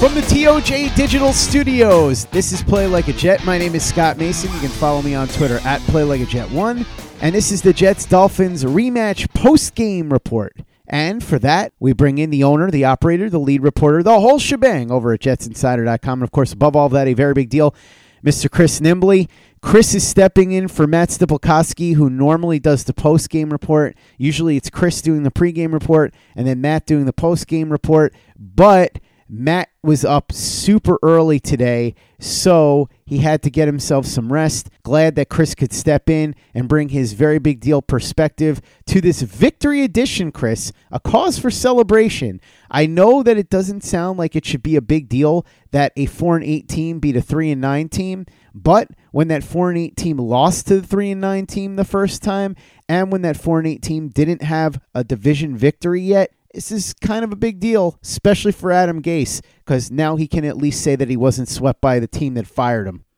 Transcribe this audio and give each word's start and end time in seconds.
From 0.00 0.14
the 0.14 0.20
TOJ 0.20 0.94
Digital 0.94 1.32
Studios, 1.32 2.26
this 2.26 2.52
is 2.52 2.62
Play 2.62 2.86
Like 2.86 3.08
a 3.08 3.14
Jet. 3.14 3.42
My 3.46 3.56
name 3.56 3.74
is 3.74 3.82
Scott 3.82 4.18
Mason. 4.18 4.52
You 4.52 4.60
can 4.60 4.68
follow 4.68 5.00
me 5.00 5.14
on 5.14 5.26
Twitter 5.26 5.58
at 5.64 5.80
Play 5.82 6.04
Like 6.04 6.20
a 6.20 6.26
Jet 6.26 6.50
One, 6.50 6.84
and 7.22 7.34
this 7.34 7.50
is 7.50 7.62
the 7.62 7.72
Jets 7.72 8.04
Dolphins 8.04 8.62
rematch 8.64 9.32
post 9.32 9.74
game 9.74 10.12
report. 10.12 10.54
And 10.86 11.24
for 11.24 11.38
that, 11.38 11.72
we 11.80 11.94
bring 11.94 12.18
in 12.18 12.28
the 12.28 12.44
owner, 12.44 12.70
the 12.70 12.84
operator, 12.84 13.30
the 13.30 13.40
lead 13.40 13.62
reporter, 13.62 14.02
the 14.02 14.20
whole 14.20 14.38
shebang 14.38 14.90
over 14.90 15.14
at 15.14 15.20
JetsInsider.com. 15.20 16.18
And 16.18 16.22
of 16.22 16.30
course, 16.30 16.52
above 16.52 16.76
all 16.76 16.90
that, 16.90 17.08
a 17.08 17.14
very 17.14 17.32
big 17.32 17.48
deal, 17.48 17.74
Mr. 18.22 18.50
Chris 18.50 18.80
Nimbley. 18.80 19.28
Chris 19.62 19.94
is 19.94 20.06
stepping 20.06 20.52
in 20.52 20.68
for 20.68 20.86
Matt 20.86 21.08
Stipolkowski, 21.08 21.94
who 21.94 22.10
normally 22.10 22.58
does 22.58 22.84
the 22.84 22.92
post 22.92 23.30
game 23.30 23.50
report. 23.50 23.96
Usually 24.18 24.58
it's 24.58 24.70
Chris 24.70 25.00
doing 25.00 25.22
the 25.22 25.30
pregame 25.30 25.72
report 25.72 26.14
and 26.36 26.46
then 26.46 26.60
Matt 26.60 26.86
doing 26.86 27.06
the 27.06 27.12
post 27.14 27.46
game 27.48 27.72
report. 27.72 28.14
But 28.38 29.00
Matt 29.28 29.70
was 29.82 30.04
up 30.04 30.30
super 30.30 30.98
early 31.02 31.40
today, 31.40 31.94
so 32.20 32.88
he 33.04 33.18
had 33.18 33.42
to 33.42 33.50
get 33.50 33.66
himself 33.66 34.06
some 34.06 34.32
rest. 34.32 34.70
Glad 34.84 35.16
that 35.16 35.28
Chris 35.28 35.54
could 35.54 35.72
step 35.72 36.08
in 36.08 36.34
and 36.54 36.68
bring 36.68 36.90
his 36.90 37.12
very 37.12 37.38
big 37.38 37.60
deal 37.60 37.82
perspective 37.82 38.60
to 38.86 39.00
this 39.00 39.22
victory 39.22 39.82
edition, 39.82 40.30
Chris. 40.30 40.72
A 40.92 41.00
cause 41.00 41.38
for 41.38 41.50
celebration. 41.50 42.40
I 42.70 42.86
know 42.86 43.22
that 43.24 43.36
it 43.36 43.50
doesn't 43.50 43.82
sound 43.82 44.18
like 44.18 44.36
it 44.36 44.44
should 44.44 44.62
be 44.62 44.76
a 44.76 44.82
big 44.82 45.08
deal 45.08 45.44
that 45.72 45.92
a 45.96 46.06
4 46.06 46.36
and 46.36 46.44
8 46.44 46.68
team 46.68 47.00
beat 47.00 47.16
a 47.16 47.22
3 47.22 47.50
and 47.50 47.60
9 47.60 47.88
team, 47.88 48.26
but 48.54 48.88
when 49.10 49.28
that 49.28 49.44
4 49.44 49.70
and 49.70 49.78
8 49.78 49.96
team 49.96 50.18
lost 50.18 50.68
to 50.68 50.80
the 50.80 50.86
3 50.86 51.10
and 51.12 51.20
9 51.20 51.46
team 51.46 51.76
the 51.76 51.84
first 51.84 52.22
time, 52.22 52.54
and 52.88 53.10
when 53.10 53.22
that 53.22 53.36
4 53.36 53.58
and 53.58 53.68
8 53.68 53.82
team 53.82 54.08
didn't 54.08 54.42
have 54.42 54.80
a 54.94 55.02
division 55.02 55.56
victory 55.56 56.00
yet, 56.00 56.30
this 56.56 56.72
is 56.72 56.94
kind 56.94 57.22
of 57.22 57.32
a 57.32 57.36
big 57.36 57.60
deal, 57.60 57.98
especially 58.02 58.50
for 58.50 58.72
Adam 58.72 59.02
Gase, 59.02 59.42
because 59.58 59.90
now 59.90 60.16
he 60.16 60.26
can 60.26 60.42
at 60.46 60.56
least 60.56 60.82
say 60.82 60.96
that 60.96 61.10
he 61.10 61.16
wasn't 61.16 61.50
swept 61.50 61.82
by 61.82 61.98
the 61.98 62.06
team 62.06 62.32
that 62.34 62.46
fired 62.46 62.88
him. 62.88 63.04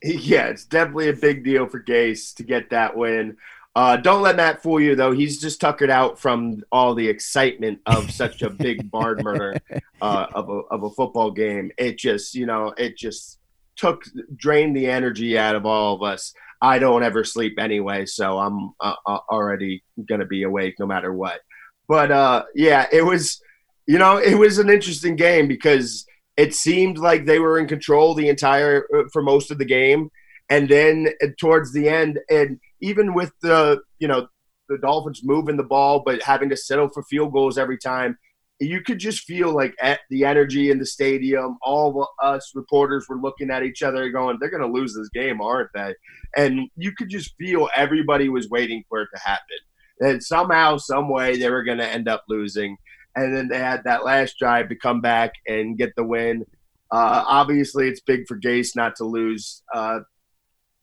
Yeah, 0.00 0.46
it's 0.46 0.64
definitely 0.64 1.08
a 1.08 1.12
big 1.12 1.42
deal 1.42 1.66
for 1.66 1.82
Gase 1.82 2.32
to 2.36 2.44
get 2.44 2.70
that 2.70 2.96
win. 2.96 3.36
Uh, 3.74 3.96
don't 3.96 4.22
let 4.22 4.36
Matt 4.36 4.62
fool 4.62 4.80
you, 4.80 4.94
though. 4.94 5.10
He's 5.10 5.40
just 5.40 5.60
tuckered 5.60 5.90
out 5.90 6.20
from 6.20 6.62
all 6.70 6.94
the 6.94 7.08
excitement 7.08 7.80
of 7.84 8.08
such 8.12 8.42
a 8.42 8.48
big 8.48 8.88
Bard 8.92 9.24
murder 9.24 9.56
uh, 10.00 10.26
of, 10.32 10.50
a, 10.50 10.60
of 10.70 10.84
a 10.84 10.90
football 10.90 11.32
game. 11.32 11.72
It 11.78 11.98
just, 11.98 12.36
you 12.36 12.46
know, 12.46 12.72
it 12.78 12.96
just 12.96 13.40
took, 13.74 14.04
drained 14.36 14.76
the 14.76 14.86
energy 14.86 15.36
out 15.36 15.56
of 15.56 15.66
all 15.66 15.96
of 15.96 16.02
us. 16.04 16.32
I 16.62 16.78
don't 16.78 17.02
ever 17.02 17.24
sleep 17.24 17.58
anyway, 17.58 18.06
so 18.06 18.38
I'm 18.38 18.70
uh, 18.78 18.94
uh, 19.04 19.18
already 19.28 19.82
going 20.08 20.20
to 20.20 20.26
be 20.26 20.44
awake 20.44 20.76
no 20.78 20.86
matter 20.86 21.12
what. 21.12 21.40
But 21.88 22.12
uh, 22.12 22.44
yeah, 22.54 22.86
it 22.92 23.02
was, 23.02 23.40
you 23.86 23.98
know, 23.98 24.18
it 24.18 24.34
was 24.34 24.58
an 24.58 24.68
interesting 24.68 25.16
game 25.16 25.48
because 25.48 26.06
it 26.36 26.54
seemed 26.54 26.98
like 26.98 27.24
they 27.24 27.38
were 27.38 27.58
in 27.58 27.66
control 27.66 28.14
the 28.14 28.28
entire 28.28 28.86
uh, 28.94 29.04
for 29.12 29.22
most 29.22 29.50
of 29.50 29.58
the 29.58 29.64
game, 29.64 30.10
and 30.50 30.68
then 30.68 31.08
uh, 31.22 31.28
towards 31.40 31.72
the 31.72 31.88
end, 31.88 32.20
and 32.30 32.60
even 32.80 33.14
with 33.14 33.32
the 33.42 33.80
you 33.98 34.06
know 34.06 34.28
the 34.68 34.78
Dolphins 34.78 35.22
moving 35.24 35.56
the 35.56 35.62
ball 35.62 36.02
but 36.04 36.22
having 36.22 36.50
to 36.50 36.56
settle 36.56 36.90
for 36.90 37.02
field 37.04 37.32
goals 37.32 37.56
every 37.56 37.78
time, 37.78 38.18
you 38.60 38.82
could 38.82 38.98
just 38.98 39.24
feel 39.24 39.50
like 39.50 39.74
at 39.80 40.00
the 40.10 40.26
energy 40.26 40.70
in 40.70 40.78
the 40.78 40.84
stadium. 40.84 41.56
All 41.62 42.02
of 42.02 42.08
us 42.22 42.52
reporters 42.54 43.06
were 43.08 43.16
looking 43.16 43.50
at 43.50 43.62
each 43.62 43.82
other, 43.82 44.10
going, 44.10 44.36
"They're 44.38 44.50
going 44.50 44.62
to 44.62 44.78
lose 44.78 44.94
this 44.94 45.08
game, 45.08 45.40
aren't 45.40 45.70
they?" 45.72 45.94
And 46.36 46.68
you 46.76 46.92
could 46.92 47.08
just 47.08 47.34
feel 47.38 47.70
everybody 47.74 48.28
was 48.28 48.50
waiting 48.50 48.84
for 48.90 49.00
it 49.00 49.08
to 49.14 49.20
happen 49.22 49.58
and 50.00 50.22
somehow, 50.22 50.76
some 50.76 51.08
way, 51.08 51.36
they 51.36 51.50
were 51.50 51.64
going 51.64 51.78
to 51.78 51.88
end 51.88 52.08
up 52.08 52.24
losing. 52.28 52.76
And 53.16 53.36
then 53.36 53.48
they 53.48 53.58
had 53.58 53.82
that 53.84 54.04
last 54.04 54.36
drive 54.38 54.68
to 54.68 54.76
come 54.76 55.00
back 55.00 55.32
and 55.46 55.76
get 55.78 55.94
the 55.96 56.04
win. 56.04 56.44
Uh, 56.90 57.24
obviously, 57.26 57.88
it's 57.88 58.00
big 58.00 58.26
for 58.26 58.38
Gase 58.38 58.76
not 58.76 58.96
to 58.96 59.04
lose, 59.04 59.62
uh, 59.74 60.00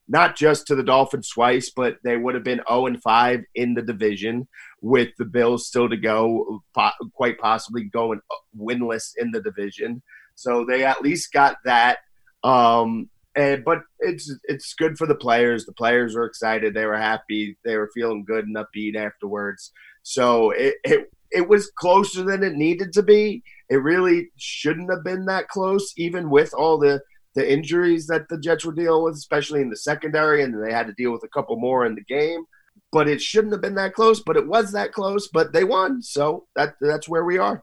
not 0.08 0.36
just 0.36 0.68
to 0.68 0.76
the 0.76 0.84
Dolphins 0.84 1.30
twice, 1.30 1.72
but 1.76 1.98
they 2.04 2.18
would 2.18 2.36
have 2.36 2.44
been 2.44 2.62
0 2.70 2.88
and 2.88 3.02
5 3.02 3.42
in 3.56 3.74
the 3.74 3.82
division 3.82 4.48
with 4.82 5.10
the 5.18 5.26
Bills 5.26 5.68
still 5.68 5.90
to 5.90 5.98
go, 5.98 6.62
po- 6.76 6.92
quite 7.14 7.40
possibly 7.40 7.86
going 7.86 8.20
winless 8.58 9.14
in 9.18 9.32
the 9.32 9.42
division. 9.42 10.02
So 10.36 10.66
they 10.66 10.84
at 10.84 11.02
least 11.02 11.32
got 11.32 11.58
that. 11.66 12.00
Um, 12.44 13.10
and 13.36 13.64
but 13.66 13.82
it's 14.00 14.34
it's 14.46 14.74
good 14.74 14.98
for 14.98 15.08
the 15.08 15.16
players. 15.16 15.66
The 15.66 15.74
players 15.74 16.16
were 16.16 16.26
excited. 16.26 16.74
They 16.74 16.86
were 16.86 16.98
happy. 16.98 17.58
They 17.66 17.78
were 17.78 17.92
feeling 17.94 18.24
good 18.24 18.46
and 18.46 18.56
upbeat 18.56 18.96
afterwards. 18.96 19.72
So 20.04 20.52
it 20.52 20.76
it, 20.84 21.12
it 21.32 21.50
was 21.50 21.72
closer 21.78 22.24
than 22.24 22.44
it 22.44 22.54
needed 22.54 22.94
to 22.94 23.04
be. 23.04 23.44
It 23.70 23.78
really 23.78 24.30
shouldn't 24.38 24.90
have 24.90 25.04
been 25.04 25.26
that 25.26 25.50
close, 25.50 25.94
even 25.98 26.30
with 26.30 26.54
all 26.54 26.78
the 26.78 27.02
the 27.36 27.52
injuries 27.52 28.08
that 28.08 28.30
the 28.30 28.40
Jets 28.40 28.64
were 28.64 28.72
dealing 28.72 29.04
with, 29.04 29.16
especially 29.16 29.62
in 29.62 29.70
the 29.70 29.76
secondary, 29.76 30.42
and 30.42 30.64
they 30.64 30.72
had 30.72 30.88
to 30.88 30.94
deal 30.94 31.12
with 31.12 31.24
a 31.24 31.30
couple 31.30 31.58
more 31.58 31.86
in 31.86 31.96
the 31.96 32.04
game. 32.04 32.46
But 32.94 33.10
it 33.10 33.22
shouldn't 33.22 33.52
have 33.52 33.62
been 33.62 33.76
that 33.76 33.94
close. 33.94 34.22
But 34.22 34.38
it 34.38 34.48
was 34.48 34.72
that 34.72 34.94
close. 34.94 35.28
But 35.28 35.52
they 35.52 35.66
won, 35.66 36.02
so 36.02 36.48
that 36.56 36.76
that's 36.80 37.10
where 37.10 37.26
we 37.26 37.38
are. 37.38 37.62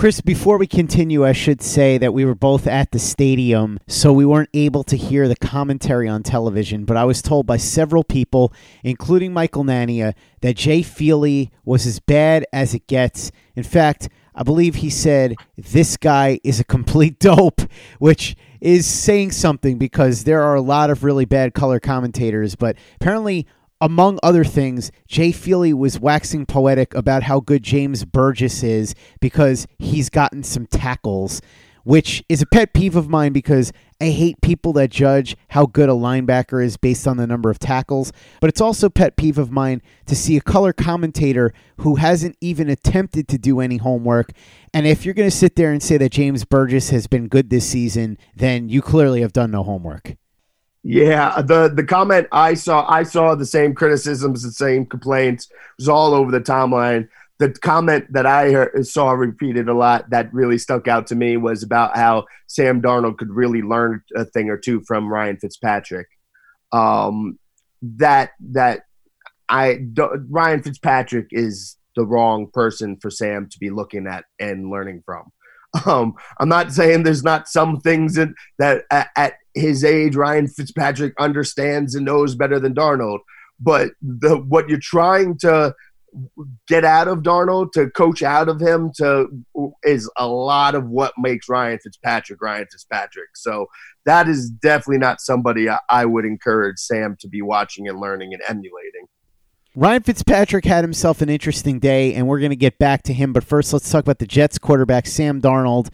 Chris, 0.00 0.22
before 0.22 0.56
we 0.56 0.66
continue, 0.66 1.26
I 1.26 1.32
should 1.32 1.60
say 1.60 1.98
that 1.98 2.14
we 2.14 2.24
were 2.24 2.34
both 2.34 2.66
at 2.66 2.90
the 2.90 2.98
stadium, 2.98 3.78
so 3.86 4.14
we 4.14 4.24
weren't 4.24 4.48
able 4.54 4.82
to 4.84 4.96
hear 4.96 5.28
the 5.28 5.36
commentary 5.36 6.08
on 6.08 6.22
television. 6.22 6.86
But 6.86 6.96
I 6.96 7.04
was 7.04 7.20
told 7.20 7.44
by 7.44 7.58
several 7.58 8.02
people, 8.02 8.50
including 8.82 9.34
Michael 9.34 9.62
Nania, 9.62 10.14
that 10.40 10.56
Jay 10.56 10.80
Feely 10.80 11.50
was 11.66 11.84
as 11.84 12.00
bad 12.00 12.46
as 12.50 12.72
it 12.72 12.86
gets. 12.86 13.30
In 13.54 13.62
fact, 13.62 14.08
I 14.34 14.42
believe 14.42 14.76
he 14.76 14.88
said, 14.88 15.34
This 15.58 15.98
guy 15.98 16.40
is 16.42 16.58
a 16.58 16.64
complete 16.64 17.18
dope, 17.18 17.60
which 17.98 18.36
is 18.58 18.86
saying 18.86 19.32
something 19.32 19.76
because 19.76 20.24
there 20.24 20.42
are 20.42 20.54
a 20.54 20.62
lot 20.62 20.88
of 20.88 21.04
really 21.04 21.26
bad 21.26 21.52
color 21.52 21.78
commentators. 21.78 22.54
But 22.54 22.76
apparently, 22.96 23.46
among 23.80 24.18
other 24.22 24.44
things, 24.44 24.92
Jay 25.08 25.32
Feely 25.32 25.72
was 25.72 25.98
waxing 25.98 26.46
poetic 26.46 26.94
about 26.94 27.22
how 27.22 27.40
good 27.40 27.62
James 27.62 28.04
Burgess 28.04 28.62
is 28.62 28.94
because 29.20 29.66
he's 29.78 30.10
gotten 30.10 30.42
some 30.42 30.66
tackles, 30.66 31.40
which 31.84 32.22
is 32.28 32.42
a 32.42 32.46
pet 32.46 32.74
peeve 32.74 32.94
of 32.94 33.08
mine 33.08 33.32
because 33.32 33.72
I 33.98 34.10
hate 34.10 34.40
people 34.42 34.72
that 34.74 34.90
judge 34.90 35.36
how 35.48 35.66
good 35.66 35.88
a 35.88 35.92
linebacker 35.92 36.62
is 36.62 36.76
based 36.76 37.06
on 37.06 37.16
the 37.16 37.26
number 37.26 37.50
of 37.50 37.58
tackles. 37.58 38.12
But 38.40 38.48
it's 38.48 38.60
also 38.60 38.90
pet 38.90 39.16
peeve 39.16 39.38
of 39.38 39.50
mine 39.50 39.80
to 40.06 40.14
see 40.14 40.36
a 40.36 40.42
color 40.42 40.72
commentator 40.74 41.52
who 41.78 41.96
hasn't 41.96 42.36
even 42.40 42.68
attempted 42.68 43.28
to 43.28 43.38
do 43.38 43.60
any 43.60 43.78
homework. 43.78 44.32
And 44.74 44.86
if 44.86 45.04
you're 45.04 45.14
going 45.14 45.30
to 45.30 45.36
sit 45.36 45.56
there 45.56 45.72
and 45.72 45.82
say 45.82 45.96
that 45.96 46.12
James 46.12 46.44
Burgess 46.44 46.90
has 46.90 47.06
been 47.06 47.28
good 47.28 47.48
this 47.48 47.66
season, 47.66 48.18
then 48.36 48.68
you 48.68 48.82
clearly 48.82 49.22
have 49.22 49.32
done 49.32 49.50
no 49.50 49.62
homework. 49.62 50.16
Yeah, 50.82 51.42
the 51.42 51.68
the 51.68 51.84
comment 51.84 52.26
I 52.32 52.54
saw, 52.54 52.86
I 52.88 53.02
saw 53.02 53.34
the 53.34 53.44
same 53.44 53.74
criticisms, 53.74 54.42
the 54.42 54.50
same 54.50 54.86
complaints. 54.86 55.46
It 55.50 55.56
was 55.78 55.88
all 55.88 56.14
over 56.14 56.30
the 56.30 56.40
timeline. 56.40 57.08
The 57.38 57.50
comment 57.50 58.10
that 58.12 58.26
I 58.26 58.50
heard, 58.50 58.86
saw 58.86 59.12
repeated 59.12 59.68
a 59.68 59.74
lot 59.74 60.08
that 60.10 60.32
really 60.32 60.58
stuck 60.58 60.88
out 60.88 61.06
to 61.08 61.14
me 61.14 61.36
was 61.36 61.62
about 61.62 61.96
how 61.96 62.24
Sam 62.46 62.80
Darnold 62.80 63.18
could 63.18 63.30
really 63.30 63.62
learn 63.62 64.02
a 64.14 64.24
thing 64.24 64.48
or 64.48 64.56
two 64.56 64.82
from 64.86 65.12
Ryan 65.12 65.36
Fitzpatrick. 65.36 66.08
Um, 66.72 67.38
that 67.82 68.30
that 68.40 68.82
I 69.50 69.80
Ryan 70.30 70.62
Fitzpatrick 70.62 71.28
is 71.30 71.76
the 71.94 72.06
wrong 72.06 72.48
person 72.52 72.96
for 73.02 73.10
Sam 73.10 73.48
to 73.50 73.58
be 73.58 73.68
looking 73.68 74.06
at 74.06 74.24
and 74.38 74.70
learning 74.70 75.02
from. 75.04 75.30
Um, 75.86 76.14
I'm 76.40 76.48
not 76.48 76.72
saying 76.72 77.04
there's 77.04 77.22
not 77.22 77.46
some 77.46 77.78
things 77.78 78.18
in, 78.18 78.34
that 78.58 78.82
at, 78.90 79.10
at 79.16 79.34
his 79.54 79.84
age, 79.84 80.16
Ryan 80.16 80.48
Fitzpatrick 80.48 81.14
understands 81.18 81.94
and 81.94 82.04
knows 82.04 82.34
better 82.34 82.60
than 82.60 82.74
Darnold. 82.74 83.20
But 83.58 83.90
the 84.00 84.38
what 84.38 84.68
you're 84.68 84.78
trying 84.80 85.36
to 85.38 85.74
get 86.66 86.84
out 86.84 87.08
of 87.08 87.18
Darnold, 87.18 87.72
to 87.72 87.90
coach 87.90 88.22
out 88.22 88.48
of 88.48 88.60
him, 88.60 88.90
to 88.96 89.28
is 89.84 90.10
a 90.16 90.26
lot 90.26 90.74
of 90.74 90.88
what 90.88 91.12
makes 91.18 91.48
Ryan 91.48 91.78
Fitzpatrick 91.78 92.40
Ryan 92.40 92.66
Fitzpatrick. 92.70 93.36
So 93.36 93.66
that 94.06 94.28
is 94.28 94.50
definitely 94.50 94.98
not 94.98 95.20
somebody 95.20 95.68
I, 95.68 95.78
I 95.88 96.06
would 96.06 96.24
encourage 96.24 96.78
Sam 96.78 97.16
to 97.20 97.28
be 97.28 97.42
watching 97.42 97.88
and 97.88 98.00
learning 98.00 98.32
and 98.32 98.42
emulating. 98.48 99.06
Ryan 99.76 100.02
Fitzpatrick 100.02 100.64
had 100.64 100.82
himself 100.82 101.22
an 101.22 101.28
interesting 101.28 101.78
day, 101.78 102.14
and 102.14 102.26
we're 102.26 102.40
going 102.40 102.50
to 102.50 102.56
get 102.56 102.78
back 102.78 103.04
to 103.04 103.12
him. 103.12 103.32
But 103.32 103.44
first, 103.44 103.72
let's 103.72 103.88
talk 103.88 104.00
about 104.00 104.18
the 104.18 104.26
Jets 104.26 104.58
quarterback, 104.58 105.06
Sam 105.06 105.40
Darnold. 105.40 105.90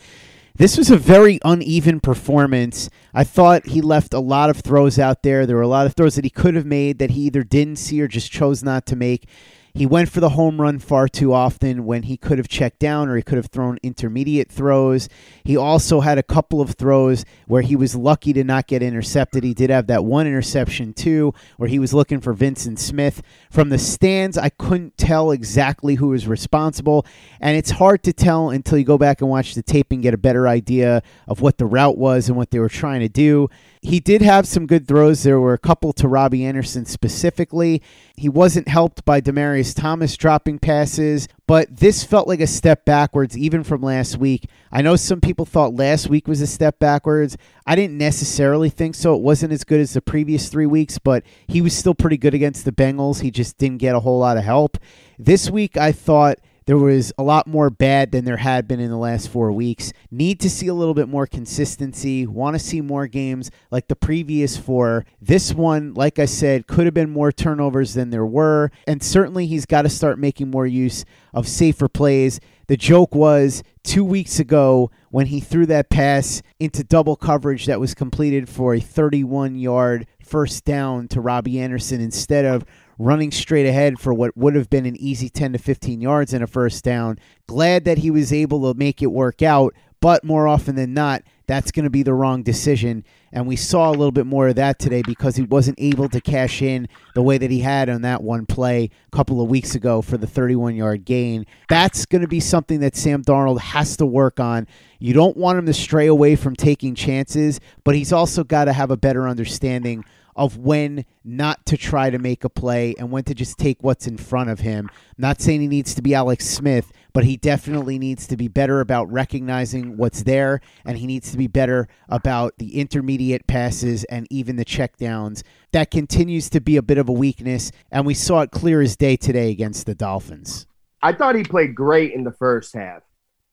This 0.59 0.79
was 0.79 0.91
a 0.91 0.97
very 0.97 1.39
uneven 1.45 2.01
performance. 2.01 2.89
I 3.13 3.25
thought 3.25 3.67
he 3.67 3.83
left 3.83 4.15
a 4.15 4.21
lot 4.21 4.49
of 4.49 4.61
throws 4.61 4.99
out 4.99 5.23
there. 5.23 5.45
There 5.45 5.57
were 5.57 5.63
a 5.63 5.69
lot 5.69 5.85
of 5.85 5.93
throws 5.93 6.15
that 6.15 6.25
he 6.25 6.31
could 6.31 6.55
have 6.55 6.65
made 6.65 6.99
that 6.99 7.11
he 7.11 7.23
either 7.23 7.43
didn't 7.43 7.77
see 7.77 8.01
or 8.01 8.09
just 8.09 8.33
chose 8.33 8.63
not 8.63 8.87
to 8.87 8.97
make. 8.97 9.29
He 9.77 9.85
went 9.85 10.09
for 10.09 10.21
the 10.21 10.31
home 10.31 10.59
run 10.59 10.79
far 10.79 11.07
too 11.07 11.35
often 11.35 11.85
when 11.85 12.05
he 12.05 12.17
could 12.17 12.39
have 12.39 12.49
checked 12.49 12.79
down 12.79 13.11
or 13.11 13.17
he 13.17 13.23
could 13.23 13.37
have 13.37 13.49
thrown 13.49 13.79
intermediate 13.83 14.51
throws. 14.51 15.07
He 15.45 15.55
also 15.55 16.01
had 16.01 16.17
a 16.17 16.23
couple 16.23 16.63
of 16.63 16.71
throws 16.71 17.27
where 17.47 17.61
he 17.61 17.77
was 17.77 17.95
lucky 17.95 18.33
to 18.33 18.43
not 18.43 18.69
get 18.69 18.83
intercepted. 18.83 19.45
He 19.45 19.53
did 19.53 19.69
have 19.69 19.87
that 19.89 20.03
one 20.03 20.27
interception 20.27 20.95
too, 20.95 21.35
where 21.59 21.69
he 21.69 21.79
was 21.79 21.93
looking 21.93 22.23
for 22.23 22.33
Vincent 22.33 22.79
Smith. 22.79 23.23
From 23.51 23.69
the 23.69 23.77
stands, 23.77 24.39
I 24.39 24.49
couldn't 24.49 24.97
tell 24.97 25.31
exactly 25.31 25.97
who 25.97 26.09
was 26.09 26.27
responsible, 26.27 27.05
and 27.39 27.55
it's 27.55 27.73
hard 27.73 28.03
to 28.05 28.15
tell 28.15 28.49
until 28.49 28.79
you 28.79 28.85
go 28.85 28.97
back 28.97 29.21
and 29.21 29.29
watch 29.29 29.55
the 29.55 29.63
tape 29.63 29.93
and 29.93 30.03
get 30.03 30.15
a 30.15 30.19
better 30.19 30.49
idea 30.49 31.03
of 31.29 31.43
what 31.43 31.59
the 31.59 31.67
route 31.67 31.99
was 31.99 32.31
and 32.31 32.39
what 32.39 32.51
they 32.51 32.61
were 32.61 32.71
trying 32.71 33.01
to 33.01 33.11
do. 33.11 33.51
He 33.87 34.01
did 34.01 34.21
have 34.21 34.49
some 34.49 34.67
good 34.67 34.89
throws. 34.89 35.23
There 35.23 35.39
were 35.39 35.53
a 35.53 35.59
couple 35.59 35.93
to 35.93 36.09
Robbie 36.09 36.45
Anderson 36.45 36.87
specifically. 36.87 37.81
He 38.17 38.29
wasn't 38.29 38.67
helped 38.67 39.05
by 39.05 39.21
Demaryius 39.21 39.77
Thomas 39.77 40.17
dropping 40.17 40.59
passes, 40.59 41.29
but 41.47 41.77
this 41.77 42.03
felt 42.03 42.27
like 42.27 42.41
a 42.41 42.49
step 42.49 42.85
backwards 42.85 43.39
even 43.39 43.63
from 43.63 43.83
last 43.83 44.17
week. 44.17 44.47
I 44.73 44.83
know 44.83 44.97
some 44.97 45.21
people 45.21 45.47
thought 45.47 45.77
last 45.77 46.09
week 46.09 46.27
was 46.27 46.41
a 46.41 46.49
step 46.49 46.81
backwards. 46.81 47.37
I 47.65 47.77
didn't 47.77 47.97
necessarily 47.97 48.71
think 48.71 48.97
so. 48.97 49.15
It 49.15 49.23
wasn't 49.23 49.53
as 49.53 49.63
good 49.63 49.79
as 49.79 49.93
the 49.93 50.01
previous 50.01 50.49
three 50.49 50.67
weeks, 50.67 50.99
but 50.99 51.23
he 51.47 51.61
was 51.61 51.73
still 51.73 51.95
pretty 51.95 52.17
good 52.17 52.35
against 52.35 52.65
the 52.65 52.73
Bengals. 52.73 53.21
He 53.21 53.31
just 53.31 53.57
didn't 53.57 53.79
get 53.79 53.95
a 53.95 54.01
whole 54.01 54.19
lot 54.19 54.37
of 54.37 54.43
help. 54.43 54.79
This 55.17 55.49
week, 55.49 55.77
I 55.77 55.93
thought 55.93 56.39
there 56.67 56.77
was 56.77 57.13
a 57.17 57.23
lot 57.23 57.47
more 57.47 57.71
bad 57.71 58.11
than 58.11 58.25
there 58.25 58.37
had 58.37 58.67
been 58.67 58.81
in 58.81 58.91
the 58.91 58.97
last 58.97 59.29
four 59.29 59.53
weeks. 59.53 59.93
Need 60.11 60.41
to 60.41 60.51
see 60.51 60.67
a 60.67 60.75
little 60.75 60.95
bit 60.95 61.09
more 61.09 61.27
consistency. 61.27 62.27
Want 62.27 62.55
to 62.55 62.59
see 62.59 62.81
more 62.81 63.07
games 63.07 63.53
like 63.71 63.87
the 63.87 63.95
previous 63.95 64.57
four. 64.57 65.07
This 65.21 65.55
one, 65.55 65.95
like 65.95 66.19
I 66.19 66.25
said, 66.25 66.67
could 66.67 66.85
have 66.85 66.95
been 66.95 67.11
more 67.11 67.31
turnovers 67.31 67.95
than 67.95 68.11
there 68.11 68.27
were. 68.27 68.73
And 68.87 69.01
certainly 69.01 69.47
he's 69.47 69.65
got 69.65 69.83
to 69.83 69.89
start 69.89 70.19
making 70.19 70.51
more 70.51 70.67
use 70.67 71.05
of 71.33 71.47
safer 71.47 71.89
plays. 71.89 72.41
The 72.67 72.77
joke 72.77 73.15
was 73.15 73.63
two 73.85 74.05
weeks 74.05 74.41
ago 74.41 74.91
when 75.11 75.27
he 75.27 75.39
threw 75.39 75.67
that 75.67 75.89
pass 75.89 76.43
into 76.59 76.83
double 76.83 77.15
coverage 77.15 77.67
that 77.67 77.79
was 77.79 77.95
completed 77.95 78.49
for 78.49 78.75
a 78.75 78.81
31 78.81 79.55
yard 79.55 80.09
first 80.21 80.65
down 80.65 81.07
to 81.09 81.21
Robbie 81.21 81.61
Anderson 81.61 82.01
instead 82.01 82.45
of 82.45 82.65
running 82.99 83.31
straight 83.31 83.67
ahead 83.67 83.99
for 83.99 84.15
what 84.15 84.37
would 84.37 84.55
have 84.55 84.71
been 84.71 84.87
an 84.87 84.97
easy 84.97 85.29
10 85.29 85.53
to 85.53 85.59
15 85.59 86.01
yards 86.01 86.33
and 86.33 86.43
a 86.43 86.47
first 86.47 86.85
down. 86.85 87.19
Glad 87.47 87.85
that 87.85 87.99
he 87.99 88.11
was 88.11 88.33
able 88.33 88.73
to 88.73 88.79
make 88.79 89.03
it 89.03 89.07
work 89.07 89.43
out, 89.43 89.75
but 90.01 90.25
more 90.25 90.47
often 90.47 90.77
than 90.77 90.95
not, 90.95 91.23
that's 91.47 91.71
going 91.71 91.85
to 91.85 91.91
be 91.91 92.03
the 92.03 92.15
wrong 92.15 92.43
decision. 92.43 93.05
And 93.33 93.47
we 93.47 93.57
saw 93.57 93.91
a 93.91 93.93
little 93.93 94.13
bit 94.13 94.27
more 94.27 94.49
of 94.49 94.57
that 94.57 94.79
today 94.79 95.03
because 95.03 95.37
he 95.37 95.43
wasn't 95.43 95.79
able 95.81 96.09
to 96.09 96.21
cash 96.21 96.61
in 96.61 96.89
the 97.15 97.23
way 97.23 97.39
that 97.39 97.51
he 97.51 97.61
had 97.61 97.89
on 97.89 98.03
that 98.03 98.23
one 98.23 98.47
play 98.47 98.91
a 99.07 99.17
couple 99.17 99.41
of 99.41 99.49
weeks 99.49 99.75
ago 99.75 100.03
for 100.03 100.17
the 100.17 100.27
31 100.27 100.75
yard 100.75 101.05
gain. 101.05 101.47
That's 101.69 102.07
going 102.07 102.23
to 102.23 102.29
be 102.29 102.41
something 102.41 102.81
that 102.81 102.97
Sam 102.97 103.23
Darnold 103.23 103.61
has 103.61 103.97
to 103.99 104.07
work 104.07 104.41
on. 104.41 104.67
You 104.99 105.13
don't 105.13 105.37
want 105.37 105.59
him 105.59 105.67
to 105.67 105.75
stray 105.75 106.07
away 106.07 106.37
from 106.37 106.57
taking 106.57 106.95
chances, 106.95 107.61
but 107.85 107.95
he's 107.95 108.13
also 108.13 108.43
got 108.43 108.65
to 108.65 108.73
have 108.73 108.91
a 108.91 108.97
better 108.97 109.29
understanding 109.29 110.05
of 110.37 110.59
when 110.59 111.05
not 111.25 111.65
to 111.67 111.77
try 111.77 112.11
to 112.11 112.19
make 112.19 112.45
a 112.45 112.49
play 112.49 112.95
and 112.99 113.11
when 113.11 113.25
to 113.25 113.35
just 113.35 113.59
take 113.59 113.83
what's 113.83 114.07
in 114.07 114.17
front 114.17 114.51
of 114.51 114.61
him. 114.61 114.89
not 115.19 115.41
saying 115.41 115.61
he 115.61 115.67
needs 115.67 115.95
to 115.95 116.03
be 116.03 116.15
Alex 116.15 116.47
Smith, 116.47 116.93
but 117.13 117.25
he 117.25 117.37
definitely 117.37 117.99
needs 117.99 118.27
to 118.27 118.37
be 118.37 118.47
better 118.47 118.81
about 118.81 119.11
recognizing 119.11 119.97
what's 119.97 120.23
there 120.23 120.61
and 120.85 120.99
he 120.99 121.07
needs 121.07 121.31
to 121.31 121.39
be 121.39 121.47
better 121.47 121.89
about 122.09 122.53
the 122.59 122.79
intermediate 122.79 123.47
passes 123.47 124.05
and 124.05 124.27
even 124.31 124.57
the 124.57 124.65
checkdowns. 124.65 125.43
That 125.73 125.91
continues 125.91 126.51
to 126.51 126.61
be 126.61 126.77
a 126.77 126.83
bit 126.83 126.99
of 126.99 127.09
a 127.09 127.13
weakness, 127.13 127.73
and 127.91 128.07
we 128.07 128.15
saw 128.15 128.43
it 128.43 128.51
clear 128.51 128.81
as 128.83 128.97
day 128.97 129.17
today 129.17 129.51
against 129.51 129.87
the 129.87 129.95
Dolphins. 129.95 130.67
I 131.03 131.13
thought 131.13 131.35
he 131.35 131.45
played 131.45 131.75
great 131.75 132.13
in 132.13 132.25
the 132.25 132.33
first 132.33 132.75
half. 132.75 133.03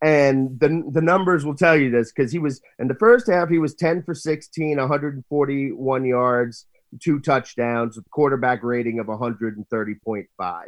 And 0.03 0.59
the, 0.59 0.83
the 0.91 1.01
numbers 1.01 1.45
will 1.45 1.55
tell 1.55 1.77
you 1.77 1.89
this 1.89 2.11
because 2.11 2.33
he 2.33 2.39
was 2.39 2.61
in 2.77 2.89
the 2.89 2.95
first 2.95 3.25
half, 3.27 3.47
he 3.47 3.57
was 3.57 3.73
10 3.73 4.03
for 4.03 4.13
16, 4.13 4.77
141 4.77 6.05
yards, 6.05 6.65
two 7.01 7.19
touchdowns, 7.19 7.95
with 7.95 8.09
quarterback 8.11 8.63
rating 8.63 8.99
of 8.99 9.07
130.5. 9.07 10.63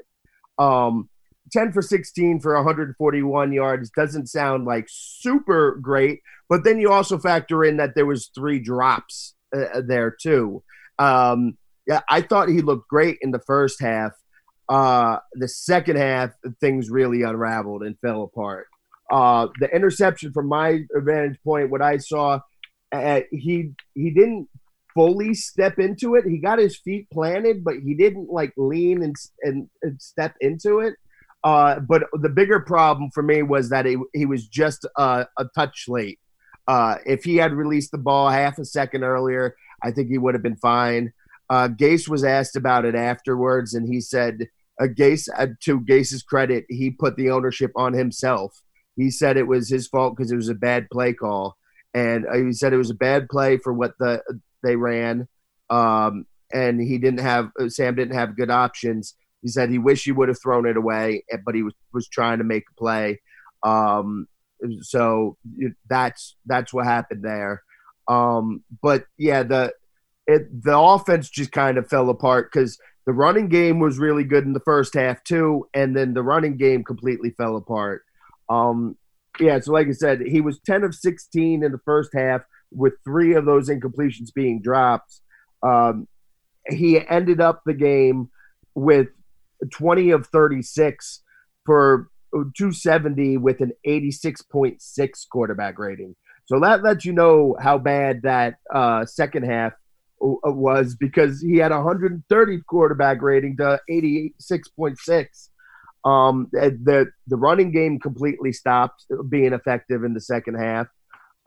Um, 0.57 1.09
10 1.51 1.71
for 1.71 1.81
16 1.81 2.39
for 2.39 2.55
141 2.55 3.53
yards 3.53 3.91
doesn't 3.91 4.27
sound 4.27 4.65
like 4.65 4.85
super 4.89 5.77
great, 5.81 6.21
but 6.49 6.63
then 6.63 6.79
you 6.79 6.91
also 6.91 7.19
factor 7.19 7.63
in 7.63 7.77
that 7.77 7.95
there 7.95 8.05
was 8.05 8.31
three 8.33 8.59
drops 8.59 9.35
uh, 9.55 9.81
there 9.85 10.11
too. 10.11 10.63
Um, 10.97 11.57
yeah, 11.87 12.01
I 12.09 12.21
thought 12.21 12.49
he 12.49 12.61
looked 12.61 12.87
great 12.87 13.17
in 13.21 13.31
the 13.31 13.39
first 13.39 13.79
half. 13.79 14.11
Uh, 14.67 15.19
the 15.33 15.47
second 15.47 15.97
half, 15.97 16.31
things 16.59 16.89
really 16.89 17.21
unraveled 17.21 17.83
and 17.83 17.97
fell 17.99 18.23
apart. 18.23 18.67
Uh, 19.11 19.47
the 19.59 19.69
interception, 19.69 20.31
from 20.31 20.47
my 20.47 20.79
vantage 20.95 21.37
point, 21.43 21.69
what 21.69 21.83
I 21.83 21.97
saw, 21.97 22.39
uh, 22.91 23.21
he 23.31 23.71
he 23.93 24.09
didn't 24.09 24.49
fully 24.95 25.35
step 25.35 25.77
into 25.77 26.15
it. 26.15 26.25
He 26.25 26.39
got 26.39 26.57
his 26.57 26.77
feet 26.77 27.07
planted, 27.11 27.63
but 27.63 27.75
he 27.85 27.93
didn't 27.93 28.29
like 28.31 28.53
lean 28.57 29.03
and 29.03 29.15
and, 29.43 29.69
and 29.83 30.01
step 30.01 30.35
into 30.41 30.79
it. 30.79 30.95
Uh, 31.43 31.79
but 31.79 32.05
the 32.13 32.29
bigger 32.29 32.59
problem 32.59 33.11
for 33.11 33.21
me 33.21 33.43
was 33.43 33.69
that 33.69 33.85
he, 33.85 33.97
he 34.13 34.25
was 34.25 34.47
just 34.47 34.83
a 34.97 35.27
touch 35.53 35.85
late. 35.87 36.19
Uh, 36.67 36.95
if 37.05 37.23
he 37.23 37.35
had 37.35 37.53
released 37.53 37.91
the 37.91 37.99
ball 37.99 38.29
half 38.29 38.57
a 38.57 38.65
second 38.65 39.03
earlier, 39.03 39.55
I 39.83 39.91
think 39.91 40.09
he 40.09 40.17
would 40.17 40.33
have 40.33 40.41
been 40.41 40.55
fine. 40.55 41.13
Uh, 41.49 41.67
Gase 41.67 42.09
was 42.09 42.23
asked 42.23 42.55
about 42.55 42.85
it 42.85 42.95
afterwards, 42.95 43.75
and 43.75 43.87
he 43.87 44.01
said, 44.01 44.47
uh, 44.81 44.85
Gase, 44.85 45.29
uh, 45.37 45.47
to 45.61 45.79
Gase's 45.81 46.23
credit, 46.23 46.65
he 46.67 46.89
put 46.89 47.15
the 47.15 47.29
ownership 47.29 47.71
on 47.75 47.93
himself. 47.93 48.59
He 48.95 49.11
said 49.11 49.37
it 49.37 49.47
was 49.47 49.69
his 49.69 49.87
fault 49.87 50.15
because 50.17 50.31
it 50.31 50.37
was 50.37 50.49
a 50.49 50.55
bad 50.55 50.87
play 50.89 51.13
call, 51.13 51.57
and 51.93 52.25
uh, 52.25 52.37
he 52.37 52.53
said 52.53 52.73
it 52.73 52.77
was 52.77 52.89
a 52.89 52.95
bad 52.95 53.29
play 53.29 53.57
for 53.57 53.73
what 53.73 53.93
the 53.99 54.23
they 54.65 54.75
ran, 54.75 55.27
um, 55.69 56.25
and 56.53 56.81
he 56.81 56.97
didn't 56.97 57.21
have 57.21 57.51
Sam 57.67 57.95
didn't 57.95 58.15
have 58.15 58.35
good 58.35 58.51
options. 58.51 59.15
He 59.41 59.49
said 59.49 59.69
he 59.69 59.77
wished 59.77 60.05
he 60.05 60.11
would 60.11 60.29
have 60.29 60.41
thrown 60.41 60.65
it 60.65 60.77
away, 60.77 61.23
eh, 61.31 61.37
but 61.45 61.55
he 61.55 61.63
was 61.63 61.73
was 61.93 62.07
trying 62.07 62.39
to 62.39 62.43
make 62.43 62.63
a 62.69 62.79
play. 62.79 63.21
Um, 63.63 64.27
so 64.81 65.37
that's 65.89 66.35
that's 66.45 66.73
what 66.73 66.85
happened 66.85 67.23
there. 67.23 67.63
Um, 68.07 68.63
but 68.81 69.05
yeah, 69.17 69.43
the 69.43 69.73
it, 70.27 70.63
the 70.63 70.77
offense 70.77 71.29
just 71.29 71.51
kind 71.51 71.77
of 71.77 71.87
fell 71.87 72.09
apart 72.09 72.49
because 72.51 72.79
the 73.05 73.13
running 73.13 73.47
game 73.47 73.79
was 73.79 73.99
really 73.99 74.23
good 74.23 74.45
in 74.45 74.53
the 74.53 74.59
first 74.61 74.95
half 74.95 75.23
too, 75.23 75.67
and 75.73 75.95
then 75.95 76.13
the 76.13 76.23
running 76.23 76.57
game 76.57 76.83
completely 76.83 77.31
fell 77.31 77.55
apart. 77.55 78.03
Um, 78.49 78.97
yeah, 79.39 79.59
so 79.59 79.73
like 79.73 79.87
I 79.87 79.91
said, 79.91 80.21
he 80.21 80.41
was 80.41 80.59
ten 80.65 80.83
of 80.83 80.95
sixteen 80.95 81.63
in 81.63 81.71
the 81.71 81.81
first 81.85 82.11
half, 82.13 82.41
with 82.75 82.93
three 83.03 83.33
of 83.35 83.45
those 83.45 83.69
incompletions 83.69 84.33
being 84.33 84.61
dropped. 84.61 85.21
Um, 85.63 86.07
he 86.67 86.99
ended 87.07 87.41
up 87.41 87.61
the 87.65 87.73
game 87.73 88.29
with 88.73 89.07
20 89.71 90.11
of 90.11 90.27
36 90.27 91.21
for 91.65 92.09
270 92.33 93.37
with 93.37 93.61
an 93.61 93.71
86.6 93.87 95.29
quarterback 95.29 95.79
rating. 95.79 96.15
So 96.45 96.59
that 96.59 96.83
lets 96.83 97.05
you 97.05 97.13
know 97.13 97.55
how 97.59 97.77
bad 97.77 98.21
that 98.23 98.55
uh, 98.73 99.05
second 99.05 99.45
half 99.45 99.73
uh, 100.21 100.51
was 100.51 100.95
because 100.95 101.41
he 101.41 101.57
had 101.57 101.71
130 101.71 102.61
quarterback 102.67 103.21
rating 103.21 103.57
to 103.57 103.79
86.6. 103.89 105.49
Um, 106.03 106.49
the 106.51 107.07
the 107.25 107.35
running 107.35 107.71
game 107.71 107.99
completely 107.99 108.53
stopped 108.53 109.05
being 109.27 109.53
effective 109.53 110.03
in 110.03 110.13
the 110.13 110.21
second 110.21 110.55
half. 110.55 110.85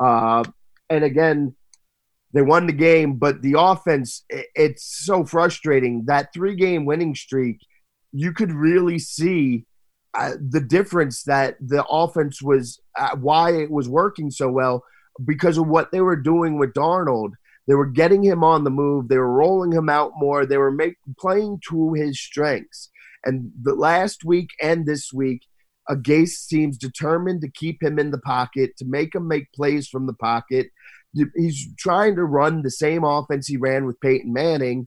Uh, 0.00 0.42
and 0.90 1.04
again, 1.04 1.54
they 2.32 2.42
won 2.42 2.66
the 2.66 2.72
game, 2.72 3.14
but 3.14 3.40
the 3.42 3.54
offense, 3.58 4.24
it's 4.28 4.84
so 4.84 5.24
frustrating. 5.24 6.04
That 6.06 6.32
three 6.34 6.56
game 6.56 6.84
winning 6.84 7.14
streak, 7.14 7.58
you 8.12 8.32
could 8.32 8.52
really 8.52 8.98
see 8.98 9.64
uh, 10.14 10.32
the 10.40 10.60
difference 10.60 11.22
that 11.24 11.56
the 11.60 11.84
offense 11.86 12.42
was, 12.42 12.80
uh, 12.98 13.16
why 13.16 13.52
it 13.52 13.70
was 13.70 13.88
working 13.88 14.30
so 14.30 14.50
well 14.50 14.84
because 15.24 15.58
of 15.58 15.68
what 15.68 15.90
they 15.90 16.00
were 16.00 16.16
doing 16.16 16.58
with 16.58 16.74
Darnold. 16.74 17.32
They 17.66 17.74
were 17.74 17.86
getting 17.86 18.22
him 18.22 18.44
on 18.44 18.64
the 18.64 18.70
move. 18.70 19.08
They 19.08 19.18
were 19.18 19.32
rolling 19.32 19.72
him 19.72 19.88
out 19.88 20.12
more. 20.16 20.46
They 20.46 20.56
were 20.56 20.70
make, 20.70 20.96
playing 21.18 21.60
to 21.68 21.94
his 21.94 22.18
strengths. 22.18 22.90
And 23.24 23.52
the 23.62 23.74
last 23.74 24.24
week 24.24 24.50
and 24.62 24.86
this 24.86 25.12
week, 25.12 25.42
a 25.88 25.96
Gase 25.96 26.36
seems 26.46 26.76
determined 26.76 27.40
to 27.40 27.50
keep 27.50 27.82
him 27.82 27.98
in 27.98 28.10
the 28.10 28.18
pocket, 28.18 28.76
to 28.78 28.84
make 28.84 29.14
him 29.14 29.26
make 29.26 29.52
plays 29.52 29.88
from 29.88 30.06
the 30.06 30.14
pocket. 30.14 30.68
He's 31.34 31.68
trying 31.78 32.16
to 32.16 32.24
run 32.24 32.62
the 32.62 32.70
same 32.70 33.02
offense 33.02 33.46
he 33.46 33.56
ran 33.56 33.86
with 33.86 34.00
Peyton 34.00 34.32
Manning, 34.32 34.86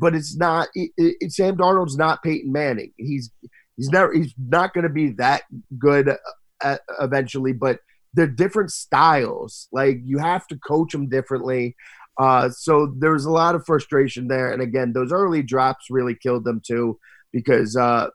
but 0.00 0.14
it's 0.14 0.36
not. 0.36 0.68
It, 0.74 0.92
it, 0.96 1.32
Sam 1.32 1.56
Darnold's 1.56 1.96
not 1.96 2.22
Peyton 2.22 2.52
Manning. 2.52 2.92
He's 2.96 3.30
he's 3.76 3.90
never 3.90 4.12
he's 4.12 4.34
not 4.38 4.72
going 4.72 4.84
to 4.84 4.88
be 4.88 5.10
that 5.18 5.42
good 5.78 6.16
uh, 6.62 6.76
eventually, 7.00 7.52
but 7.52 7.80
they're 8.14 8.26
different 8.26 8.70
styles. 8.70 9.68
Like 9.72 9.98
you 10.04 10.18
have 10.18 10.46
to 10.46 10.58
coach 10.58 10.92
them 10.92 11.08
differently. 11.08 11.76
Uh, 12.18 12.48
so 12.50 12.94
there 12.98 13.12
was 13.12 13.26
a 13.26 13.30
lot 13.30 13.54
of 13.54 13.66
frustration 13.66 14.28
there. 14.28 14.52
And 14.52 14.62
again, 14.62 14.92
those 14.92 15.12
early 15.12 15.42
drops 15.42 15.86
really 15.90 16.14
killed 16.14 16.44
them 16.44 16.60
too, 16.66 16.98
because 17.32 17.76
uh, 17.76 18.08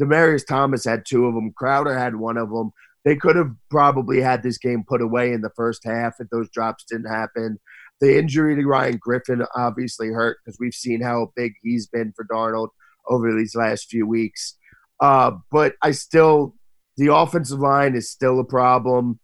Demaryius 0.00 0.46
Thomas 0.46 0.84
had 0.84 1.04
two 1.06 1.26
of 1.26 1.34
them, 1.34 1.52
Crowder 1.56 1.96
had 1.96 2.16
one 2.16 2.36
of 2.36 2.50
them. 2.50 2.72
They 3.04 3.16
could 3.16 3.36
have 3.36 3.52
probably 3.70 4.20
had 4.20 4.42
this 4.42 4.58
game 4.58 4.84
put 4.88 5.02
away 5.02 5.32
in 5.32 5.42
the 5.42 5.52
first 5.54 5.84
half 5.84 6.14
if 6.20 6.28
those 6.30 6.48
drops 6.50 6.84
didn't 6.84 7.10
happen. 7.10 7.58
The 8.00 8.18
injury 8.18 8.56
to 8.56 8.66
Ryan 8.66 8.96
Griffin 8.96 9.44
obviously 9.54 10.08
hurt 10.08 10.38
because 10.44 10.58
we've 10.58 10.74
seen 10.74 11.02
how 11.02 11.32
big 11.36 11.52
he's 11.62 11.86
been 11.86 12.12
for 12.16 12.24
Darnold 12.24 12.68
over 13.06 13.32
these 13.32 13.54
last 13.54 13.88
few 13.88 14.06
weeks. 14.06 14.56
Uh, 15.00 15.32
but 15.50 15.74
I 15.82 15.90
still, 15.90 16.54
the 16.96 17.14
offensive 17.14 17.60
line 17.60 17.94
is 17.94 18.10
still 18.10 18.40
a 18.40 18.44
problem. 18.44 19.20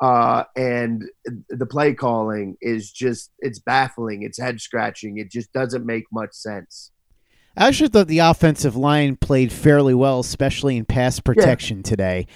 Uh, 0.00 0.44
and 0.56 1.04
the 1.48 1.66
play 1.66 1.94
calling 1.94 2.56
is 2.60 2.90
just, 2.90 3.30
it's 3.38 3.58
baffling. 3.58 4.22
It's 4.22 4.38
head 4.38 4.60
scratching. 4.60 5.18
It 5.18 5.30
just 5.30 5.52
doesn't 5.52 5.86
make 5.86 6.04
much 6.12 6.34
sense. 6.34 6.90
I 7.56 7.68
actually 7.68 7.88
thought 7.88 8.08
the 8.08 8.18
offensive 8.18 8.76
line 8.76 9.16
played 9.16 9.52
fairly 9.52 9.94
well, 9.94 10.20
especially 10.20 10.76
in 10.76 10.84
pass 10.84 11.20
protection 11.20 11.78
yeah. 11.78 11.82
today. 11.82 12.26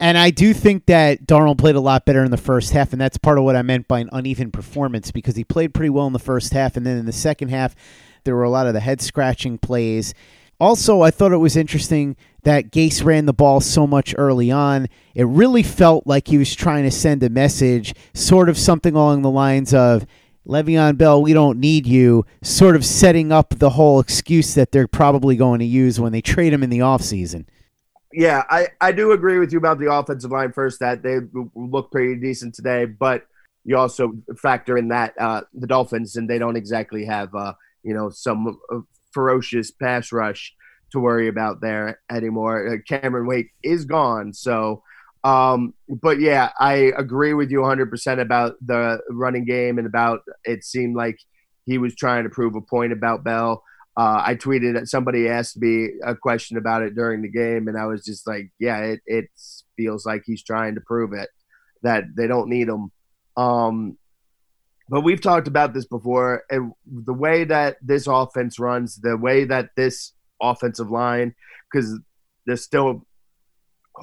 And 0.00 0.18
I 0.18 0.30
do 0.30 0.52
think 0.52 0.86
that 0.86 1.26
Darnold 1.26 1.58
played 1.58 1.76
a 1.76 1.80
lot 1.80 2.04
better 2.04 2.24
in 2.24 2.30
the 2.30 2.36
first 2.36 2.72
half, 2.72 2.92
and 2.92 3.00
that's 3.00 3.18
part 3.18 3.38
of 3.38 3.44
what 3.44 3.54
I 3.54 3.62
meant 3.62 3.86
by 3.86 4.00
an 4.00 4.08
uneven 4.12 4.50
performance 4.50 5.12
because 5.12 5.36
he 5.36 5.44
played 5.44 5.74
pretty 5.74 5.90
well 5.90 6.06
in 6.06 6.12
the 6.12 6.18
first 6.18 6.52
half, 6.52 6.76
and 6.76 6.84
then 6.84 6.96
in 6.96 7.06
the 7.06 7.12
second 7.12 7.50
half, 7.50 7.76
there 8.24 8.34
were 8.34 8.42
a 8.42 8.50
lot 8.50 8.66
of 8.66 8.74
the 8.74 8.80
head 8.80 9.00
scratching 9.00 9.58
plays. 9.58 10.14
Also, 10.58 11.02
I 11.02 11.10
thought 11.10 11.32
it 11.32 11.36
was 11.38 11.56
interesting 11.56 12.16
that 12.44 12.72
Gase 12.72 13.04
ran 13.04 13.26
the 13.26 13.32
ball 13.32 13.60
so 13.60 13.86
much 13.86 14.14
early 14.18 14.50
on. 14.50 14.88
It 15.14 15.26
really 15.26 15.62
felt 15.62 16.06
like 16.06 16.28
he 16.28 16.38
was 16.38 16.54
trying 16.54 16.84
to 16.84 16.90
send 16.90 17.22
a 17.22 17.30
message, 17.30 17.94
sort 18.14 18.48
of 18.48 18.58
something 18.58 18.94
along 18.94 19.22
the 19.22 19.30
lines 19.30 19.74
of, 19.74 20.06
Le'Veon 20.46 20.98
Bell, 20.98 21.22
we 21.22 21.32
don't 21.32 21.58
need 21.58 21.86
you, 21.86 22.26
sort 22.42 22.74
of 22.74 22.84
setting 22.84 23.30
up 23.30 23.58
the 23.58 23.70
whole 23.70 24.00
excuse 24.00 24.54
that 24.54 24.72
they're 24.72 24.88
probably 24.88 25.36
going 25.36 25.60
to 25.60 25.64
use 25.64 26.00
when 26.00 26.12
they 26.12 26.20
trade 26.20 26.52
him 26.52 26.62
in 26.62 26.70
the 26.70 26.80
offseason. 26.80 27.44
Yeah, 28.12 28.42
I, 28.50 28.68
I 28.80 28.92
do 28.92 29.12
agree 29.12 29.38
with 29.38 29.52
you 29.52 29.58
about 29.58 29.78
the 29.78 29.92
offensive 29.92 30.30
line 30.30 30.52
first, 30.52 30.80
that 30.80 31.02
they 31.02 31.18
look 31.54 31.90
pretty 31.92 32.16
decent 32.16 32.54
today, 32.54 32.84
but 32.84 33.24
you 33.64 33.76
also 33.76 34.12
factor 34.36 34.76
in 34.76 34.88
that 34.88 35.14
uh, 35.18 35.42
the 35.54 35.66
Dolphins, 35.66 36.16
and 36.16 36.28
they 36.28 36.38
don't 36.38 36.56
exactly 36.56 37.04
have, 37.04 37.34
uh, 37.34 37.54
you 37.82 37.94
know, 37.94 38.10
some 38.10 38.58
uh, 38.70 38.80
ferocious 39.12 39.70
pass 39.70 40.12
rush 40.12 40.54
to 40.90 40.98
worry 40.98 41.28
about 41.28 41.60
there 41.60 42.00
anymore. 42.10 42.74
Uh, 42.74 42.76
Cameron 42.86 43.26
Wake 43.26 43.52
is 43.62 43.84
gone, 43.84 44.32
so. 44.32 44.82
Um, 45.24 45.74
but 45.88 46.20
yeah, 46.20 46.50
I 46.58 46.92
agree 46.96 47.34
with 47.34 47.50
you 47.50 47.60
100% 47.60 48.20
about 48.20 48.54
the 48.64 49.00
running 49.10 49.44
game 49.44 49.78
and 49.78 49.86
about 49.86 50.20
it 50.44 50.64
seemed 50.64 50.96
like 50.96 51.16
he 51.64 51.78
was 51.78 51.94
trying 51.94 52.24
to 52.24 52.30
prove 52.30 52.56
a 52.56 52.60
point 52.60 52.92
about 52.92 53.24
Bell. 53.24 53.62
Uh, 53.96 54.22
I 54.24 54.34
tweeted 54.34 54.74
that 54.74 54.88
somebody 54.88 55.28
asked 55.28 55.56
me 55.58 55.90
a 56.04 56.16
question 56.16 56.56
about 56.56 56.82
it 56.82 56.94
during 56.94 57.22
the 57.22 57.30
game, 57.30 57.68
and 57.68 57.76
I 57.76 57.86
was 57.86 58.04
just 58.04 58.26
like, 58.26 58.50
yeah, 58.58 58.78
it, 58.78 59.00
it 59.06 59.26
feels 59.76 60.06
like 60.06 60.22
he's 60.24 60.42
trying 60.42 60.74
to 60.74 60.80
prove 60.80 61.12
it 61.12 61.28
that 61.82 62.04
they 62.16 62.26
don't 62.26 62.48
need 62.48 62.68
him. 62.68 62.90
Um, 63.36 63.98
but 64.88 65.02
we've 65.02 65.20
talked 65.20 65.46
about 65.46 65.74
this 65.74 65.86
before. 65.86 66.42
And 66.50 66.72
the 66.86 67.12
way 67.12 67.44
that 67.44 67.76
this 67.82 68.06
offense 68.06 68.58
runs, 68.58 68.96
the 68.96 69.16
way 69.16 69.44
that 69.44 69.70
this 69.76 70.12
offensive 70.40 70.90
line 70.90 71.34
because 71.70 71.98
they're 72.46 72.56
still 72.56 73.06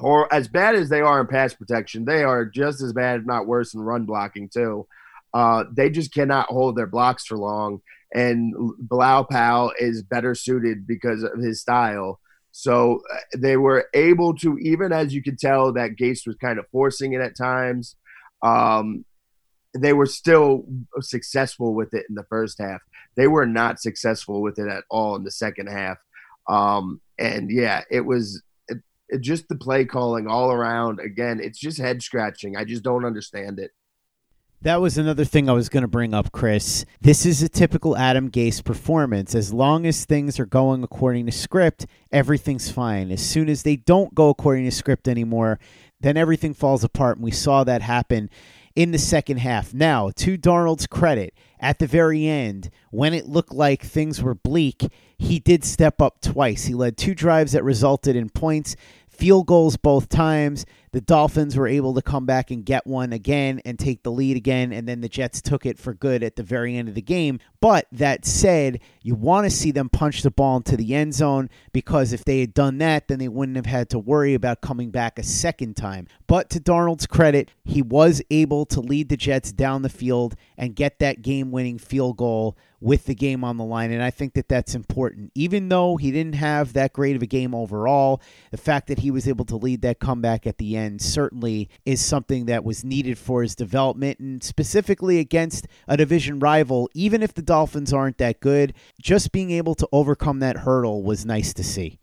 hor- 0.00 0.32
as 0.32 0.48
bad 0.48 0.74
as 0.74 0.88
they 0.88 1.00
are 1.00 1.20
in 1.20 1.26
pass 1.26 1.54
protection. 1.54 2.04
They 2.04 2.24
are 2.24 2.44
just 2.44 2.80
as 2.80 2.92
bad, 2.92 3.20
if 3.20 3.26
not 3.26 3.46
worse, 3.46 3.74
in 3.74 3.80
run 3.80 4.04
blocking 4.04 4.48
too. 4.48 4.86
Uh, 5.32 5.64
they 5.72 5.90
just 5.90 6.12
cannot 6.12 6.46
hold 6.46 6.76
their 6.76 6.86
blocks 6.86 7.24
for 7.26 7.36
long, 7.36 7.80
and 8.12 8.52
Bilal 8.80 9.24
Powell 9.24 9.72
is 9.78 10.02
better 10.02 10.34
suited 10.34 10.86
because 10.86 11.22
of 11.22 11.38
his 11.38 11.60
style. 11.60 12.18
So 12.50 13.02
uh, 13.14 13.18
they 13.38 13.56
were 13.56 13.86
able 13.94 14.34
to, 14.38 14.58
even 14.58 14.92
as 14.92 15.14
you 15.14 15.22
could 15.22 15.38
tell 15.38 15.72
that 15.74 15.96
Gase 15.96 16.26
was 16.26 16.36
kind 16.36 16.58
of 16.58 16.66
forcing 16.72 17.12
it 17.12 17.20
at 17.20 17.36
times. 17.36 17.94
Um, 18.42 19.04
they 19.72 19.92
were 19.92 20.06
still 20.06 20.64
successful 21.00 21.74
with 21.74 21.94
it 21.94 22.06
in 22.08 22.16
the 22.16 22.24
first 22.24 22.58
half. 22.58 22.80
They 23.16 23.28
were 23.28 23.46
not 23.46 23.80
successful 23.80 24.42
with 24.42 24.58
it 24.58 24.66
at 24.66 24.82
all 24.90 25.14
in 25.14 25.22
the 25.22 25.30
second 25.30 25.68
half. 25.68 25.98
Um, 26.48 27.00
and 27.18 27.50
yeah, 27.50 27.84
it 27.88 28.00
was 28.00 28.42
it, 29.10 29.20
just 29.20 29.48
the 29.48 29.56
play 29.56 29.84
calling 29.84 30.26
all 30.26 30.50
around. 30.52 31.00
Again, 31.00 31.40
it's 31.42 31.58
just 31.58 31.78
head 31.78 32.02
scratching. 32.02 32.56
I 32.56 32.64
just 32.64 32.82
don't 32.82 33.04
understand 33.04 33.58
it. 33.58 33.72
That 34.62 34.82
was 34.82 34.98
another 34.98 35.24
thing 35.24 35.48
I 35.48 35.54
was 35.54 35.70
going 35.70 35.84
to 35.84 35.88
bring 35.88 36.12
up, 36.12 36.32
Chris. 36.32 36.84
This 37.00 37.24
is 37.24 37.42
a 37.42 37.48
typical 37.48 37.96
Adam 37.96 38.30
Gase 38.30 38.62
performance. 38.62 39.34
As 39.34 39.54
long 39.54 39.86
as 39.86 40.04
things 40.04 40.38
are 40.38 40.44
going 40.44 40.82
according 40.82 41.24
to 41.26 41.32
script, 41.32 41.86
everything's 42.12 42.70
fine. 42.70 43.10
As 43.10 43.22
soon 43.26 43.48
as 43.48 43.62
they 43.62 43.76
don't 43.76 44.14
go 44.14 44.28
according 44.28 44.66
to 44.66 44.70
script 44.70 45.08
anymore, 45.08 45.58
then 46.00 46.18
everything 46.18 46.52
falls 46.52 46.84
apart. 46.84 47.16
And 47.16 47.24
we 47.24 47.30
saw 47.30 47.64
that 47.64 47.80
happen 47.80 48.28
in 48.76 48.90
the 48.90 48.98
second 48.98 49.38
half. 49.38 49.72
Now, 49.72 50.10
to 50.16 50.36
Darnold's 50.36 50.86
credit, 50.86 51.32
at 51.58 51.78
the 51.78 51.86
very 51.86 52.26
end, 52.26 52.70
when 52.90 53.14
it 53.14 53.28
looked 53.28 53.52
like 53.52 53.82
things 53.82 54.22
were 54.22 54.34
bleak, 54.34 54.86
he 55.18 55.38
did 55.38 55.64
step 55.64 56.00
up 56.00 56.20
twice. 56.20 56.64
He 56.64 56.74
led 56.74 56.96
two 56.96 57.14
drives 57.14 57.52
that 57.52 57.64
resulted 57.64 58.16
in 58.16 58.30
points, 58.30 58.76
field 59.20 59.46
goals 59.46 59.76
both 59.76 60.08
times. 60.08 60.64
The 60.92 61.00
Dolphins 61.00 61.56
were 61.56 61.68
able 61.68 61.94
to 61.94 62.02
come 62.02 62.26
back 62.26 62.50
and 62.50 62.64
get 62.64 62.86
one 62.86 63.12
again 63.12 63.60
and 63.64 63.78
take 63.78 64.02
the 64.02 64.10
lead 64.10 64.36
again, 64.36 64.72
and 64.72 64.88
then 64.88 65.00
the 65.00 65.08
Jets 65.08 65.40
took 65.40 65.64
it 65.64 65.78
for 65.78 65.94
good 65.94 66.22
at 66.24 66.34
the 66.34 66.42
very 66.42 66.76
end 66.76 66.88
of 66.88 66.96
the 66.96 67.02
game. 67.02 67.38
But 67.60 67.86
that 67.92 68.24
said, 68.24 68.80
you 69.02 69.14
want 69.14 69.44
to 69.44 69.50
see 69.50 69.70
them 69.70 69.88
punch 69.88 70.22
the 70.22 70.30
ball 70.30 70.56
into 70.56 70.76
the 70.76 70.94
end 70.94 71.14
zone 71.14 71.48
because 71.72 72.12
if 72.12 72.24
they 72.24 72.40
had 72.40 72.54
done 72.54 72.78
that, 72.78 73.06
then 73.06 73.18
they 73.18 73.28
wouldn't 73.28 73.56
have 73.56 73.66
had 73.66 73.88
to 73.90 73.98
worry 73.98 74.34
about 74.34 74.62
coming 74.62 74.90
back 74.90 75.18
a 75.18 75.22
second 75.22 75.76
time. 75.76 76.08
But 76.26 76.50
to 76.50 76.60
Darnold's 76.60 77.06
credit, 77.06 77.50
he 77.64 77.82
was 77.82 78.22
able 78.30 78.66
to 78.66 78.80
lead 78.80 79.10
the 79.10 79.16
Jets 79.16 79.52
down 79.52 79.82
the 79.82 79.88
field 79.88 80.34
and 80.56 80.74
get 80.74 80.98
that 80.98 81.22
game 81.22 81.50
winning 81.52 81.78
field 81.78 82.16
goal 82.16 82.56
with 82.80 83.04
the 83.04 83.14
game 83.14 83.44
on 83.44 83.58
the 83.58 83.64
line. 83.64 83.92
And 83.92 84.02
I 84.02 84.10
think 84.10 84.32
that 84.34 84.48
that's 84.48 84.74
important. 84.74 85.30
Even 85.34 85.68
though 85.68 85.96
he 85.96 86.10
didn't 86.10 86.36
have 86.36 86.72
that 86.72 86.94
great 86.94 87.14
of 87.14 87.22
a 87.22 87.26
game 87.26 87.54
overall, 87.54 88.22
the 88.50 88.56
fact 88.56 88.88
that 88.88 89.00
he 89.00 89.10
was 89.10 89.28
able 89.28 89.44
to 89.46 89.56
lead 89.56 89.82
that 89.82 90.00
comeback 90.00 90.46
at 90.46 90.56
the 90.56 90.76
end 90.76 90.79
certainly 91.00 91.68
is 91.84 92.04
something 92.04 92.46
that 92.46 92.64
was 92.64 92.84
needed 92.84 93.18
for 93.18 93.42
his 93.42 93.54
development 93.54 94.18
and 94.18 94.42
specifically 94.42 95.18
against 95.18 95.66
a 95.86 95.96
division 95.96 96.38
rival. 96.38 96.88
Even 96.94 97.22
if 97.22 97.34
the 97.34 97.42
Dolphins 97.42 97.92
aren't 97.92 98.18
that 98.18 98.40
good, 98.40 98.74
just 99.00 99.32
being 99.32 99.50
able 99.50 99.74
to 99.74 99.88
overcome 99.92 100.40
that 100.40 100.58
hurdle 100.58 101.02
was 101.02 101.26
nice 101.26 101.52
to 101.54 101.64
see. 101.64 101.98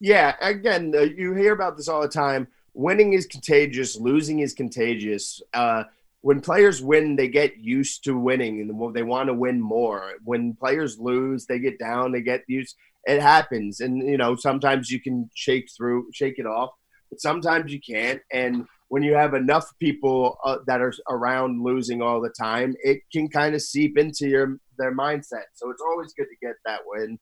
Yeah, 0.00 0.36
again, 0.40 0.92
uh, 0.94 1.02
you 1.02 1.34
hear 1.34 1.52
about 1.52 1.76
this 1.76 1.88
all 1.88 2.02
the 2.02 2.08
time. 2.08 2.48
Winning 2.74 3.14
is 3.14 3.26
contagious, 3.26 3.96
losing 3.96 4.40
is 4.40 4.52
contagious. 4.52 5.40
Uh, 5.54 5.84
when 6.20 6.40
players 6.40 6.82
win, 6.82 7.16
they 7.16 7.28
get 7.28 7.56
used 7.56 8.04
to 8.04 8.18
winning 8.18 8.60
and 8.60 8.94
they 8.94 9.02
want 9.02 9.28
to 9.28 9.34
win 9.34 9.60
more. 9.60 10.14
When 10.24 10.54
players 10.54 10.98
lose, 10.98 11.46
they 11.46 11.58
get 11.58 11.78
down, 11.78 12.12
they 12.12 12.20
get 12.20 12.42
used. 12.48 12.76
It 13.04 13.22
happens, 13.22 13.78
and 13.78 13.98
you 13.98 14.16
know 14.16 14.34
sometimes 14.34 14.90
you 14.90 15.00
can 15.00 15.30
shake 15.34 15.70
through, 15.70 16.10
shake 16.12 16.40
it 16.40 16.46
off, 16.46 16.70
but 17.10 17.20
sometimes 17.20 17.72
you 17.72 17.80
can't. 17.80 18.20
And 18.32 18.66
when 18.88 19.02
you 19.02 19.14
have 19.14 19.34
enough 19.34 19.66
people 19.80 20.38
uh, 20.44 20.58
that 20.66 20.80
are 20.80 20.92
around 21.08 21.62
losing 21.62 22.02
all 22.02 22.20
the 22.20 22.30
time, 22.30 22.74
it 22.82 23.00
can 23.12 23.28
kind 23.28 23.54
of 23.54 23.62
seep 23.62 23.98
into 23.98 24.28
your 24.28 24.58
their 24.78 24.94
mindset. 24.94 25.44
So 25.54 25.70
it's 25.70 25.82
always 25.82 26.12
good 26.12 26.26
to 26.26 26.46
get 26.46 26.56
that 26.64 26.80
win, 26.86 27.18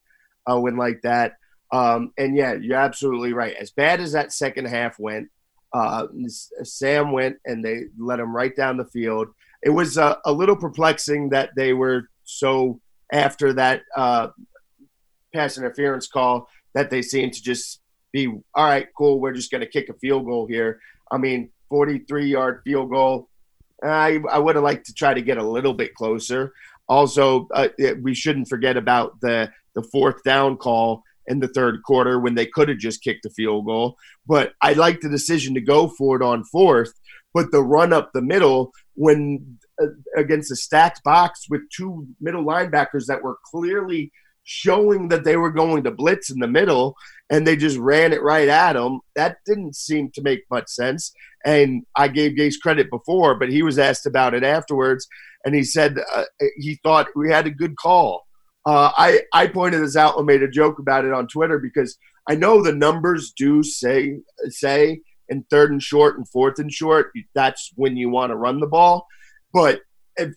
a 0.46 0.60
win 0.60 0.76
like 0.76 1.00
that. 1.02 1.34
Um, 1.72 2.12
and 2.18 2.36
yeah, 2.36 2.54
you're 2.54 2.76
absolutely 2.76 3.32
right. 3.32 3.54
As 3.54 3.70
bad 3.70 4.00
as 4.00 4.12
that 4.12 4.32
second 4.32 4.66
half 4.66 4.98
went, 4.98 5.28
uh, 5.72 6.06
Sam 6.62 7.12
went 7.12 7.36
and 7.44 7.64
they 7.64 7.84
let 7.98 8.20
him 8.20 8.34
right 8.34 8.54
down 8.54 8.76
the 8.76 8.84
field. 8.84 9.28
It 9.62 9.70
was 9.70 9.98
uh, 9.98 10.16
a 10.24 10.32
little 10.32 10.56
perplexing 10.56 11.30
that 11.30 11.50
they 11.56 11.72
were 11.72 12.08
so 12.24 12.80
after 13.12 13.52
that 13.54 13.82
uh, 13.96 14.28
pass 15.34 15.58
interference 15.58 16.06
call 16.06 16.48
that 16.74 16.90
they 16.90 17.02
seemed 17.02 17.32
to 17.34 17.42
just 17.42 17.80
be 18.14 18.28
all 18.28 18.64
right, 18.64 18.86
cool. 18.96 19.20
We're 19.20 19.32
just 19.32 19.50
going 19.50 19.60
to 19.60 19.66
kick 19.66 19.88
a 19.90 19.94
field 19.94 20.24
goal 20.24 20.46
here. 20.46 20.80
I 21.10 21.18
mean, 21.18 21.50
43 21.68 22.26
yard 22.26 22.60
field 22.64 22.90
goal. 22.90 23.28
I, 23.82 24.20
I 24.30 24.38
would 24.38 24.54
have 24.54 24.64
liked 24.64 24.86
to 24.86 24.94
try 24.94 25.12
to 25.12 25.20
get 25.20 25.36
a 25.36 25.42
little 25.42 25.74
bit 25.74 25.94
closer. 25.94 26.52
Also, 26.88 27.48
uh, 27.52 27.68
we 28.00 28.14
shouldn't 28.14 28.48
forget 28.48 28.76
about 28.76 29.20
the 29.20 29.50
the 29.74 29.82
fourth 29.82 30.22
down 30.22 30.56
call 30.56 31.02
in 31.26 31.40
the 31.40 31.48
third 31.48 31.82
quarter 31.82 32.20
when 32.20 32.36
they 32.36 32.46
could 32.46 32.68
have 32.68 32.78
just 32.78 33.02
kicked 33.02 33.26
a 33.26 33.30
field 33.30 33.66
goal. 33.66 33.96
But 34.26 34.52
I 34.62 34.74
like 34.74 35.00
the 35.00 35.08
decision 35.08 35.54
to 35.54 35.60
go 35.60 35.88
for 35.88 36.14
it 36.16 36.22
on 36.22 36.44
fourth. 36.44 36.92
But 37.32 37.50
the 37.50 37.62
run 37.62 37.92
up 37.92 38.12
the 38.12 38.22
middle 38.22 38.70
when 38.94 39.58
uh, 39.82 39.86
against 40.16 40.52
a 40.52 40.56
stacked 40.56 41.02
box 41.02 41.46
with 41.50 41.62
two 41.76 42.06
middle 42.20 42.44
linebackers 42.44 43.06
that 43.06 43.24
were 43.24 43.38
clearly 43.50 44.12
showing 44.44 45.08
that 45.08 45.24
they 45.24 45.36
were 45.36 45.50
going 45.50 45.82
to 45.84 45.90
blitz 45.90 46.30
in 46.30 46.38
the 46.38 46.46
middle 46.46 46.96
and 47.30 47.46
they 47.46 47.56
just 47.56 47.78
ran 47.78 48.12
it 48.12 48.22
right 48.22 48.48
at 48.48 48.76
him. 48.76 49.00
That 49.16 49.38
didn't 49.46 49.74
seem 49.74 50.10
to 50.12 50.22
make 50.22 50.42
much 50.50 50.68
sense. 50.68 51.12
And 51.44 51.84
I 51.96 52.08
gave 52.08 52.32
Gase 52.32 52.60
credit 52.60 52.90
before, 52.90 53.34
but 53.34 53.48
he 53.48 53.62
was 53.62 53.78
asked 53.78 54.06
about 54.06 54.34
it 54.34 54.44
afterwards, 54.44 55.08
and 55.44 55.54
he 55.54 55.62
said 55.62 55.98
uh, 56.14 56.24
he 56.56 56.78
thought 56.82 57.08
we 57.14 57.30
had 57.30 57.46
a 57.46 57.50
good 57.50 57.76
call. 57.76 58.26
Uh, 58.66 58.90
I 58.96 59.22
I 59.32 59.46
pointed 59.48 59.82
this 59.82 59.96
out 59.96 60.16
and 60.16 60.26
made 60.26 60.42
a 60.42 60.48
joke 60.48 60.78
about 60.78 61.04
it 61.04 61.12
on 61.12 61.28
Twitter 61.28 61.58
because 61.58 61.98
I 62.28 62.34
know 62.34 62.62
the 62.62 62.72
numbers 62.72 63.32
do 63.36 63.62
say 63.62 64.20
say 64.48 65.00
in 65.28 65.44
third 65.50 65.70
and 65.70 65.82
short 65.82 66.16
and 66.16 66.28
fourth 66.28 66.58
and 66.58 66.72
short 66.72 67.10
that's 67.34 67.72
when 67.76 67.96
you 67.96 68.08
want 68.08 68.30
to 68.30 68.36
run 68.36 68.60
the 68.60 68.66
ball, 68.66 69.06
but 69.52 69.80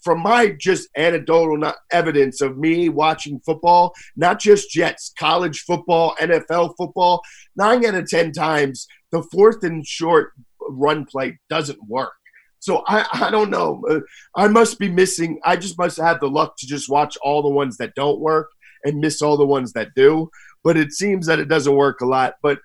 from 0.04 0.22
my 0.22 0.56
just 0.60 0.90
anecdotal 0.96 1.58
not 1.58 1.76
evidence 1.92 2.42
of 2.42 2.58
me 2.58 2.90
watching 2.90 3.40
football, 3.46 3.94
not 4.16 4.40
just 4.40 4.72
Jets, 4.72 5.14
college 5.18 5.62
football, 5.62 6.16
NFL 6.20 6.76
football, 6.78 7.22
nine 7.56 7.86
out 7.86 7.96
of 7.96 8.08
10 8.08 8.32
times, 8.32 8.88
the 9.12 9.24
fourth 9.32 9.64
and 9.64 9.86
short 9.86 10.34
run 10.70 11.06
play 11.06 11.40
doesn't 11.50 11.80
work. 11.88 12.14
So 12.60 12.84
I, 12.88 13.06
I 13.14 13.32
don't 13.32 13.50
know. 13.50 13.84
Uh, 13.90 14.00
I 14.36 14.48
must 14.48 14.80
be 14.80 14.90
missing. 14.90 15.40
I 15.46 15.56
just 15.56 15.78
must 15.78 15.98
have 15.98 16.20
the 16.20 16.30
luck 16.30 16.58
to 16.58 16.68
just 16.68 16.90
watch 16.90 17.18
all 17.22 17.42
the 17.42 17.50
ones 17.50 17.78
that 17.78 17.96
don't 17.96 18.20
work 18.20 18.50
and 18.84 19.00
miss 19.00 19.22
all 19.22 19.38
the 19.38 19.46
ones 19.46 19.74
that 19.74 19.94
do. 19.96 20.30
But 20.64 20.78
it 20.78 20.92
seems 20.92 21.28
that 21.28 21.40
it 21.40 21.48
doesn't 21.48 21.76
work 21.76 22.02
a 22.02 22.06
lot. 22.06 22.36
But 22.42 22.60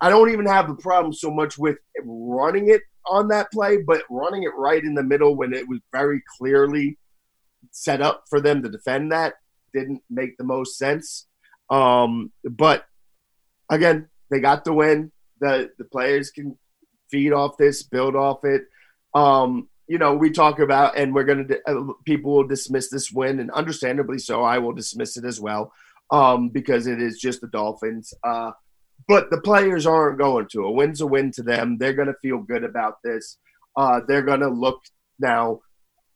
I 0.00 0.08
don't 0.08 0.30
even 0.30 0.46
have 0.46 0.66
the 0.66 0.74
problem 0.74 1.12
so 1.12 1.30
much 1.30 1.56
with 1.56 1.76
running 2.02 2.68
it 2.70 2.82
on 3.06 3.28
that 3.28 3.50
play, 3.52 3.78
but 3.78 4.02
running 4.10 4.42
it 4.44 4.52
right 4.56 4.82
in 4.82 4.94
the 4.94 5.02
middle 5.02 5.36
when 5.36 5.52
it 5.52 5.68
was 5.68 5.80
very 5.92 6.22
clearly 6.38 6.98
set 7.70 8.00
up 8.00 8.24
for 8.28 8.40
them 8.40 8.62
to 8.62 8.68
defend 8.68 9.12
that 9.12 9.34
didn't 9.74 10.02
make 10.08 10.38
the 10.38 10.44
most 10.44 10.78
sense. 10.78 11.26
Um, 11.68 12.32
but 12.44 12.86
again, 13.70 14.08
they 14.30 14.40
got 14.40 14.64
the 14.64 14.72
win. 14.72 15.12
The 15.40 15.70
the 15.76 15.84
players 15.84 16.30
can 16.30 16.56
feed 17.10 17.32
off 17.32 17.58
this, 17.58 17.82
build 17.82 18.16
off 18.16 18.44
it. 18.44 18.62
Um, 19.14 19.68
you 19.86 19.98
know, 19.98 20.14
we 20.14 20.30
talk 20.30 20.60
about, 20.60 20.96
and 20.96 21.14
we're 21.14 21.24
going 21.24 21.46
to, 21.46 21.60
uh, 21.70 21.92
people 22.06 22.32
will 22.32 22.46
dismiss 22.46 22.88
this 22.88 23.12
win, 23.12 23.38
and 23.38 23.50
understandably 23.50 24.18
so. 24.18 24.42
I 24.42 24.58
will 24.58 24.72
dismiss 24.72 25.18
it 25.18 25.26
as 25.26 25.40
well 25.40 25.72
um, 26.10 26.48
because 26.48 26.86
it 26.86 27.02
is 27.02 27.18
just 27.18 27.42
the 27.42 27.48
Dolphins. 27.48 28.14
Uh, 28.24 28.52
but 29.06 29.30
the 29.30 29.40
players 29.40 29.86
aren't 29.86 30.18
going 30.18 30.46
to. 30.52 30.64
A 30.64 30.70
win's 30.70 31.00
a 31.00 31.06
win 31.06 31.30
to 31.32 31.42
them. 31.42 31.76
They're 31.78 31.92
going 31.92 32.08
to 32.08 32.16
feel 32.22 32.38
good 32.38 32.64
about 32.64 32.98
this. 33.04 33.38
Uh, 33.76 34.00
they're 34.06 34.22
going 34.22 34.40
to 34.40 34.48
look 34.48 34.80
now. 35.18 35.60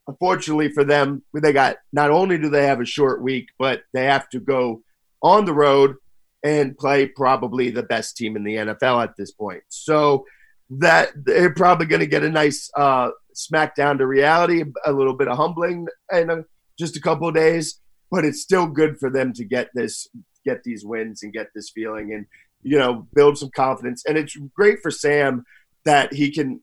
Unfortunately 0.07 0.71
for 0.71 0.85
them, 0.85 1.23
they 1.35 1.53
got 1.53 1.77
not 1.93 2.11
only 2.11 2.39
do 2.39 2.49
they 2.49 2.67
have 2.67 2.81
a 2.81 2.87
short 2.87 3.23
week, 3.23 3.49
but 3.59 3.83
they 3.93 4.05
have 4.05 4.29
to 4.31 4.41
go 4.41 4.83
on 5.23 5.45
the 5.45 5.53
road 5.53 5.97
and 6.43 6.79
play 6.79 7.07
probably 7.07 7.71
the 7.71 7.83
best 7.83 8.17
team 8.17 8.37
in 8.37 8.45
the 8.45 8.55
NFL 8.55 9.03
at 9.03 9.17
this 9.19 9.33
point. 9.33 9.63
So 9.69 10.25
that 10.71 11.11
they're 11.15 11.53
probably 11.53 11.87
going 11.87 12.01
to 12.01 12.07
get 12.07 12.23
a 12.23 12.31
nice 12.31 12.71
uh, 12.77 13.11
smack 13.35 13.75
down 13.75 13.99
to 13.99 14.07
reality, 14.07 14.65
a 14.85 14.93
little 14.93 15.15
bit 15.15 15.29
of 15.29 15.37
humbling 15.37 15.87
in 16.13 16.45
just 16.79 16.97
a 16.97 17.01
couple 17.01 17.29
of 17.29 17.35
days. 17.35 17.81
But 18.11 18.25
it's 18.25 18.41
still 18.41 18.67
good 18.67 18.99
for 18.99 19.11
them 19.11 19.33
to 19.35 19.45
get 19.45 19.69
this, 19.75 20.09
get 20.45 20.63
these 20.65 20.85
wins, 20.85 21.23
and 21.23 21.33
get 21.33 21.49
this 21.55 21.71
feeling. 21.71 22.15
And 22.15 22.27
you 22.63 22.79
know, 22.79 23.07
build 23.15 23.39
some 23.39 23.51
confidence. 23.55 24.05
And 24.07 24.19
it's 24.19 24.37
great 24.55 24.81
for 24.83 24.91
Sam 24.91 25.45
that 25.85 26.13
he 26.13 26.33
can 26.33 26.61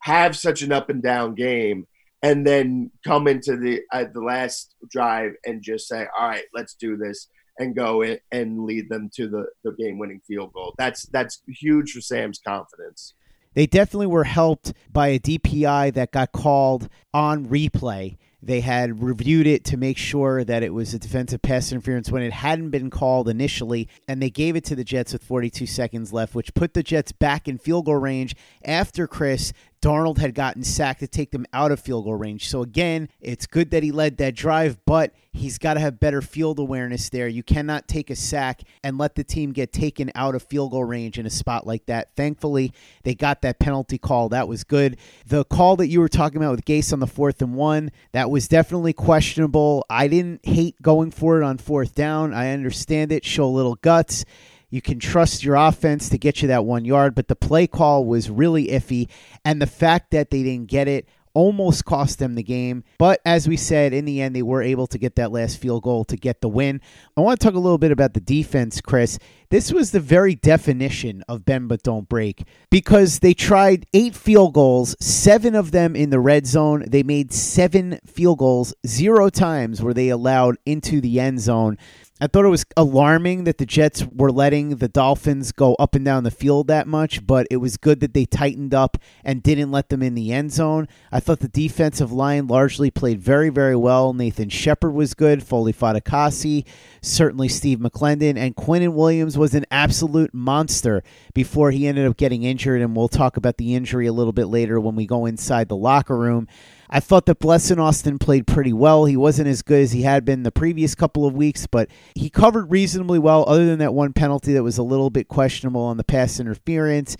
have 0.00 0.36
such 0.36 0.62
an 0.62 0.72
up 0.72 0.90
and 0.90 1.02
down 1.02 1.34
game 1.34 1.86
and 2.22 2.46
then 2.46 2.90
come 3.06 3.28
into 3.28 3.56
the 3.56 3.82
uh, 3.92 4.04
the 4.12 4.20
last 4.20 4.74
drive 4.90 5.32
and 5.44 5.62
just 5.62 5.88
say, 5.88 6.06
"All 6.18 6.28
right, 6.28 6.44
let's 6.54 6.74
do 6.74 6.96
this." 6.96 7.28
and 7.58 7.74
go 7.74 8.02
in 8.02 8.18
and 8.32 8.64
lead 8.64 8.88
them 8.88 9.10
to 9.14 9.28
the, 9.28 9.46
the 9.62 9.72
game 9.72 9.98
winning 9.98 10.20
field 10.26 10.52
goal. 10.52 10.74
That's 10.78 11.06
that's 11.06 11.40
huge 11.46 11.92
for 11.92 12.00
Sam's 12.00 12.40
confidence. 12.44 13.14
They 13.54 13.66
definitely 13.66 14.08
were 14.08 14.24
helped 14.24 14.72
by 14.92 15.08
a 15.08 15.18
DPI 15.18 15.94
that 15.94 16.10
got 16.10 16.32
called 16.32 16.88
on 17.12 17.46
replay 17.46 18.16
they 18.46 18.60
had 18.60 19.02
reviewed 19.02 19.46
it 19.46 19.64
to 19.64 19.76
make 19.76 19.96
sure 19.96 20.44
that 20.44 20.62
it 20.62 20.72
was 20.72 20.94
a 20.94 20.98
defensive 20.98 21.42
pass 21.42 21.72
interference 21.72 22.10
when 22.10 22.22
it 22.22 22.32
hadn't 22.32 22.70
been 22.70 22.90
called 22.90 23.28
initially, 23.28 23.88
and 24.06 24.22
they 24.22 24.30
gave 24.30 24.56
it 24.56 24.64
to 24.64 24.76
the 24.76 24.84
Jets 24.84 25.12
with 25.12 25.22
42 25.22 25.66
seconds 25.66 26.12
left, 26.12 26.34
which 26.34 26.54
put 26.54 26.74
the 26.74 26.82
Jets 26.82 27.12
back 27.12 27.48
in 27.48 27.58
field 27.58 27.86
goal 27.86 27.96
range 27.96 28.34
after 28.64 29.06
Chris 29.06 29.52
Darnold 29.84 30.16
had 30.16 30.34
gotten 30.34 30.64
sacked 30.64 31.00
to 31.00 31.06
take 31.06 31.30
them 31.30 31.44
out 31.52 31.70
of 31.70 31.78
field 31.78 32.04
goal 32.04 32.14
range. 32.14 32.48
So 32.48 32.62
again, 32.62 33.10
it's 33.20 33.46
good 33.46 33.70
that 33.72 33.82
he 33.82 33.92
led 33.92 34.16
that 34.16 34.34
drive, 34.34 34.78
but 34.86 35.12
he's 35.30 35.58
got 35.58 35.74
to 35.74 35.80
have 35.80 36.00
better 36.00 36.22
field 36.22 36.58
awareness 36.58 37.10
there. 37.10 37.28
You 37.28 37.42
cannot 37.42 37.86
take 37.86 38.08
a 38.08 38.16
sack 38.16 38.62
and 38.82 38.96
let 38.96 39.14
the 39.14 39.22
team 39.22 39.52
get 39.52 39.74
taken 39.74 40.10
out 40.14 40.34
of 40.34 40.42
field 40.42 40.70
goal 40.70 40.84
range 40.84 41.18
in 41.18 41.26
a 41.26 41.30
spot 41.30 41.66
like 41.66 41.84
that. 41.84 42.16
Thankfully, 42.16 42.72
they 43.02 43.14
got 43.14 43.42
that 43.42 43.58
penalty 43.58 43.98
call. 43.98 44.30
That 44.30 44.48
was 44.48 44.64
good. 44.64 44.96
The 45.26 45.44
call 45.44 45.76
that 45.76 45.88
you 45.88 46.00
were 46.00 46.08
talking 46.08 46.38
about 46.38 46.52
with 46.52 46.64
Gase 46.64 46.90
on 46.90 47.00
the 47.00 47.06
fourth 47.06 47.42
and 47.42 47.54
one, 47.54 47.90
that 48.12 48.30
was 48.30 48.48
definitely 48.48 48.94
questionable. 48.94 49.84
I 49.90 50.08
didn't 50.08 50.46
hate 50.46 50.80
going 50.80 51.10
for 51.10 51.42
it 51.42 51.44
on 51.44 51.58
fourth 51.58 51.94
down. 51.94 52.32
I 52.32 52.52
understand 52.52 53.12
it. 53.12 53.26
Show 53.26 53.44
a 53.44 53.46
little 53.46 53.74
guts. 53.74 54.24
You 54.74 54.82
can 54.82 54.98
trust 54.98 55.44
your 55.44 55.54
offense 55.54 56.08
to 56.08 56.18
get 56.18 56.42
you 56.42 56.48
that 56.48 56.64
one 56.64 56.84
yard, 56.84 57.14
but 57.14 57.28
the 57.28 57.36
play 57.36 57.68
call 57.68 58.04
was 58.06 58.28
really 58.28 58.66
iffy. 58.66 59.08
And 59.44 59.62
the 59.62 59.68
fact 59.68 60.10
that 60.10 60.30
they 60.30 60.42
didn't 60.42 60.68
get 60.68 60.88
it 60.88 61.08
almost 61.32 61.84
cost 61.84 62.18
them 62.18 62.34
the 62.34 62.42
game. 62.42 62.82
But 62.98 63.20
as 63.24 63.46
we 63.46 63.56
said, 63.56 63.92
in 63.92 64.04
the 64.04 64.20
end, 64.20 64.34
they 64.34 64.42
were 64.42 64.62
able 64.62 64.88
to 64.88 64.98
get 64.98 65.14
that 65.14 65.30
last 65.30 65.58
field 65.58 65.84
goal 65.84 66.04
to 66.06 66.16
get 66.16 66.40
the 66.40 66.48
win. 66.48 66.80
I 67.16 67.20
want 67.20 67.38
to 67.38 67.44
talk 67.46 67.54
a 67.54 67.60
little 67.60 67.78
bit 67.78 67.92
about 67.92 68.14
the 68.14 68.20
defense, 68.20 68.80
Chris. 68.80 69.16
This 69.50 69.72
was 69.72 69.92
the 69.92 70.00
very 70.00 70.34
definition 70.34 71.22
of 71.28 71.44
bend 71.44 71.68
but 71.68 71.84
don't 71.84 72.08
break 72.08 72.44
because 72.68 73.20
they 73.20 73.32
tried 73.32 73.86
eight 73.94 74.16
field 74.16 74.54
goals, 74.54 74.96
seven 75.00 75.54
of 75.54 75.70
them 75.70 75.94
in 75.94 76.10
the 76.10 76.18
red 76.18 76.48
zone. 76.48 76.84
They 76.88 77.04
made 77.04 77.32
seven 77.32 78.00
field 78.04 78.38
goals, 78.38 78.74
zero 78.84 79.28
times 79.28 79.80
were 79.80 79.94
they 79.94 80.08
allowed 80.08 80.56
into 80.66 81.00
the 81.00 81.20
end 81.20 81.40
zone. 81.40 81.78
I 82.24 82.26
thought 82.26 82.46
it 82.46 82.48
was 82.48 82.64
alarming 82.78 83.44
that 83.44 83.58
the 83.58 83.66
Jets 83.66 84.02
were 84.10 84.32
letting 84.32 84.76
the 84.76 84.88
Dolphins 84.88 85.52
go 85.52 85.74
up 85.74 85.94
and 85.94 86.06
down 86.06 86.24
the 86.24 86.30
field 86.30 86.68
that 86.68 86.86
much, 86.86 87.26
but 87.26 87.46
it 87.50 87.58
was 87.58 87.76
good 87.76 88.00
that 88.00 88.14
they 88.14 88.24
tightened 88.24 88.72
up 88.72 88.96
and 89.22 89.42
didn't 89.42 89.70
let 89.70 89.90
them 89.90 90.02
in 90.02 90.14
the 90.14 90.32
end 90.32 90.50
zone. 90.50 90.88
I 91.12 91.20
thought 91.20 91.40
the 91.40 91.48
defensive 91.48 92.12
line 92.12 92.46
largely 92.46 92.90
played 92.90 93.20
very, 93.20 93.50
very 93.50 93.76
well. 93.76 94.14
Nathan 94.14 94.48
Shepherd 94.48 94.92
was 94.92 95.12
good, 95.12 95.42
Foley 95.42 95.74
Fatukasi, 95.74 96.64
certainly 97.02 97.48
Steve 97.48 97.78
McLendon, 97.80 98.38
and 98.38 98.56
Quinnen 98.56 98.94
Williams 98.94 99.36
was 99.36 99.54
an 99.54 99.66
absolute 99.70 100.32
monster 100.32 101.02
before 101.34 101.72
he 101.72 101.86
ended 101.86 102.06
up 102.06 102.16
getting 102.16 102.42
injured, 102.42 102.80
and 102.80 102.96
we'll 102.96 103.06
talk 103.08 103.36
about 103.36 103.58
the 103.58 103.74
injury 103.74 104.06
a 104.06 104.14
little 104.14 104.32
bit 104.32 104.46
later 104.46 104.80
when 104.80 104.96
we 104.96 105.04
go 105.04 105.26
inside 105.26 105.68
the 105.68 105.76
locker 105.76 106.16
room. 106.16 106.48
I 106.90 107.00
thought 107.00 107.26
that 107.26 107.38
Blessuan 107.40 107.78
Austin 107.78 108.18
played 108.18 108.46
pretty 108.46 108.72
well. 108.72 109.04
He 109.04 109.16
wasn't 109.16 109.48
as 109.48 109.62
good 109.62 109.82
as 109.82 109.92
he 109.92 110.02
had 110.02 110.24
been 110.24 110.42
the 110.42 110.52
previous 110.52 110.94
couple 110.94 111.26
of 111.26 111.34
weeks, 111.34 111.66
but 111.66 111.88
he 112.14 112.30
covered 112.30 112.70
reasonably 112.70 113.18
well, 113.18 113.44
other 113.48 113.66
than 113.66 113.78
that 113.78 113.94
one 113.94 114.12
penalty 114.12 114.52
that 114.52 114.62
was 114.62 114.78
a 114.78 114.82
little 114.82 115.10
bit 115.10 115.28
questionable 115.28 115.82
on 115.82 115.96
the 115.96 116.04
pass 116.04 116.38
interference. 116.38 117.16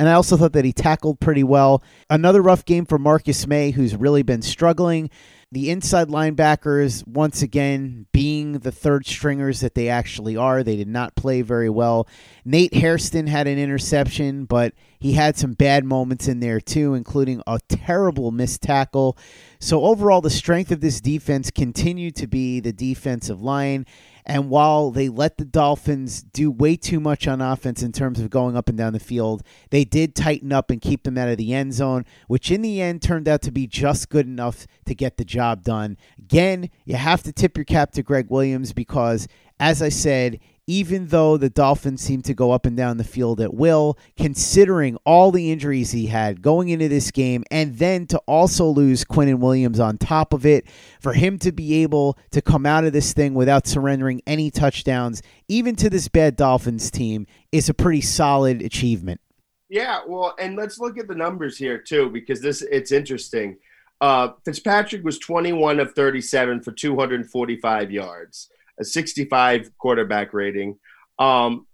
And 0.00 0.08
I 0.08 0.12
also 0.12 0.36
thought 0.36 0.52
that 0.52 0.64
he 0.64 0.72
tackled 0.72 1.18
pretty 1.18 1.42
well. 1.42 1.82
Another 2.08 2.40
rough 2.40 2.64
game 2.64 2.86
for 2.86 2.98
Marcus 2.98 3.46
Maye, 3.46 3.72
who's 3.72 3.96
really 3.96 4.22
been 4.22 4.42
struggling. 4.42 5.10
The 5.50 5.70
inside 5.70 6.08
linebackers, 6.08 7.08
once 7.08 7.40
again, 7.40 8.04
being 8.12 8.58
the 8.58 8.70
third 8.70 9.06
stringers 9.06 9.60
that 9.60 9.74
they 9.74 9.88
actually 9.88 10.36
are, 10.36 10.62
they 10.62 10.76
did 10.76 10.88
not 10.88 11.16
play 11.16 11.40
very 11.40 11.70
well. 11.70 12.06
Nate 12.44 12.74
Hairston 12.74 13.28
had 13.28 13.46
an 13.46 13.58
interception, 13.58 14.44
but 14.44 14.74
he 14.98 15.14
had 15.14 15.38
some 15.38 15.54
bad 15.54 15.86
moments 15.86 16.28
in 16.28 16.40
there 16.40 16.60
too, 16.60 16.92
including 16.92 17.42
a 17.46 17.60
terrible 17.66 18.30
missed 18.30 18.60
tackle. 18.60 19.16
So, 19.58 19.84
overall, 19.84 20.20
the 20.20 20.28
strength 20.28 20.70
of 20.70 20.82
this 20.82 21.00
defense 21.00 21.50
continued 21.50 22.14
to 22.16 22.26
be 22.26 22.60
the 22.60 22.72
defensive 22.74 23.40
line. 23.40 23.86
And 24.28 24.50
while 24.50 24.90
they 24.90 25.08
let 25.08 25.38
the 25.38 25.46
Dolphins 25.46 26.22
do 26.22 26.50
way 26.50 26.76
too 26.76 27.00
much 27.00 27.26
on 27.26 27.40
offense 27.40 27.82
in 27.82 27.92
terms 27.92 28.20
of 28.20 28.28
going 28.28 28.58
up 28.58 28.68
and 28.68 28.76
down 28.76 28.92
the 28.92 29.00
field, 29.00 29.42
they 29.70 29.84
did 29.84 30.14
tighten 30.14 30.52
up 30.52 30.70
and 30.70 30.82
keep 30.82 31.04
them 31.04 31.16
out 31.16 31.30
of 31.30 31.38
the 31.38 31.54
end 31.54 31.72
zone, 31.72 32.04
which 32.26 32.50
in 32.50 32.60
the 32.60 32.82
end 32.82 33.00
turned 33.00 33.26
out 33.26 33.40
to 33.42 33.50
be 33.50 33.66
just 33.66 34.10
good 34.10 34.26
enough 34.26 34.66
to 34.84 34.94
get 34.94 35.16
the 35.16 35.24
job 35.24 35.62
done. 35.62 35.96
Again, 36.18 36.68
you 36.84 36.96
have 36.96 37.22
to 37.22 37.32
tip 37.32 37.56
your 37.56 37.64
cap 37.64 37.92
to 37.92 38.02
Gregg 38.02 38.26
Williams 38.28 38.74
because, 38.74 39.28
as 39.58 39.80
I 39.80 39.88
said, 39.88 40.40
even 40.68 41.06
though 41.06 41.38
the 41.38 41.48
Dolphins 41.48 42.02
seem 42.02 42.20
to 42.22 42.34
go 42.34 42.52
up 42.52 42.66
and 42.66 42.76
down 42.76 42.98
the 42.98 43.04
field 43.04 43.40
at 43.40 43.54
will, 43.54 43.98
considering 44.18 44.98
all 45.06 45.32
the 45.32 45.50
injuries 45.50 45.92
he 45.92 46.06
had 46.06 46.42
going 46.42 46.68
into 46.68 46.88
this 46.88 47.10
game, 47.10 47.42
and 47.50 47.78
then 47.78 48.06
to 48.06 48.18
also 48.26 48.66
lose 48.66 49.02
Quinnen 49.02 49.38
Williams 49.38 49.80
on 49.80 49.96
top 49.96 50.34
of 50.34 50.44
it, 50.44 50.66
for 51.00 51.14
him 51.14 51.38
to 51.38 51.52
be 51.52 51.82
able 51.82 52.18
to 52.32 52.42
come 52.42 52.66
out 52.66 52.84
of 52.84 52.92
this 52.92 53.14
thing 53.14 53.32
without 53.32 53.66
surrendering 53.66 54.20
any 54.26 54.50
touchdowns, 54.50 55.22
even 55.48 55.74
to 55.74 55.88
this 55.88 56.06
bad 56.06 56.36
Dolphins 56.36 56.90
team, 56.90 57.26
is 57.50 57.70
a 57.70 57.74
pretty 57.74 58.02
solid 58.02 58.60
achievement. 58.60 59.22
Yeah, 59.70 60.00
well, 60.06 60.34
and 60.38 60.54
let's 60.54 60.78
look 60.78 60.98
at 60.98 61.08
the 61.08 61.14
numbers 61.14 61.56
here 61.56 61.78
too, 61.78 62.10
because 62.10 62.42
this 62.42 62.60
it's 62.60 62.92
interesting. 62.92 63.56
Uh, 64.02 64.32
Fitzpatrick 64.44 65.02
was 65.02 65.18
21 65.18 65.80
of 65.80 65.94
37 65.94 66.60
for 66.60 66.72
245 66.72 67.90
yards 67.90 68.50
a 68.80 68.84
65 68.84 69.70
quarterback 69.78 70.32
rating. 70.32 70.78
Um, 71.18 71.66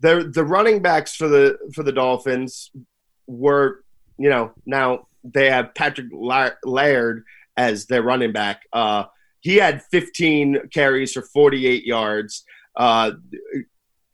the 0.00 0.30
the 0.32 0.44
running 0.44 0.82
backs 0.82 1.14
for 1.14 1.28
the 1.28 1.58
for 1.74 1.82
the 1.82 1.92
Dolphins 1.92 2.70
were, 3.26 3.82
you 4.18 4.28
know, 4.28 4.52
now 4.66 5.06
they 5.24 5.50
have 5.50 5.74
Patrick 5.74 6.08
Laird 6.12 7.24
as 7.56 7.86
their 7.86 8.02
running 8.02 8.32
back. 8.32 8.62
Uh, 8.72 9.04
he 9.40 9.56
had 9.56 9.82
15 9.90 10.68
carries 10.72 11.12
for 11.12 11.22
48 11.22 11.84
yards. 11.84 12.44
Uh, 12.76 13.12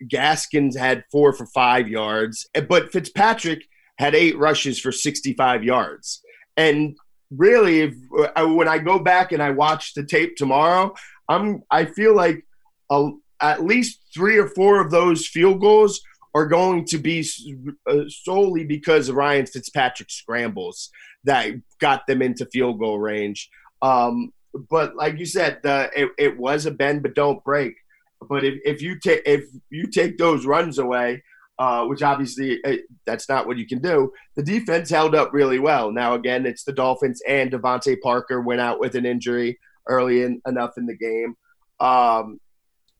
Gaskins 0.09 0.77
had 0.77 1.05
four 1.11 1.33
for 1.33 1.47
five 1.47 1.89
yards, 1.89 2.49
but 2.69 2.93
Fitzpatrick 2.93 3.65
had 3.99 4.15
eight 4.15 4.37
rushes 4.39 4.81
for 4.81 4.93
65 4.93 5.65
yards. 5.65 6.23
And 6.57 6.97
really, 7.31 7.81
if, 7.81 7.95
uh, 8.37 8.47
when 8.47 8.69
I 8.69 8.79
go 8.79 8.99
back 8.99 9.33
and 9.33 9.43
I 9.43 9.51
watch 9.51 9.95
the 9.95 10.05
tape 10.05 10.37
tomorrow, 10.37 10.95
I'm 11.29 11.63
I 11.71 11.85
feel 11.85 12.15
like 12.15 12.47
a, 12.91 13.11
at 13.41 13.65
least 13.65 14.01
three 14.15 14.39
or 14.39 14.49
four 14.49 14.81
of 14.81 14.91
those 14.91 15.27
field 15.27 15.61
goals 15.61 16.01
are 16.35 16.47
going 16.47 16.85
to 16.87 16.99
be 16.99 17.27
uh, 17.87 18.05
solely 18.09 18.65
because 18.65 19.09
of 19.09 19.17
Ryan 19.17 19.47
Fitzpatrick 19.47 20.11
scrambles 20.11 20.91
that 21.25 21.51
got 21.79 22.07
them 22.07 22.23
into 22.23 22.47
field 22.47 22.79
goal 22.79 22.99
range. 22.99 23.51
Um, 23.83 24.33
but 24.71 24.97
like 24.97 25.19
you 25.19 25.27
said, 25.27 25.61
the, 25.63 25.91
it, 25.95 26.11
it, 26.19 26.39
was 26.39 26.67
a 26.67 26.71
bend 26.71 27.03
but 27.03 27.15
don't 27.15 27.43
break. 27.45 27.75
But 28.29 28.45
if, 28.45 28.61
if 28.65 28.83
you 28.83 28.99
take 28.99 29.23
if 29.27 29.45
you 29.71 29.87
take 29.87 30.17
those 30.17 30.47
runs 30.47 30.79
away, 30.79 31.23
uh, 31.59 31.85
which 31.87 32.03
obviously 32.03 32.63
uh, 32.65 32.77
that's 33.05 33.29
not 33.29 33.47
what 33.47 33.59
you 33.59 33.67
can 33.67 33.81
do, 33.81 34.13
the 34.37 34.43
defense 34.43 34.91
held 34.91 35.15
up 35.15 35.33
really 35.33 35.59
well. 35.59 35.91
Now 35.91 36.15
again, 36.15 36.47
it's 36.47 36.65
the 36.65 36.73
Dolphins 36.73 37.21
and 37.27 37.51
DeVante 37.51 38.01
Parker 38.01 38.41
went 38.41 38.61
out 38.61 38.79
with 38.79 38.95
an 38.95 39.07
injury 39.07 39.59
early 39.89 40.23
in, 40.23 40.41
enough 40.47 40.73
in 40.77 40.87
the 40.87 40.97
game. 40.97 41.37
Um, 41.81 42.39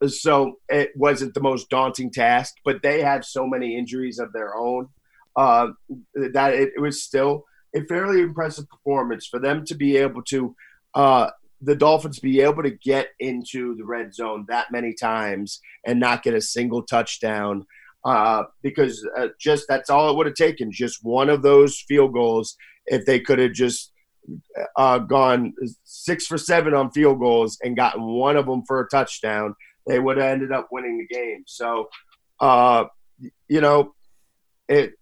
so 0.09 0.59
it 0.69 0.91
wasn't 0.97 1.35
the 1.35 1.41
most 1.41 1.71
daunting 1.71 2.11
task, 2.11 2.55
but 2.65 2.83
they 2.83 3.03
had 3.03 3.25
so 3.25 3.47
many 3.47 3.77
injuries 3.77 4.19
of 4.19 4.33
their 4.33 4.57
own 4.57 4.89
uh, 5.37 5.69
that 6.15 6.55
it, 6.55 6.73
it, 6.77 6.81
was 6.81 7.03
still 7.03 7.45
a 7.75 7.83
fairly 7.85 8.21
impressive 8.21 8.69
performance 8.69 9.27
for 9.27 9.39
them 9.39 9.65
to 9.65 9.75
be 9.75 9.97
able 9.97 10.23
to, 10.25 10.55
uh, 10.95 11.31
the 11.61 11.77
Dolphins 11.77 12.19
be 12.19 12.41
able 12.41 12.63
to 12.63 12.71
get 12.71 13.09
into 13.21 13.77
the 13.77 13.85
red 13.85 14.15
zone 14.15 14.45
that 14.49 14.73
many 14.73 14.93
times 14.93 15.61
and 15.87 16.01
not 16.01 16.23
get 16.23 16.35
a 16.35 16.41
single 16.41 16.83
touchdown. 16.83 17.65
Uh, 18.05 18.43
because 18.63 19.09
uh, 19.17 19.29
just 19.39 19.67
that's 19.69 19.89
all 19.89 20.11
it 20.11 20.17
would 20.17 20.27
have 20.27 20.35
taken, 20.35 20.73
just 20.73 21.05
one 21.05 21.31
of 21.31 21.43
those 21.43 21.79
field 21.87 22.13
goals. 22.13 22.57
If 22.87 23.07
they 23.07 23.21
could 23.21 23.39
have 23.39 23.53
just 23.53 23.92
uh, 24.77 24.99
gone 24.99 25.55
six 25.85 26.27
for 26.27 26.39
seven 26.39 26.75
on 26.75 26.91
field 26.91 27.19
goals 27.19 27.59
and 27.63 27.77
gotten 27.77 28.03
one 28.03 28.37
of 28.37 28.47
them 28.47 28.63
for 28.67 28.81
a 28.81 28.89
touchdown, 28.89 29.55
they 29.87 29.99
would 29.99 30.17
have 30.17 30.27
ended 30.27 30.53
up 30.53 30.69
winning 30.71 30.99
the 30.99 31.15
game. 31.15 31.45
So, 31.47 31.89
uh, 32.41 32.85
you 33.49 33.61
know, 33.61 33.95
it 34.69 34.93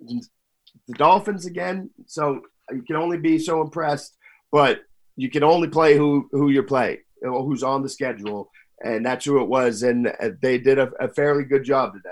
the 0.00 0.94
Dolphins 0.94 1.46
again. 1.46 1.90
So 2.06 2.40
you 2.70 2.82
can 2.82 2.96
only 2.96 3.18
be 3.18 3.38
so 3.38 3.62
impressed, 3.62 4.16
but 4.52 4.80
you 5.16 5.30
can 5.30 5.44
only 5.44 5.68
play 5.68 5.96
who 5.96 6.28
who 6.32 6.50
you 6.50 6.62
play, 6.62 7.00
who's 7.22 7.62
on 7.62 7.82
the 7.82 7.88
schedule, 7.88 8.50
and 8.80 9.04
that's 9.04 9.24
who 9.24 9.40
it 9.42 9.48
was. 9.48 9.82
And 9.82 10.12
they 10.40 10.58
did 10.58 10.78
a, 10.78 10.90
a 11.00 11.08
fairly 11.08 11.44
good 11.44 11.64
job 11.64 11.92
today. 11.92 12.10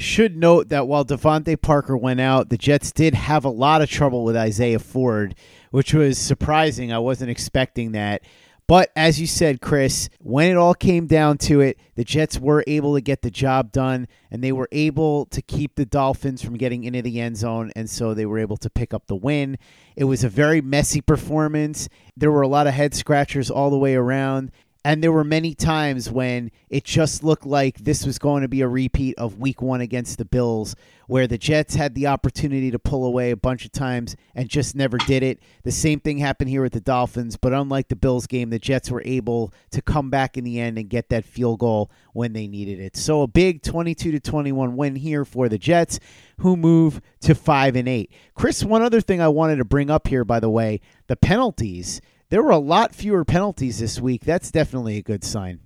Should 0.00 0.34
note 0.34 0.70
that 0.70 0.88
while 0.88 1.04
DeVante 1.04 1.60
Parker 1.60 1.94
went 1.94 2.20
out, 2.20 2.48
the 2.48 2.56
Jets 2.56 2.90
did 2.90 3.12
have 3.12 3.44
a 3.44 3.50
lot 3.50 3.82
of 3.82 3.90
trouble 3.90 4.24
with 4.24 4.34
Isaiah 4.34 4.78
Ford, 4.78 5.34
which 5.72 5.92
was 5.92 6.16
surprising. 6.16 6.90
I 6.90 6.98
wasn't 6.98 7.30
expecting 7.30 7.92
that. 7.92 8.22
But 8.66 8.92
as 8.96 9.20
you 9.20 9.26
said, 9.26 9.60
Chris, 9.60 10.08
when 10.18 10.50
it 10.50 10.56
all 10.56 10.72
came 10.72 11.06
down 11.06 11.36
to 11.38 11.60
it, 11.60 11.78
the 11.96 12.04
Jets 12.04 12.38
were 12.38 12.64
able 12.66 12.94
to 12.94 13.02
get 13.02 13.20
the 13.20 13.30
job 13.30 13.72
done 13.72 14.08
and 14.30 14.42
they 14.42 14.52
were 14.52 14.70
able 14.72 15.26
to 15.26 15.42
keep 15.42 15.74
the 15.74 15.84
Dolphins 15.84 16.40
from 16.40 16.56
getting 16.56 16.84
into 16.84 17.02
the 17.02 17.20
end 17.20 17.36
zone. 17.36 17.70
And 17.76 17.90
so 17.90 18.14
they 18.14 18.24
were 18.24 18.38
able 18.38 18.56
to 18.56 18.70
pick 18.70 18.94
up 18.94 19.06
the 19.06 19.16
win. 19.16 19.58
It 19.96 20.04
was 20.04 20.24
a 20.24 20.30
very 20.30 20.62
messy 20.62 21.02
performance. 21.02 21.90
There 22.16 22.30
were 22.30 22.40
a 22.40 22.48
lot 22.48 22.66
of 22.66 22.72
head 22.72 22.94
scratchers 22.94 23.50
all 23.50 23.68
the 23.68 23.76
way 23.76 23.96
around. 23.96 24.50
And 24.82 25.02
there 25.02 25.12
were 25.12 25.24
many 25.24 25.54
times 25.54 26.10
when 26.10 26.50
it 26.70 26.84
just 26.84 27.22
looked 27.22 27.44
like 27.44 27.78
this 27.78 28.06
was 28.06 28.18
going 28.18 28.42
to 28.42 28.48
be 28.48 28.62
a 28.62 28.68
repeat 28.68 29.18
of 29.18 29.38
week 29.38 29.60
one 29.60 29.82
against 29.82 30.16
the 30.16 30.24
Bills, 30.24 30.74
where 31.06 31.26
the 31.26 31.36
Jets 31.36 31.74
had 31.74 31.94
the 31.94 32.06
opportunity 32.06 32.70
to 32.70 32.78
pull 32.78 33.04
away 33.04 33.30
a 33.30 33.36
bunch 33.36 33.66
of 33.66 33.72
times 33.72 34.16
and 34.34 34.48
just 34.48 34.74
never 34.74 34.96
did 34.96 35.22
it. 35.22 35.42
The 35.64 35.72
same 35.72 36.00
thing 36.00 36.16
happened 36.16 36.48
here 36.48 36.62
with 36.62 36.72
the 36.72 36.80
Dolphins, 36.80 37.36
but 37.36 37.52
unlike 37.52 37.88
the 37.88 37.96
Bills 37.96 38.26
game, 38.26 38.48
the 38.48 38.58
Jets 38.58 38.90
were 38.90 39.02
able 39.04 39.52
to 39.70 39.82
come 39.82 40.08
back 40.08 40.38
in 40.38 40.44
the 40.44 40.58
end 40.58 40.78
and 40.78 40.88
get 40.88 41.10
that 41.10 41.26
field 41.26 41.58
goal 41.58 41.90
when 42.14 42.32
they 42.32 42.46
needed 42.46 42.80
it. 42.80 42.96
So 42.96 43.20
a 43.20 43.26
big 43.26 43.62
22 43.62 44.12
to 44.12 44.20
21 44.20 44.76
win 44.76 44.96
here 44.96 45.26
for 45.26 45.50
the 45.50 45.58
Jets, 45.58 46.00
who 46.38 46.56
move 46.56 47.02
to 47.20 47.34
5 47.34 47.76
and 47.76 47.86
8. 47.86 48.10
Chris, 48.34 48.64
one 48.64 48.80
other 48.80 49.02
thing 49.02 49.20
I 49.20 49.28
wanted 49.28 49.56
to 49.56 49.64
bring 49.66 49.90
up 49.90 50.08
here, 50.08 50.24
by 50.24 50.40
the 50.40 50.48
way, 50.48 50.80
the 51.06 51.16
penalties 51.16 52.00
there 52.30 52.42
were 52.42 52.50
a 52.50 52.58
lot 52.58 52.94
fewer 52.94 53.24
penalties 53.24 53.78
this 53.78 54.00
week. 54.00 54.24
That's 54.24 54.50
definitely 54.50 54.96
a 54.96 55.02
good 55.02 55.22
sign. 55.24 55.60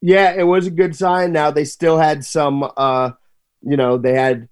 Yeah, 0.00 0.32
it 0.32 0.44
was 0.44 0.66
a 0.66 0.70
good 0.70 0.94
sign. 0.94 1.32
Now 1.32 1.50
they 1.50 1.64
still 1.64 1.98
had 1.98 2.24
some, 2.24 2.70
uh, 2.76 3.10
you 3.62 3.76
know, 3.76 3.98
they 3.98 4.12
had 4.12 4.48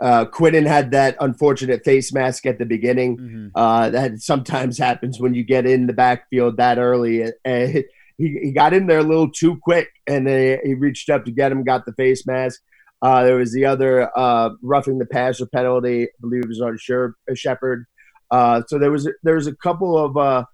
uh, 0.00 0.26
Quinnen 0.26 0.66
had 0.66 0.90
that 0.90 1.16
unfortunate 1.20 1.84
face 1.84 2.12
mask 2.12 2.46
at 2.46 2.58
the 2.58 2.66
beginning. 2.66 3.16
Mm-hmm. 3.16 3.46
Uh, 3.54 3.90
that 3.90 4.20
sometimes 4.20 4.76
happens 4.78 5.20
when 5.20 5.34
you 5.34 5.44
get 5.44 5.66
in 5.66 5.86
the 5.86 5.92
backfield 5.92 6.56
that 6.56 6.78
early. 6.78 7.24
Uh, 7.24 7.30
he, 7.44 7.84
he 8.18 8.52
got 8.52 8.74
in 8.74 8.86
there 8.86 8.98
a 8.98 9.04
little 9.04 9.30
too 9.30 9.56
quick, 9.62 9.88
and 10.06 10.26
they, 10.26 10.58
he 10.64 10.74
reached 10.74 11.08
up 11.08 11.24
to 11.24 11.30
get 11.30 11.52
him, 11.52 11.64
got 11.64 11.86
the 11.86 11.92
face 11.92 12.26
mask. 12.26 12.60
Uh, 13.00 13.22
there 13.22 13.36
was 13.36 13.52
the 13.52 13.64
other 13.64 14.10
uh, 14.18 14.50
roughing 14.62 14.98
the 14.98 15.06
passer 15.06 15.46
penalty. 15.46 16.04
I 16.04 16.08
believe 16.20 16.42
it 16.42 16.48
was 16.48 16.60
on 16.60 16.76
Shepherd. 17.34 17.86
Uh, 18.30 18.62
so 18.66 18.78
there 18.78 18.90
was 18.90 19.08
there 19.22 19.36
was 19.36 19.46
a 19.46 19.54
couple 19.54 19.96
of 19.96 20.16
uh, 20.16 20.44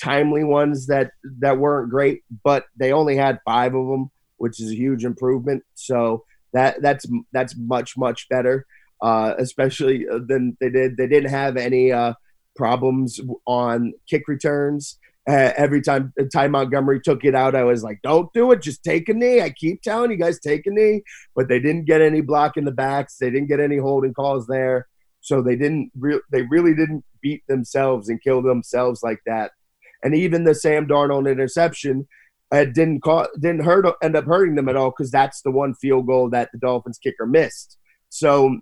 timely 0.00 0.44
ones 0.44 0.86
that 0.86 1.12
that 1.40 1.58
weren't 1.58 1.90
great, 1.90 2.22
but 2.44 2.64
they 2.76 2.92
only 2.92 3.16
had 3.16 3.40
five 3.44 3.74
of 3.74 3.86
them, 3.88 4.10
which 4.36 4.60
is 4.60 4.70
a 4.70 4.74
huge 4.74 5.04
improvement. 5.04 5.64
So 5.74 6.24
that 6.52 6.80
that's 6.82 7.06
that's 7.32 7.56
much 7.56 7.96
much 7.96 8.28
better, 8.28 8.66
uh, 9.02 9.34
especially 9.38 10.06
uh, 10.08 10.20
than 10.26 10.56
they 10.60 10.70
did. 10.70 10.96
They 10.96 11.06
didn't 11.06 11.30
have 11.30 11.56
any 11.56 11.92
uh, 11.92 12.14
problems 12.54 13.20
on 13.46 13.92
kick 14.08 14.28
returns. 14.28 14.98
Uh, 15.28 15.52
every 15.56 15.82
time 15.82 16.12
Ty 16.32 16.46
Montgomery 16.48 17.00
took 17.00 17.24
it 17.24 17.34
out, 17.34 17.56
I 17.56 17.64
was 17.64 17.82
like, 17.82 18.00
"Don't 18.02 18.32
do 18.32 18.52
it. 18.52 18.62
Just 18.62 18.84
take 18.84 19.08
a 19.08 19.14
knee." 19.14 19.40
I 19.40 19.50
keep 19.50 19.82
telling 19.82 20.10
you 20.10 20.16
guys, 20.16 20.38
take 20.38 20.66
a 20.66 20.70
knee. 20.70 21.02
But 21.34 21.48
they 21.48 21.58
didn't 21.58 21.84
get 21.84 22.00
any 22.00 22.20
block 22.20 22.56
in 22.56 22.64
the 22.64 22.72
backs. 22.72 23.18
They 23.18 23.30
didn't 23.30 23.48
get 23.48 23.60
any 23.60 23.76
holding 23.76 24.14
calls 24.14 24.46
there. 24.46 24.86
So 25.20 25.42
they 25.42 25.56
didn't. 25.56 25.90
Re- 25.98 26.20
they 26.30 26.42
really 26.42 26.74
didn't 26.74 27.04
beat 27.20 27.42
themselves 27.48 28.08
and 28.08 28.22
kill 28.22 28.40
themselves 28.40 29.02
like 29.02 29.18
that 29.26 29.50
and 30.02 30.14
even 30.14 30.44
the 30.44 30.54
Sam 30.54 30.86
Darnold 30.86 31.30
interception 31.30 32.06
uh, 32.52 32.64
didn't 32.64 33.00
call, 33.00 33.26
didn't 33.40 33.64
hurt 33.64 33.86
end 34.02 34.16
up 34.16 34.24
hurting 34.24 34.54
them 34.54 34.68
at 34.68 34.76
all 34.76 34.90
because 34.90 35.10
that's 35.10 35.42
the 35.42 35.50
one 35.50 35.74
field 35.74 36.06
goal 36.06 36.30
that 36.30 36.50
the 36.52 36.58
Dolphins 36.58 36.98
kicker 36.98 37.26
missed. 37.26 37.76
So 38.08 38.60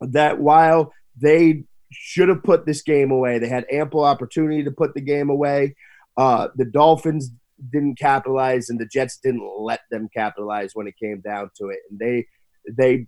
that 0.00 0.40
while 0.40 0.92
they 1.16 1.64
should 1.92 2.28
have 2.28 2.42
put 2.42 2.66
this 2.66 2.82
game 2.82 3.10
away, 3.10 3.38
they 3.38 3.48
had 3.48 3.66
ample 3.70 4.04
opportunity 4.04 4.64
to 4.64 4.70
put 4.70 4.94
the 4.94 5.00
game 5.00 5.30
away. 5.30 5.76
Uh, 6.16 6.48
the 6.56 6.64
Dolphins 6.64 7.30
didn't 7.70 7.98
capitalize, 7.98 8.68
and 8.68 8.80
the 8.80 8.86
Jets 8.86 9.18
didn't 9.22 9.48
let 9.58 9.80
them 9.90 10.08
capitalize 10.14 10.70
when 10.74 10.86
it 10.86 10.98
came 11.00 11.20
down 11.20 11.50
to 11.58 11.68
it, 11.68 11.78
and 11.90 11.98
they 11.98 12.26
they 12.76 13.06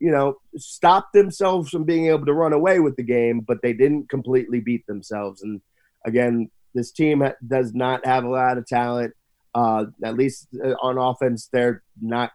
you 0.00 0.10
know 0.10 0.36
stopped 0.56 1.12
themselves 1.12 1.70
from 1.70 1.84
being 1.84 2.06
able 2.06 2.26
to 2.26 2.34
run 2.34 2.52
away 2.52 2.80
with 2.80 2.96
the 2.96 3.02
game, 3.02 3.40
but 3.40 3.58
they 3.62 3.72
didn't 3.72 4.08
completely 4.08 4.60
beat 4.60 4.86
themselves. 4.86 5.42
And 5.42 5.60
again, 6.04 6.50
this 6.74 6.92
team 6.92 7.22
does 7.46 7.74
not 7.74 8.04
have 8.06 8.24
a 8.24 8.28
lot 8.28 8.58
of 8.58 8.66
talent. 8.66 9.14
Uh, 9.54 9.86
at 10.04 10.16
least 10.16 10.46
uh, 10.64 10.74
on 10.80 10.96
offense, 10.96 11.48
they're 11.52 11.82
not 12.00 12.30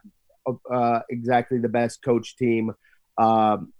uh, 0.70 1.00
exactly 1.10 1.58
the 1.58 1.68
best 1.68 2.02
coach 2.02 2.36
team. 2.36 2.72
Um, 3.18 3.72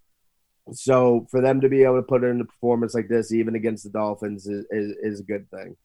so 0.73 1.27
for 1.31 1.41
them 1.41 1.61
to 1.61 1.69
be 1.69 1.85
able 1.85 1.97
to 1.97 2.03
put 2.03 2.25
in 2.25 2.41
a 2.41 2.45
performance 2.45 2.95
like 2.95 3.09
this, 3.09 3.33
even 3.33 3.55
against 3.55 3.85
the 3.85 3.91
Dolphins, 3.91 4.47
is, 4.47 4.65
is, 4.71 4.97
is 5.03 5.21
a 5.21 5.25
good 5.25 5.49
thing. 5.51 5.77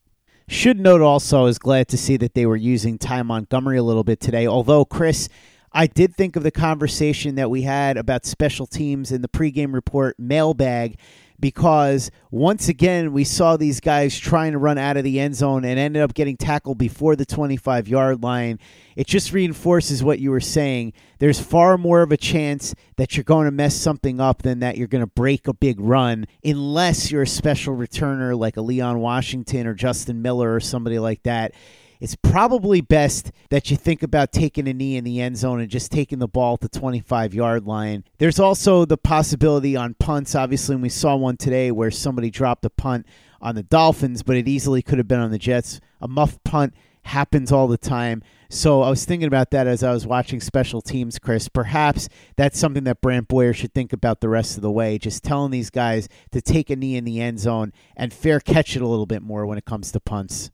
Should 0.47 0.79
note 0.79 1.01
also, 1.01 1.39
I 1.39 1.43
was 1.43 1.59
glad 1.59 1.87
to 1.89 1.97
see 1.97 2.17
that 2.17 2.33
they 2.33 2.45
were 2.45 2.57
using 2.57 2.97
Ty 2.97 3.23
Montgomery 3.23 3.77
a 3.77 3.83
little 3.83 4.03
bit 4.03 4.19
today. 4.19 4.47
Although, 4.47 4.85
Chris, 4.85 5.29
I 5.71 5.87
did 5.87 6.15
think 6.15 6.35
of 6.35 6.43
the 6.43 6.51
conversation 6.51 7.35
that 7.35 7.49
we 7.49 7.61
had 7.61 7.95
about 7.95 8.25
special 8.25 8.65
teams 8.65 9.11
in 9.11 9.21
the 9.21 9.29
pregame 9.29 9.73
report 9.73 10.19
mailbag 10.19 10.97
because 11.41 12.11
once 12.29 12.69
again 12.69 13.11
we 13.11 13.23
saw 13.23 13.57
these 13.57 13.79
guys 13.79 14.17
trying 14.17 14.53
to 14.53 14.57
run 14.57 14.77
out 14.77 14.95
of 14.95 15.03
the 15.03 15.19
end 15.19 15.35
zone 15.35 15.65
and 15.65 15.77
ended 15.79 16.01
up 16.01 16.13
getting 16.13 16.37
tackled 16.37 16.77
before 16.77 17.15
the 17.15 17.25
25 17.25 17.87
yard 17.87 18.23
line. 18.23 18.59
It 18.95 19.07
just 19.07 19.33
reinforces 19.33 20.03
what 20.03 20.19
you 20.19 20.31
were 20.31 20.39
saying. 20.39 20.93
There's 21.19 21.39
far 21.39 21.77
more 21.77 22.03
of 22.03 22.11
a 22.11 22.17
chance 22.17 22.75
that 22.97 23.17
you're 23.17 23.23
going 23.23 23.45
to 23.45 23.51
mess 23.51 23.75
something 23.75 24.21
up 24.21 24.43
than 24.43 24.59
that 24.59 24.77
you're 24.77 24.87
going 24.87 25.03
to 25.03 25.07
break 25.07 25.47
a 25.47 25.53
big 25.53 25.79
run 25.79 26.27
unless 26.43 27.11
you're 27.11 27.23
a 27.23 27.27
special 27.27 27.75
returner 27.75 28.37
like 28.37 28.57
a 28.57 28.61
Leon 28.61 28.99
Washington 28.99 29.65
or 29.65 29.73
Justin 29.73 30.21
Miller 30.21 30.53
or 30.53 30.59
somebody 30.59 30.99
like 30.99 31.23
that 31.23 31.53
it's 32.01 32.15
probably 32.15 32.81
best 32.81 33.31
that 33.51 33.69
you 33.69 33.77
think 33.77 34.01
about 34.01 34.31
taking 34.31 34.67
a 34.67 34.73
knee 34.73 34.97
in 34.97 35.03
the 35.03 35.21
end 35.21 35.37
zone 35.37 35.61
and 35.61 35.69
just 35.69 35.91
taking 35.91 36.17
the 36.17 36.27
ball 36.27 36.55
at 36.55 36.61
the 36.61 36.69
25 36.69 37.35
yard 37.35 37.67
line. 37.67 38.03
There's 38.17 38.39
also 38.39 38.85
the 38.85 38.97
possibility 38.97 39.75
on 39.75 39.93
punts. 39.93 40.33
Obviously, 40.33 40.75
we 40.75 40.89
saw 40.89 41.15
one 41.15 41.37
today 41.37 41.71
where 41.71 41.91
somebody 41.91 42.31
dropped 42.31 42.65
a 42.65 42.71
punt 42.71 43.05
on 43.39 43.53
the 43.53 43.61
Dolphins, 43.63 44.23
but 44.23 44.35
it 44.35 44.47
easily 44.47 44.81
could 44.81 44.97
have 44.97 45.07
been 45.07 45.19
on 45.19 45.29
the 45.29 45.37
Jets. 45.37 45.79
A 46.01 46.07
muff 46.07 46.43
punt 46.43 46.73
happens 47.03 47.51
all 47.51 47.67
the 47.67 47.77
time. 47.77 48.23
So 48.49 48.81
I 48.81 48.89
was 48.89 49.05
thinking 49.05 49.27
about 49.27 49.51
that 49.51 49.67
as 49.67 49.83
I 49.83 49.93
was 49.93 50.07
watching 50.07 50.41
special 50.41 50.81
teams, 50.81 51.19
Chris. 51.19 51.47
Perhaps 51.49 52.09
that's 52.35 52.59
something 52.59 52.83
that 52.85 53.01
Brant 53.01 53.27
Boyer 53.27 53.53
should 53.53 53.73
think 53.73 53.93
about 53.93 54.21
the 54.21 54.29
rest 54.29 54.55
of 54.57 54.63
the 54.63 54.71
way. 54.71 54.97
Just 54.97 55.23
telling 55.23 55.51
these 55.51 55.69
guys 55.69 56.09
to 56.31 56.41
take 56.41 56.71
a 56.71 56.75
knee 56.75 56.97
in 56.97 57.05
the 57.05 57.21
end 57.21 57.39
zone 57.39 57.71
and 57.95 58.11
fair 58.11 58.39
catch 58.39 58.75
it 58.75 58.81
a 58.81 58.87
little 58.87 59.05
bit 59.05 59.21
more 59.21 59.45
when 59.45 59.59
it 59.59 59.65
comes 59.65 59.91
to 59.91 59.99
punts 59.99 60.49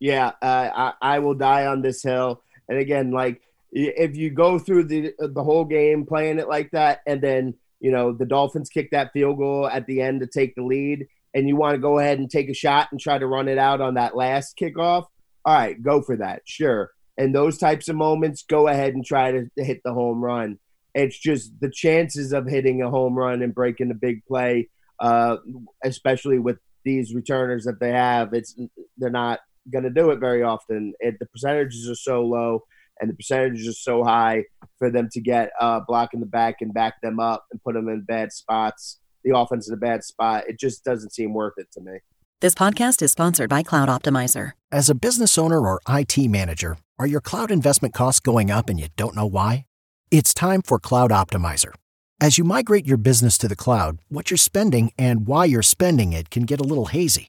yeah, 0.00 0.32
uh, 0.42 0.92
I, 1.00 1.16
I 1.16 1.18
will 1.20 1.34
die 1.34 1.66
on 1.66 1.82
this 1.82 2.02
hill. 2.02 2.42
And 2.68 2.78
again, 2.78 3.12
like 3.12 3.42
if 3.70 4.16
you 4.16 4.30
go 4.30 4.58
through 4.58 4.84
the 4.84 5.12
the 5.18 5.44
whole 5.44 5.64
game 5.64 6.06
playing 6.06 6.38
it 6.38 6.48
like 6.48 6.70
that, 6.72 7.02
and 7.06 7.20
then 7.22 7.54
you 7.78 7.92
know 7.92 8.12
the 8.12 8.26
Dolphins 8.26 8.70
kick 8.70 8.90
that 8.90 9.12
field 9.12 9.38
goal 9.38 9.68
at 9.68 9.86
the 9.86 10.00
end 10.00 10.20
to 10.20 10.26
take 10.26 10.54
the 10.54 10.64
lead, 10.64 11.06
and 11.34 11.46
you 11.46 11.56
want 11.56 11.74
to 11.74 11.80
go 11.80 11.98
ahead 11.98 12.18
and 12.18 12.30
take 12.30 12.48
a 12.48 12.54
shot 12.54 12.88
and 12.90 13.00
try 13.00 13.18
to 13.18 13.26
run 13.26 13.48
it 13.48 13.58
out 13.58 13.80
on 13.80 13.94
that 13.94 14.16
last 14.16 14.56
kickoff, 14.56 15.06
all 15.44 15.54
right, 15.54 15.80
go 15.80 16.02
for 16.02 16.16
that, 16.16 16.42
sure. 16.44 16.90
And 17.18 17.34
those 17.34 17.58
types 17.58 17.88
of 17.88 17.96
moments, 17.96 18.44
go 18.48 18.66
ahead 18.66 18.94
and 18.94 19.04
try 19.04 19.32
to, 19.32 19.50
hit 19.56 19.82
the 19.84 19.92
home 19.92 20.24
run. 20.24 20.58
It's 20.94 21.18
just 21.18 21.52
the 21.60 21.70
chances 21.70 22.32
of 22.32 22.46
hitting 22.46 22.80
a 22.80 22.88
home 22.88 23.14
run 23.14 23.42
and 23.42 23.54
breaking 23.54 23.90
a 23.90 23.94
big 23.94 24.24
play, 24.24 24.70
uh, 24.98 25.36
especially 25.84 26.38
with 26.38 26.56
these 26.84 27.14
returners 27.14 27.64
that 27.64 27.78
they 27.78 27.92
have, 27.92 28.32
it's 28.32 28.58
they're 28.96 29.10
not 29.10 29.40
going 29.70 29.84
to 29.84 29.90
do 29.90 30.10
it 30.10 30.18
very 30.18 30.42
often. 30.42 30.94
It, 31.00 31.18
the 31.18 31.26
percentages 31.26 31.88
are 31.88 31.94
so 31.94 32.24
low 32.24 32.64
and 33.00 33.10
the 33.10 33.14
percentages 33.14 33.66
are 33.68 33.72
so 33.72 34.04
high 34.04 34.44
for 34.78 34.90
them 34.90 35.08
to 35.12 35.20
get 35.20 35.50
uh, 35.60 35.80
block 35.86 36.10
in 36.12 36.20
the 36.20 36.26
back 36.26 36.56
and 36.60 36.72
back 36.72 37.00
them 37.02 37.18
up 37.18 37.46
and 37.50 37.62
put 37.62 37.74
them 37.74 37.88
in 37.88 38.02
bad 38.02 38.32
spots. 38.32 38.98
The 39.24 39.36
offense 39.36 39.68
in 39.68 39.74
a 39.74 39.78
bad 39.78 40.02
spot. 40.02 40.44
It 40.48 40.58
just 40.58 40.84
doesn't 40.84 41.12
seem 41.12 41.34
worth 41.34 41.54
it 41.58 41.70
to 41.72 41.80
me. 41.80 41.98
This 42.40 42.54
podcast 42.54 43.02
is 43.02 43.12
sponsored 43.12 43.50
by 43.50 43.62
Cloud 43.62 43.90
Optimizer. 43.90 44.52
As 44.72 44.88
a 44.88 44.94
business 44.94 45.36
owner 45.36 45.60
or 45.60 45.80
IT 45.86 46.16
manager, 46.16 46.78
are 46.98 47.06
your 47.06 47.20
cloud 47.20 47.50
investment 47.50 47.92
costs 47.92 48.20
going 48.20 48.50
up 48.50 48.70
and 48.70 48.80
you 48.80 48.88
don't 48.96 49.14
know 49.14 49.26
why? 49.26 49.66
It's 50.10 50.32
time 50.32 50.62
for 50.62 50.78
Cloud 50.78 51.10
Optimizer. 51.10 51.74
As 52.18 52.36
you 52.38 52.44
migrate 52.44 52.86
your 52.86 52.96
business 52.96 53.36
to 53.38 53.48
the 53.48 53.56
cloud, 53.56 53.98
what 54.08 54.30
you're 54.30 54.38
spending 54.38 54.92
and 54.98 55.26
why 55.26 55.44
you're 55.44 55.62
spending 55.62 56.12
it 56.12 56.30
can 56.30 56.44
get 56.44 56.60
a 56.60 56.64
little 56.64 56.86
hazy. 56.86 57.28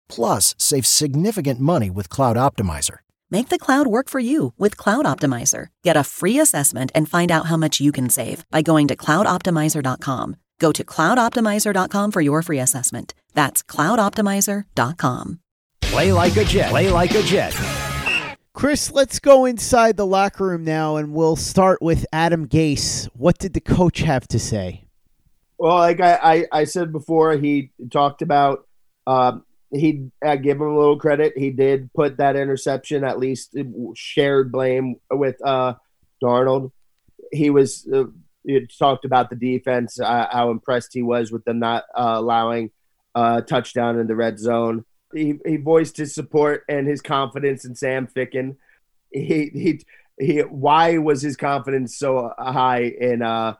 Plus, 0.11 0.53
save 0.57 0.85
significant 0.85 1.59
money 1.59 1.89
with 1.89 2.09
Cloud 2.09 2.35
Optimizer. 2.35 2.97
Make 3.31 3.47
the 3.47 3.57
cloud 3.57 3.87
work 3.87 4.09
for 4.09 4.19
you 4.19 4.53
with 4.57 4.75
Cloud 4.75 5.05
Optimizer. 5.05 5.67
Get 5.83 5.95
a 5.95 6.03
free 6.03 6.37
assessment 6.37 6.91
and 6.93 7.07
find 7.07 7.31
out 7.31 7.45
how 7.45 7.55
much 7.55 7.79
you 7.79 7.93
can 7.93 8.09
save 8.09 8.43
by 8.51 8.61
going 8.61 8.89
to 8.89 8.95
cloudoptimizer.com. 8.95 10.35
Go 10.59 10.71
to 10.73 10.83
cloudoptimizer.com 10.83 12.11
for 12.11 12.21
your 12.21 12.41
free 12.41 12.59
assessment. 12.59 13.13
That's 13.33 13.63
cloudoptimizer.com. 13.63 15.39
Play 15.81 16.11
like 16.11 16.35
a 16.35 16.43
Jet. 16.43 16.69
Play 16.69 16.89
like 16.91 17.15
a 17.15 17.23
Jet. 17.23 17.57
Chris, 18.53 18.91
let's 18.91 19.19
go 19.19 19.45
inside 19.45 19.95
the 19.95 20.05
locker 20.05 20.47
room 20.47 20.65
now 20.65 20.97
and 20.97 21.13
we'll 21.13 21.37
start 21.37 21.81
with 21.81 22.05
Adam 22.11 22.49
Gase. 22.49 23.07
What 23.15 23.37
did 23.37 23.53
the 23.53 23.61
coach 23.61 23.99
have 23.99 24.27
to 24.27 24.39
say? 24.39 24.83
Well, 25.57 25.77
like 25.77 26.01
I, 26.01 26.19
I, 26.21 26.45
I 26.51 26.63
said 26.65 26.91
before, 26.91 27.37
he 27.37 27.71
talked 27.91 28.21
about 28.21 28.67
um, 29.07 29.45
he 29.71 30.09
I 30.23 30.35
give 30.35 30.57
him 30.57 30.67
a 30.67 30.77
little 30.77 30.97
credit. 30.99 31.37
He 31.37 31.49
did 31.51 31.91
put 31.93 32.17
that 32.17 32.35
interception, 32.35 33.03
at 33.03 33.19
least 33.19 33.55
shared 33.95 34.51
blame 34.51 34.95
with 35.09 35.37
uh, 35.43 35.75
Darnold. 36.21 36.71
He 37.31 37.49
was 37.49 37.87
uh, 37.93 38.05
talked 38.77 39.05
about 39.05 39.29
the 39.29 39.35
defense, 39.35 39.99
uh, 39.99 40.27
how 40.31 40.51
impressed 40.51 40.93
he 40.93 41.01
was 41.01 41.31
with 41.31 41.45
them 41.45 41.59
not 41.59 41.85
uh, 41.95 42.15
allowing 42.17 42.71
a 43.15 43.41
touchdown 43.41 43.99
in 43.99 44.07
the 44.07 44.15
red 44.15 44.39
zone. 44.39 44.85
He, 45.13 45.35
he 45.45 45.57
voiced 45.57 45.97
his 45.97 46.13
support 46.13 46.63
and 46.69 46.87
his 46.87 47.01
confidence 47.01 47.65
in 47.65 47.75
Sam 47.75 48.07
Ficken. 48.07 48.57
He 49.11 49.51
he 49.53 49.81
he. 50.19 50.39
Why 50.39 50.97
was 50.97 51.21
his 51.21 51.35
confidence 51.35 51.97
so 51.97 52.33
high 52.37 52.83
in 52.83 53.21
uh, 53.21 53.55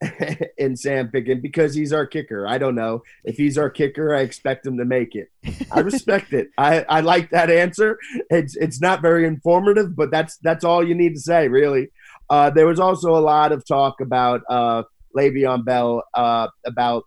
in 0.58 0.76
Sam 0.76 1.08
Ficken 1.08 1.42
because 1.42 1.74
he's 1.74 1.92
our 1.92 2.06
kicker. 2.06 2.46
I 2.46 2.58
don't 2.58 2.74
know. 2.76 3.02
If 3.24 3.36
he's 3.36 3.58
our 3.58 3.68
kicker, 3.68 4.14
I 4.14 4.20
expect 4.20 4.64
him 4.64 4.78
to 4.78 4.84
make 4.84 5.14
it. 5.16 5.28
I 5.72 5.80
respect 5.80 6.32
it. 6.32 6.50
I, 6.58 6.84
I 6.88 7.00
like 7.00 7.30
that 7.30 7.50
answer. 7.50 7.98
It's 8.30 8.56
it's 8.56 8.80
not 8.80 9.02
very 9.02 9.26
informative, 9.26 9.96
but 9.96 10.10
that's 10.10 10.36
that's 10.38 10.64
all 10.64 10.86
you 10.86 10.94
need 10.94 11.14
to 11.14 11.20
say, 11.20 11.48
really. 11.48 11.88
Uh, 12.30 12.50
there 12.50 12.66
was 12.66 12.78
also 12.78 13.16
a 13.16 13.18
lot 13.18 13.52
of 13.52 13.66
talk 13.66 14.00
about 14.00 14.42
uh, 14.48 14.84
Le'Veon 15.16 15.64
Bell, 15.64 16.04
uh, 16.14 16.48
about 16.64 17.04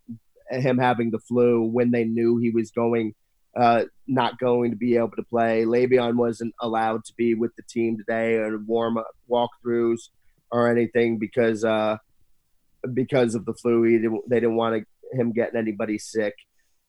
him 0.50 0.78
having 0.78 1.12
the 1.12 1.20
flu 1.20 1.64
when 1.64 1.92
they 1.92 2.04
knew 2.04 2.38
he 2.38 2.50
was 2.50 2.72
going, 2.72 3.14
uh, 3.56 3.84
not 4.08 4.38
going 4.40 4.72
to 4.72 4.78
be 4.78 4.98
able 4.98 5.12
to 5.12 5.24
play. 5.24 5.64
Le'Veon 5.64 6.16
wasn't 6.16 6.54
allowed 6.60 7.06
to 7.06 7.14
be 7.16 7.36
with 7.36 7.56
the 7.56 7.64
team 7.64 7.98
today 7.98 8.36
or 8.36 8.58
warm 8.58 8.98
up 8.98 9.08
walkthroughs 9.30 10.10
or 10.52 10.70
anything 10.70 11.18
because 11.20 11.64
uh, 11.64 11.98
because 12.94 13.36
of 13.36 13.46
the 13.46 13.54
flu. 13.54 13.84
He 13.84 13.98
didn't, 13.98 14.30
they 14.30 14.40
didn't 14.40 14.56
want 14.56 14.86
him 15.12 15.32
getting 15.32 15.60
anybody 15.60 15.98
sick. 15.98 16.34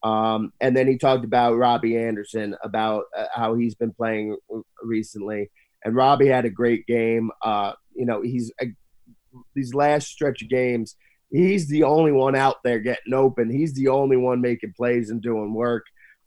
Um, 0.02 0.52
and 0.60 0.76
then 0.76 0.88
he 0.88 0.98
talked 0.98 1.24
about 1.24 1.56
Robbie 1.56 1.96
Anderson, 1.96 2.56
about 2.62 3.04
uh, 3.16 3.26
how 3.32 3.54
he's 3.54 3.74
been 3.74 3.92
playing 3.92 4.36
recently. 4.82 5.50
And 5.84 5.94
Robbie 5.94 6.28
had 6.28 6.44
a 6.44 6.50
great 6.50 6.86
game. 6.86 7.30
Uh, 7.40 7.72
you 7.94 8.06
know, 8.06 8.22
he's 8.22 8.52
uh, 8.60 8.66
these 9.54 9.74
last 9.74 10.08
stretch 10.08 10.42
of 10.42 10.48
games, 10.48 10.96
he's 11.30 11.68
the 11.68 11.84
only 11.84 12.12
one 12.12 12.34
out 12.34 12.56
there 12.64 12.80
getting 12.80 13.14
open. 13.14 13.50
He's 13.50 13.74
the 13.74 13.88
only 13.88 14.16
one 14.16 14.40
making 14.40 14.74
plays 14.76 15.10
and 15.10 15.22
doing 15.22 15.54
work. 15.54 15.84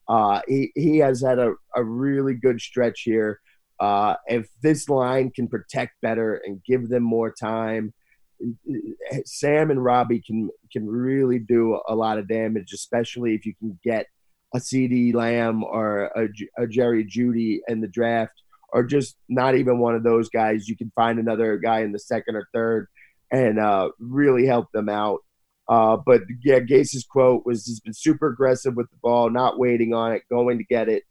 Uh, 0.07 0.41
he, 0.47 0.71
he 0.75 0.97
has 0.99 1.21
had 1.21 1.39
a, 1.39 1.53
a 1.75 1.83
really 1.83 2.33
good 2.33 2.61
stretch 2.61 3.01
here. 3.01 3.39
Uh, 3.79 4.15
if 4.27 4.47
this 4.61 4.87
line 4.87 5.31
can 5.31 5.47
protect 5.47 5.99
better 6.01 6.41
and 6.45 6.63
give 6.63 6.87
them 6.87 7.03
more 7.03 7.31
time– 7.31 7.93
Sam 9.25 9.71
and 9.71 9.83
Robbie 9.83 10.21
can 10.25 10.49
can 10.71 10.87
really 10.87 11.39
do 11.39 11.79
a 11.87 11.95
lot 11.95 12.17
of 12.17 12.27
damage, 12.27 12.73
especially 12.73 13.35
if 13.35 13.45
you 13.45 13.53
can 13.55 13.79
get 13.83 14.07
a 14.53 14.59
CeeDee 14.59 15.13
Lamb 15.13 15.63
or 15.63 16.05
a, 16.15 16.27
a 16.57 16.67
Jerry 16.67 17.05
Jeudy 17.05 17.59
in 17.67 17.81
the 17.81 17.87
draft, 17.87 18.33
or 18.71 18.83
just 18.83 19.15
not 19.29 19.55
even 19.55 19.79
one 19.79 19.95
of 19.95 20.03
those 20.03 20.29
guys. 20.29 20.67
You 20.67 20.77
can 20.77 20.91
find 20.95 21.19
another 21.19 21.57
guy 21.57 21.81
in 21.81 21.91
the 21.91 21.99
second 21.99 22.35
or 22.35 22.47
third 22.53 22.87
and 23.31 23.59
uh, 23.59 23.89
really 23.99 24.45
help 24.45 24.71
them 24.73 24.89
out. 24.89 25.19
Uh, 25.67 25.97
but 25.97 26.21
yeah, 26.43 26.59
Gase's 26.59 27.05
quote 27.05 27.43
was 27.45 27.65
he's 27.65 27.79
been 27.79 27.93
super 27.93 28.27
aggressive 28.27 28.75
with 28.75 28.89
the 28.91 28.97
ball, 29.01 29.29
not 29.29 29.57
waiting 29.57 29.93
on 29.93 30.13
it, 30.13 30.23
going 30.29 30.59
to 30.59 30.63
get 30.63 30.89
it. 30.89 31.03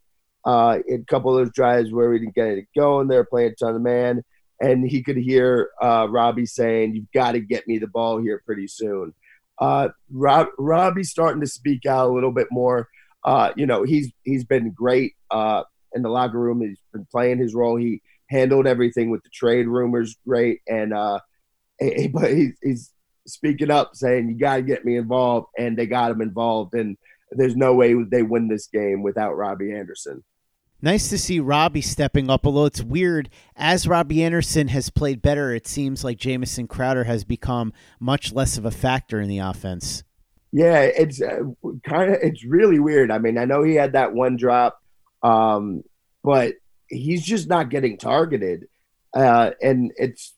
Uh, 0.44 0.78
in 0.86 1.00
a 1.00 1.04
couple 1.06 1.36
of 1.36 1.44
those 1.44 1.54
drives 1.54 1.90
where 1.90 2.10
we 2.10 2.18
didn't 2.18 2.34
get 2.34 2.48
it 2.48 2.66
going, 2.76 3.08
they're 3.08 3.24
playing 3.24 3.52
a 3.52 3.54
ton 3.54 3.74
of 3.74 3.82
man 3.82 4.22
and 4.64 4.88
he 4.88 5.02
could 5.02 5.18
hear 5.18 5.70
uh, 5.82 6.06
Robbie 6.08 6.46
saying, 6.46 6.94
"You've 6.94 7.12
got 7.12 7.32
to 7.32 7.40
get 7.40 7.68
me 7.68 7.78
the 7.78 7.86
ball 7.86 8.18
here 8.18 8.42
pretty 8.46 8.66
soon." 8.66 9.14
Uh, 9.58 9.90
Rob, 10.10 10.48
Robbie's 10.58 11.10
starting 11.10 11.42
to 11.42 11.46
speak 11.46 11.86
out 11.86 12.08
a 12.08 12.12
little 12.12 12.32
bit 12.32 12.48
more. 12.50 12.88
Uh, 13.24 13.52
you 13.56 13.66
know, 13.66 13.82
he's 13.82 14.10
he's 14.24 14.44
been 14.44 14.70
great 14.70 15.14
uh, 15.30 15.64
in 15.94 16.02
the 16.02 16.08
locker 16.08 16.38
room. 16.38 16.62
He's 16.62 16.78
been 16.92 17.06
playing 17.10 17.38
his 17.38 17.54
role. 17.54 17.76
He 17.76 18.00
handled 18.30 18.66
everything 18.66 19.10
with 19.10 19.22
the 19.22 19.30
trade 19.30 19.68
rumors 19.68 20.16
great, 20.26 20.60
and 20.66 20.94
uh, 20.94 21.20
but 22.12 22.32
he's, 22.32 22.52
he's 22.62 22.90
speaking 23.26 23.70
up, 23.70 23.94
saying 23.94 24.28
you 24.28 24.38
got 24.38 24.56
to 24.56 24.62
get 24.62 24.84
me 24.84 24.96
involved, 24.96 25.48
and 25.58 25.76
they 25.76 25.86
got 25.86 26.10
him 26.10 26.22
involved, 26.22 26.74
and 26.74 26.96
there's 27.32 27.56
no 27.56 27.74
way 27.74 27.94
they 28.02 28.22
win 28.22 28.48
this 28.48 28.66
game 28.68 29.02
without 29.02 29.36
Robbie 29.36 29.72
Anderson. 29.72 30.24
Nice 30.84 31.08
to 31.08 31.16
see 31.16 31.40
Robbie 31.40 31.80
stepping 31.80 32.28
up, 32.28 32.46
although 32.46 32.66
it's 32.66 32.82
weird. 32.82 33.30
As 33.56 33.88
Robbie 33.88 34.22
Anderson 34.22 34.68
has 34.68 34.90
played 34.90 35.22
better, 35.22 35.54
it 35.54 35.66
seems 35.66 36.04
like 36.04 36.18
Jamison 36.18 36.68
Crowder 36.68 37.04
has 37.04 37.24
become 37.24 37.72
much 37.98 38.34
less 38.34 38.58
of 38.58 38.66
a 38.66 38.70
factor 38.70 39.18
in 39.18 39.30
the 39.30 39.38
offense. 39.38 40.04
Yeah, 40.52 40.80
it's 40.80 41.22
uh, 41.22 41.38
kind 41.84 42.12
of 42.12 42.18
it's 42.20 42.44
really 42.44 42.80
weird. 42.80 43.10
I 43.10 43.16
mean, 43.16 43.38
I 43.38 43.46
know 43.46 43.62
he 43.62 43.76
had 43.76 43.94
that 43.94 44.12
one 44.12 44.36
drop, 44.36 44.78
um, 45.22 45.84
but 46.22 46.56
he's 46.88 47.24
just 47.24 47.48
not 47.48 47.70
getting 47.70 47.96
targeted, 47.96 48.66
uh, 49.14 49.52
and 49.62 49.90
it's. 49.96 50.34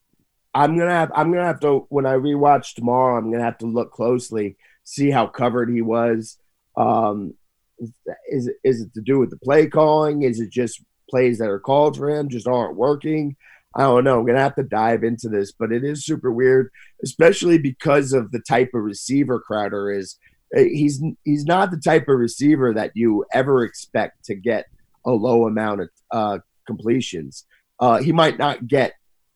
I'm 0.54 0.78
gonna 0.78 0.92
have 0.92 1.10
I'm 1.12 1.32
gonna 1.32 1.44
have 1.44 1.60
to 1.62 1.86
when 1.88 2.06
I 2.06 2.14
rewatch 2.14 2.74
tomorrow. 2.74 3.18
I'm 3.18 3.32
gonna 3.32 3.42
have 3.42 3.58
to 3.58 3.66
look 3.66 3.90
closely, 3.90 4.58
see 4.84 5.10
how 5.10 5.26
covered 5.26 5.70
he 5.70 5.82
was. 5.82 6.38
Um, 6.76 7.34
is 7.78 8.50
is 8.64 8.80
it 8.80 8.94
to 8.94 9.00
do 9.00 9.18
with 9.18 9.30
the 9.30 9.38
play 9.38 9.66
calling? 9.66 10.22
Is 10.22 10.40
it 10.40 10.50
just 10.50 10.82
plays 11.10 11.38
that 11.38 11.48
are 11.48 11.60
called 11.60 11.96
for 11.96 12.10
him 12.10 12.28
just 12.28 12.46
aren't 12.46 12.76
working? 12.76 13.36
I 13.74 13.82
don't 13.82 14.04
know. 14.04 14.18
I'm 14.18 14.26
gonna 14.26 14.40
have 14.40 14.54
to 14.56 14.62
dive 14.62 15.04
into 15.04 15.28
this, 15.28 15.52
but 15.52 15.72
it 15.72 15.84
is 15.84 16.04
super 16.04 16.32
weird, 16.32 16.70
especially 17.04 17.58
because 17.58 18.12
of 18.12 18.30
the 18.32 18.40
type 18.40 18.70
of 18.74 18.82
receiver 18.82 19.40
Crowder 19.40 19.90
is. 19.90 20.18
Uh, 20.56 20.60
he's 20.60 21.02
he's 21.24 21.44
not 21.44 21.70
the 21.70 21.76
type 21.76 22.08
of 22.08 22.18
receiver 22.18 22.72
that 22.72 22.92
you 22.94 23.24
ever 23.32 23.64
expect 23.64 24.24
to 24.24 24.34
get 24.34 24.66
a 25.04 25.10
low 25.10 25.46
amount 25.46 25.80
of 25.82 25.88
uh, 26.12 26.38
completions. 26.66 27.44
Uh, 27.80 27.98
he 27.98 28.12
might 28.12 28.38
not 28.38 28.66
get 28.66 28.94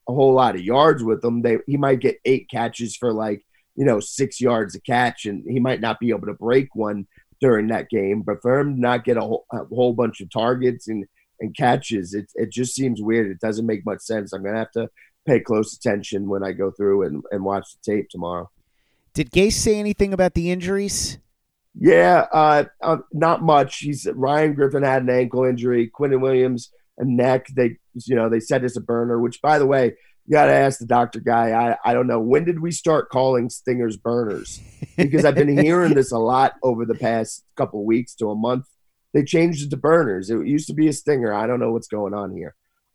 a 0.08 0.14
whole 0.14 0.32
lot 0.32 0.54
of 0.54 0.62
yards 0.62 1.02
with 1.02 1.20
them. 1.20 1.42
They 1.42 1.58
he 1.66 1.76
might 1.76 2.00
get 2.00 2.20
eight 2.24 2.48
catches 2.50 2.96
for 2.96 3.12
like 3.12 3.44
you 3.76 3.84
know 3.84 4.00
six 4.00 4.40
yards 4.40 4.74
a 4.74 4.80
catch, 4.80 5.26
and 5.26 5.44
he 5.46 5.60
might 5.60 5.80
not 5.80 6.00
be 6.00 6.10
able 6.10 6.26
to 6.26 6.34
break 6.34 6.74
one 6.74 7.06
during 7.40 7.68
that 7.68 7.88
game. 7.90 8.22
But 8.22 8.42
for 8.42 8.58
him 8.58 8.80
not 8.80 9.04
get 9.04 9.16
a 9.16 9.22
whole, 9.22 9.46
a 9.52 9.64
whole 9.64 9.92
bunch 9.92 10.20
of 10.20 10.30
targets 10.30 10.88
and, 10.88 11.06
and 11.40 11.56
catches, 11.56 12.14
it, 12.14 12.30
it 12.34 12.50
just 12.52 12.74
seems 12.74 13.00
weird. 13.00 13.30
It 13.30 13.40
doesn't 13.40 13.66
make 13.66 13.84
much 13.86 14.00
sense. 14.00 14.32
I'm 14.32 14.42
going 14.42 14.54
to 14.54 14.58
have 14.58 14.72
to 14.72 14.88
pay 15.26 15.40
close 15.40 15.74
attention 15.74 16.28
when 16.28 16.44
I 16.44 16.52
go 16.52 16.70
through 16.70 17.02
and, 17.02 17.22
and 17.30 17.44
watch 17.44 17.66
the 17.72 17.92
tape 17.92 18.08
tomorrow. 18.10 18.50
Did 19.14 19.30
Gase 19.30 19.54
say 19.54 19.78
anything 19.78 20.12
about 20.12 20.34
the 20.34 20.50
injuries? 20.50 21.18
Yeah, 21.74 22.26
uh, 22.32 22.64
uh, 22.82 22.98
not 23.12 23.42
much. 23.42 23.78
He's 23.78 24.06
Ryan 24.12 24.54
Griffin 24.54 24.82
had 24.82 25.02
an 25.02 25.10
ankle 25.10 25.44
injury. 25.44 25.90
Quinnen 25.90 26.20
Williams 26.20 26.70
a 26.98 27.04
neck. 27.04 27.46
They, 27.54 27.78
you 28.06 28.14
know, 28.14 28.28
they 28.28 28.40
said 28.40 28.64
it's 28.64 28.76
a 28.76 28.80
burner. 28.80 29.18
Which, 29.20 29.40
by 29.40 29.58
the 29.58 29.66
way, 29.66 29.94
you 30.30 30.34
got 30.36 30.46
to 30.46 30.52
ask 30.52 30.78
the 30.78 30.86
doctor 30.86 31.18
guy. 31.18 31.50
I, 31.50 31.76
I 31.84 31.92
don't 31.92 32.06
know. 32.06 32.20
When 32.20 32.44
did 32.44 32.60
we 32.60 32.70
start 32.70 33.08
calling 33.08 33.50
stingers 33.50 33.96
burners? 33.96 34.60
Because 34.96 35.24
I've 35.24 35.34
been 35.34 35.58
hearing 35.58 35.94
this 35.94 36.12
a 36.12 36.18
lot 36.18 36.52
over 36.62 36.86
the 36.86 36.94
past 36.94 37.44
couple 37.56 37.84
weeks 37.84 38.14
to 38.16 38.30
a 38.30 38.36
month. 38.36 38.66
They 39.12 39.24
changed 39.24 39.66
it 39.66 39.70
to 39.70 39.76
burners. 39.76 40.30
It 40.30 40.46
used 40.46 40.68
to 40.68 40.72
be 40.72 40.86
a 40.86 40.92
stinger. 40.92 41.34
I 41.34 41.48
don't 41.48 41.58
know 41.58 41.72
what's 41.72 41.88
going 41.88 42.14
on 42.14 42.32
here. 42.32 42.54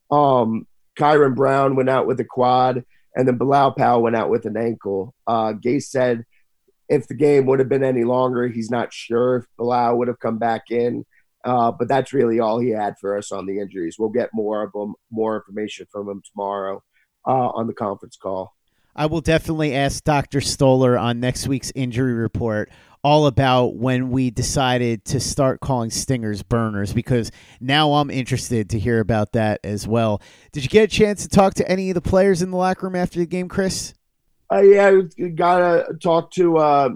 Um, 0.10 0.66
Kyron 0.98 1.36
Brown 1.36 1.76
went 1.76 1.90
out 1.90 2.08
with 2.08 2.22
a 2.22 2.24
quad, 2.24 2.86
and 3.18 3.28
then 3.28 3.38
Bilal 3.38 3.74
Powell 3.74 4.02
went 4.02 4.16
out 4.16 4.30
with 4.30 4.46
an 4.46 4.56
ankle. 4.56 5.14
Uh, 5.28 5.52
Gase 5.52 5.88
said 5.88 6.24
if 6.88 7.10
the 7.10 7.16
game 7.16 7.48
would 7.48 7.60
have 7.60 7.68
been 7.68 7.84
any 7.84 8.06
longer, 8.06 8.48
he's 8.48 8.72
not 8.72 8.94
sure 8.94 9.38
if 9.40 9.46
Bilal 9.58 9.98
would 9.98 10.08
have 10.08 10.22
come 10.22 10.38
back 10.38 10.72
in. 10.72 11.06
Uh, 11.44 11.74
but 11.74 11.90
that's 11.90 12.14
really 12.14 12.40
all 12.40 12.60
he 12.60 12.70
had 12.70 12.96
for 13.02 13.18
us 13.18 13.34
on 13.34 13.46
the 13.46 13.60
injuries. 13.60 13.98
We'll 14.00 14.08
get 14.08 14.30
more 14.34 14.64
of 14.64 14.72
them, 14.72 14.96
more 15.12 15.36
information 15.36 15.86
from 15.92 16.08
him 16.08 16.22
tomorrow 16.32 16.82
uh, 17.26 17.50
on 17.50 17.68
the 17.68 17.74
conference 17.74 18.18
call. 18.18 18.54
I 18.96 19.08
will 19.08 19.22
definitely 19.22 19.76
ask 19.76 20.04
Dr. 20.04 20.40
Stoller 20.40 20.98
on 20.98 21.20
next 21.20 21.48
week's 21.48 21.72
injury 21.76 22.14
report 22.14 22.70
all 23.04 23.28
about 23.28 23.76
when 23.76 24.10
we 24.10 24.32
decided 24.32 25.06
to 25.06 25.20
start 25.20 25.60
calling 25.60 25.92
stingers 25.92 26.42
burners 26.42 26.92
because 26.92 27.30
now 27.60 27.94
I'm 27.94 28.10
interested 28.10 28.70
to 28.72 28.80
hear 28.80 29.00
about 29.00 29.34
that 29.34 29.60
as 29.64 29.88
well. 29.88 30.22
Did 30.54 30.64
you 30.64 30.70
get 30.70 30.86
a 30.86 30.88
chance 30.88 31.22
to 31.22 31.30
talk 31.30 31.54
to 31.56 31.70
any 31.70 31.92
of 31.92 31.94
the 31.94 32.02
players 32.02 32.42
in 32.42 32.50
the 32.50 32.58
locker 32.58 32.88
room 32.88 32.96
after 32.96 33.20
the 33.20 33.28
game, 33.28 33.48
Chris? 33.48 33.94
Uh, 34.52 34.62
yeah, 34.62 35.02
gotta 35.36 35.94
talk 36.02 36.32
to 36.32 36.58
uh, 36.58 36.90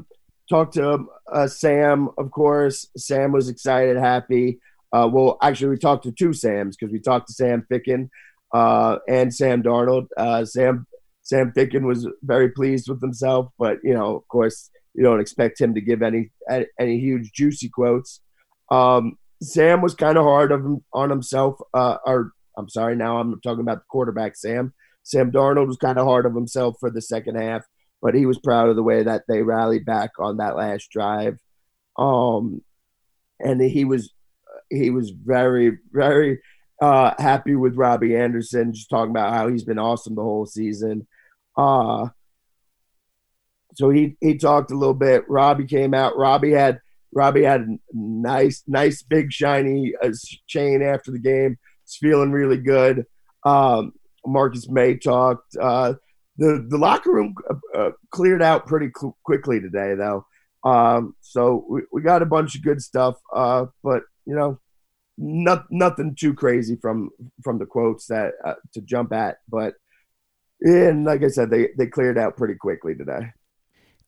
talk 0.50 0.72
to 0.74 1.06
uh, 1.32 1.48
Sam, 1.48 2.10
of 2.18 2.32
course. 2.32 2.88
Sam 2.98 3.32
was 3.32 3.50
excited, 3.50 3.98
happy. 3.98 4.60
Uh, 4.92 5.08
well, 5.12 5.38
actually, 5.42 5.70
we 5.70 5.78
talked 5.78 6.06
to 6.06 6.12
two 6.12 6.34
Sams 6.34 6.76
because 6.76 6.92
we 6.92 7.00
talked 7.00 7.28
to 7.28 7.34
Sam 7.34 7.66
Ficken 7.70 8.10
uh, 8.54 8.98
and 9.08 9.34
Sam 9.34 9.64
Darnold. 9.64 10.08
Uh, 10.18 10.46
Sam 10.46 10.86
Sam 11.22 11.52
Ficken 11.56 11.84
was 11.84 12.08
very 12.24 12.50
pleased 12.50 12.90
with 12.90 13.02
himself, 13.02 13.52
but 13.58 13.78
you 13.84 13.94
know, 13.94 14.16
of 14.16 14.28
course, 14.28 14.70
you 14.94 15.04
don't 15.04 15.20
expect 15.20 15.62
him 15.62 15.74
to 15.76 15.82
give 15.82 16.02
any 16.02 16.32
any 16.80 17.00
huge 17.00 17.32
juicy 17.32 17.70
quotes. 17.70 18.22
Um, 18.72 19.18
Sam 19.42 19.82
was 19.82 19.96
kind 19.96 20.18
of 20.18 20.26
hard 20.26 20.52
of, 20.52 20.66
on 20.94 21.10
himself. 21.10 21.60
Uh, 21.74 21.98
or 22.06 22.32
I'm 22.58 22.70
sorry, 22.70 22.96
now 22.96 23.20
I'm 23.20 23.40
talking 23.42 23.62
about 23.62 23.80
the 23.80 23.86
quarterback. 23.90 24.36
Sam 24.36 24.74
Sam 25.04 25.32
Darnold 25.32 25.68
was 25.68 25.78
kind 25.78 25.98
of 25.98 26.06
hard 26.06 26.26
of 26.26 26.36
himself 26.36 26.76
for 26.80 26.90
the 26.90 27.02
second 27.02 27.36
half, 27.36 27.64
but 28.02 28.16
he 28.16 28.26
was 28.26 28.40
proud 28.40 28.70
of 28.70 28.76
the 28.76 28.84
way 28.84 29.04
that 29.04 29.24
they 29.28 29.42
rallied 29.42 29.86
back 29.86 30.12
on 30.20 30.38
that 30.38 30.56
last 30.56 30.90
drive. 30.90 31.38
Um, 31.98 32.62
and 33.40 33.62
he 33.62 33.86
was 33.86 34.14
he 34.70 34.90
was 34.90 35.12
very 35.12 35.78
very 35.92 36.40
uh, 36.82 37.14
happy 37.18 37.56
with 37.56 37.76
Robbie 37.76 38.16
Anderson, 38.16 38.74
just 38.74 38.90
talking 38.90 39.12
about 39.12 39.34
how 39.34 39.48
he's 39.48 39.64
been 39.64 39.80
awesome 39.80 40.16
the 40.16 40.22
whole 40.22 40.46
season. 40.46 41.08
Uh, 41.58 42.08
so 43.76 43.90
he 43.90 44.18
he 44.22 44.38
talked 44.38 44.72
a 44.72 44.78
little 44.78 44.94
bit. 44.94 45.24
Robbie 45.30 45.66
came 45.66 45.94
out. 45.94 46.18
Robbie 46.18 46.52
had 46.52 46.80
Robbie 47.14 47.44
had 47.44 47.62
a 47.62 47.78
nice 47.94 48.64
nice 48.68 49.02
big 49.04 49.32
shiny 49.32 49.94
uh, 50.02 50.12
chain 50.48 50.82
after 50.82 51.12
the 51.12 51.20
game. 51.20 51.58
It's 51.84 51.98
feeling 51.98 52.32
really 52.32 52.58
good. 52.58 53.06
Um, 53.44 53.94
Marcus 54.26 54.70
Maye 54.70 54.98
talked. 54.98 55.56
Uh, 55.60 55.94
the 56.38 56.66
the 56.70 56.78
locker 56.78 57.12
room 57.12 57.36
uh, 57.50 57.78
uh 57.78 57.92
cleared 58.12 58.42
out 58.42 58.68
pretty 58.68 58.90
cl- 58.98 59.18
quickly 59.24 59.60
today, 59.60 59.96
though. 59.96 60.26
Um, 60.64 61.16
so 61.22 61.66
we, 61.70 61.82
we 61.92 62.02
got 62.02 62.22
a 62.22 62.26
bunch 62.26 62.56
of 62.56 62.64
good 62.64 62.82
stuff. 62.82 63.16
Uh, 63.34 63.66
but 63.84 64.04
you 64.26 64.36
know, 64.36 64.60
not, 65.20 65.66
nothing 65.70 66.16
too 66.16 66.34
crazy 66.34 66.78
from 66.78 67.10
from 67.44 67.60
the 67.60 67.66
quotes 67.66 68.08
that 68.08 68.34
uh, 68.44 68.56
to 68.74 68.82
jump 68.82 69.12
at, 69.12 69.38
but 69.50 69.74
and 70.62 71.04
like 71.04 71.24
I 71.24 71.28
said, 71.28 71.50
they 71.50 71.70
they 71.78 71.88
cleared 71.88 72.18
out 72.18 72.38
pretty 72.38 72.56
quickly 72.56 72.96
today. 72.96 73.32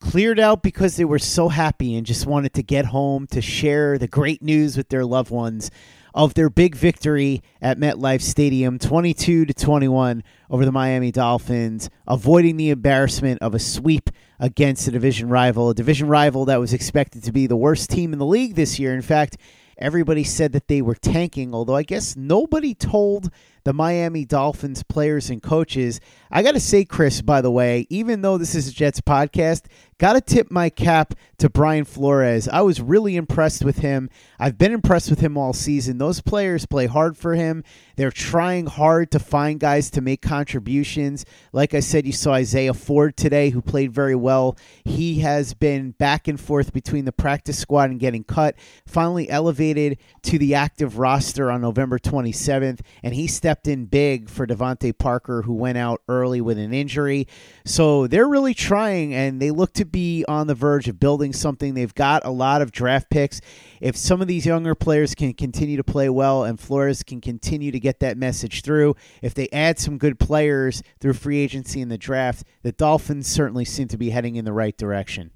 Cleared 0.00 0.40
out 0.40 0.62
because 0.62 0.96
they 0.96 1.04
were 1.04 1.18
so 1.18 1.48
happy 1.48 1.94
and 1.94 2.04
just 2.04 2.26
wanted 2.26 2.54
to 2.54 2.62
get 2.62 2.86
home 2.86 3.26
to 3.28 3.40
share 3.40 3.98
the 3.98 4.08
great 4.08 4.42
news 4.42 4.76
with 4.76 4.88
their 4.88 5.04
loved 5.04 5.30
ones 5.30 5.70
of 6.14 6.34
their 6.34 6.50
big 6.50 6.74
victory 6.74 7.42
at 7.60 7.78
MetLife 7.78 8.20
Stadium 8.20 8.78
22 8.78 9.46
to 9.46 9.54
21 9.54 10.24
over 10.50 10.64
the 10.64 10.72
Miami 10.72 11.10
Dolphins, 11.10 11.88
avoiding 12.06 12.56
the 12.56 12.70
embarrassment 12.70 13.40
of 13.40 13.54
a 13.54 13.58
sweep 13.58 14.10
against 14.38 14.88
a 14.88 14.90
division 14.90 15.28
rival, 15.28 15.70
a 15.70 15.74
division 15.74 16.08
rival 16.08 16.44
that 16.46 16.60
was 16.60 16.72
expected 16.72 17.22
to 17.24 17.32
be 17.32 17.46
the 17.46 17.56
worst 17.56 17.88
team 17.88 18.12
in 18.12 18.18
the 18.18 18.26
league 18.26 18.56
this 18.56 18.78
year. 18.78 18.94
In 18.94 19.02
fact, 19.02 19.36
Everybody 19.78 20.24
said 20.24 20.52
that 20.52 20.68
they 20.68 20.82
were 20.82 20.94
tanking, 20.94 21.54
although 21.54 21.76
I 21.76 21.82
guess 21.82 22.16
nobody 22.16 22.74
told 22.74 23.30
the 23.64 23.72
Miami 23.72 24.24
Dolphins 24.24 24.82
players 24.82 25.30
and 25.30 25.42
coaches. 25.42 26.00
I 26.30 26.42
got 26.42 26.52
to 26.52 26.60
say, 26.60 26.84
Chris, 26.84 27.22
by 27.22 27.40
the 27.40 27.50
way, 27.50 27.86
even 27.90 28.22
though 28.22 28.38
this 28.38 28.54
is 28.54 28.68
a 28.68 28.72
Jets 28.72 29.00
podcast, 29.00 29.62
got 30.02 30.14
to 30.14 30.20
tip 30.20 30.50
my 30.50 30.68
cap 30.68 31.14
to 31.38 31.48
Brian 31.48 31.84
Flores. 31.84 32.48
I 32.48 32.62
was 32.62 32.80
really 32.80 33.14
impressed 33.14 33.64
with 33.64 33.78
him. 33.78 34.10
I've 34.36 34.58
been 34.58 34.72
impressed 34.72 35.08
with 35.08 35.20
him 35.20 35.38
all 35.38 35.52
season. 35.52 35.98
Those 35.98 36.20
players 36.20 36.66
play 36.66 36.86
hard 36.86 37.16
for 37.16 37.36
him. 37.36 37.62
They're 37.94 38.10
trying 38.10 38.66
hard 38.66 39.12
to 39.12 39.20
find 39.20 39.60
guys 39.60 39.90
to 39.90 40.00
make 40.00 40.20
contributions. 40.20 41.24
Like 41.52 41.72
I 41.72 41.78
said, 41.78 42.04
you 42.04 42.10
saw 42.10 42.32
Isaiah 42.32 42.74
Ford 42.74 43.16
today, 43.16 43.50
who 43.50 43.62
played 43.62 43.92
very 43.92 44.16
well. 44.16 44.56
He 44.84 45.20
has 45.20 45.54
been 45.54 45.92
back 45.92 46.26
and 46.26 46.40
forth 46.40 46.72
between 46.72 47.04
the 47.04 47.12
practice 47.12 47.60
squad 47.60 47.90
and 47.90 48.00
getting 48.00 48.24
cut. 48.24 48.56
Finally 48.84 49.30
elevated 49.30 49.98
to 50.22 50.36
the 50.36 50.56
active 50.56 50.98
roster 50.98 51.48
on 51.48 51.60
November 51.60 52.00
27th, 52.00 52.80
and 53.04 53.14
he 53.14 53.28
stepped 53.28 53.68
in 53.68 53.84
big 53.84 54.28
for 54.28 54.48
DeVante 54.48 54.98
Parker, 54.98 55.42
who 55.42 55.54
went 55.54 55.78
out 55.78 56.02
early 56.08 56.40
with 56.40 56.58
an 56.58 56.74
injury. 56.74 57.28
So 57.64 58.08
they're 58.08 58.28
really 58.28 58.54
trying, 58.54 59.14
and 59.14 59.40
they 59.40 59.52
look 59.52 59.72
to 59.74 59.91
be 59.92 60.24
on 60.26 60.46
the 60.46 60.54
verge 60.54 60.88
of 60.88 60.98
building 60.98 61.32
something. 61.32 61.74
They've 61.74 61.94
got 61.94 62.24
a 62.24 62.30
lot 62.30 62.62
of 62.62 62.72
draft 62.72 63.10
picks. 63.10 63.40
If 63.80 63.96
some 63.96 64.20
of 64.20 64.28
these 64.28 64.46
younger 64.46 64.74
players 64.74 65.14
can 65.14 65.34
continue 65.34 65.76
to 65.76 65.84
play 65.84 66.08
well 66.08 66.44
and 66.44 66.58
Flores 66.58 67.02
can 67.02 67.20
continue 67.20 67.70
to 67.70 67.78
get 67.78 68.00
that 68.00 68.16
message 68.16 68.62
through, 68.62 68.96
if 69.20 69.34
they 69.34 69.48
add 69.52 69.78
some 69.78 69.98
good 69.98 70.18
players 70.18 70.82
through 71.00 71.12
free 71.14 71.38
agency 71.38 71.80
in 71.80 71.88
the 71.88 71.98
draft, 71.98 72.44
the 72.62 72.72
Dolphins 72.72 73.26
certainly 73.26 73.64
seem 73.64 73.88
to 73.88 73.96
be 73.96 74.10
heading 74.10 74.36
in 74.36 74.44
the 74.44 74.52
right 74.52 74.76
direction. 74.76 75.30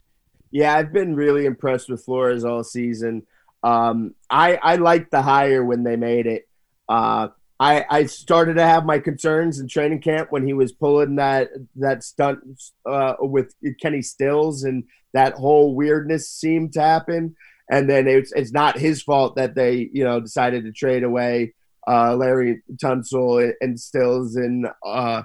Yeah, 0.51 0.75
I've 0.75 0.93
been 0.93 1.15
really 1.15 1.45
impressed 1.45 1.89
with 1.91 2.05
Flores 2.05 2.45
all 2.45 2.65
season. 2.65 3.27
Um, 3.63 4.15
I 4.31 4.57
I 4.63 4.77
liked 4.77 5.11
the 5.11 5.23
hire 5.23 5.65
when 5.65 5.83
they 5.83 5.97
made 5.97 6.27
it. 6.27 6.49
Uh, 6.89 7.29
I, 7.59 7.85
I 7.89 8.07
started 8.07 8.55
to 8.55 8.67
have 8.67 8.85
my 8.85 8.99
concerns 8.99 9.61
in 9.61 9.69
training 9.69 10.03
camp 10.03 10.31
when 10.31 10.47
he 10.47 10.53
was 10.53 10.73
pulling 10.73 11.17
that 11.17 11.49
that 11.77 12.05
stunt 12.05 12.41
uh, 12.85 13.15
with 13.21 13.55
Kenny 13.81 14.03
Stills 14.03 14.65
and 14.65 14.85
that 15.15 15.35
whole 15.35 15.75
weirdness 15.75 16.29
seemed 16.29 16.75
to 16.75 16.83
happen. 16.83 17.35
And 17.71 17.89
then 17.89 18.07
it's 18.07 18.33
it's 18.33 18.53
not 18.53 18.79
his 18.79 19.03
fault 19.03 19.37
that 19.37 19.55
they 19.55 19.89
you 19.93 20.05
know 20.05 20.21
decided 20.21 20.65
to 20.65 20.73
trade 20.73 21.03
away 21.03 21.55
uh, 21.87 22.11
Laremy 22.11 22.61
Tunsil 22.77 23.53
and 23.61 23.81
Stills 23.81 24.37
and 24.37 24.69
uh, 24.85 25.23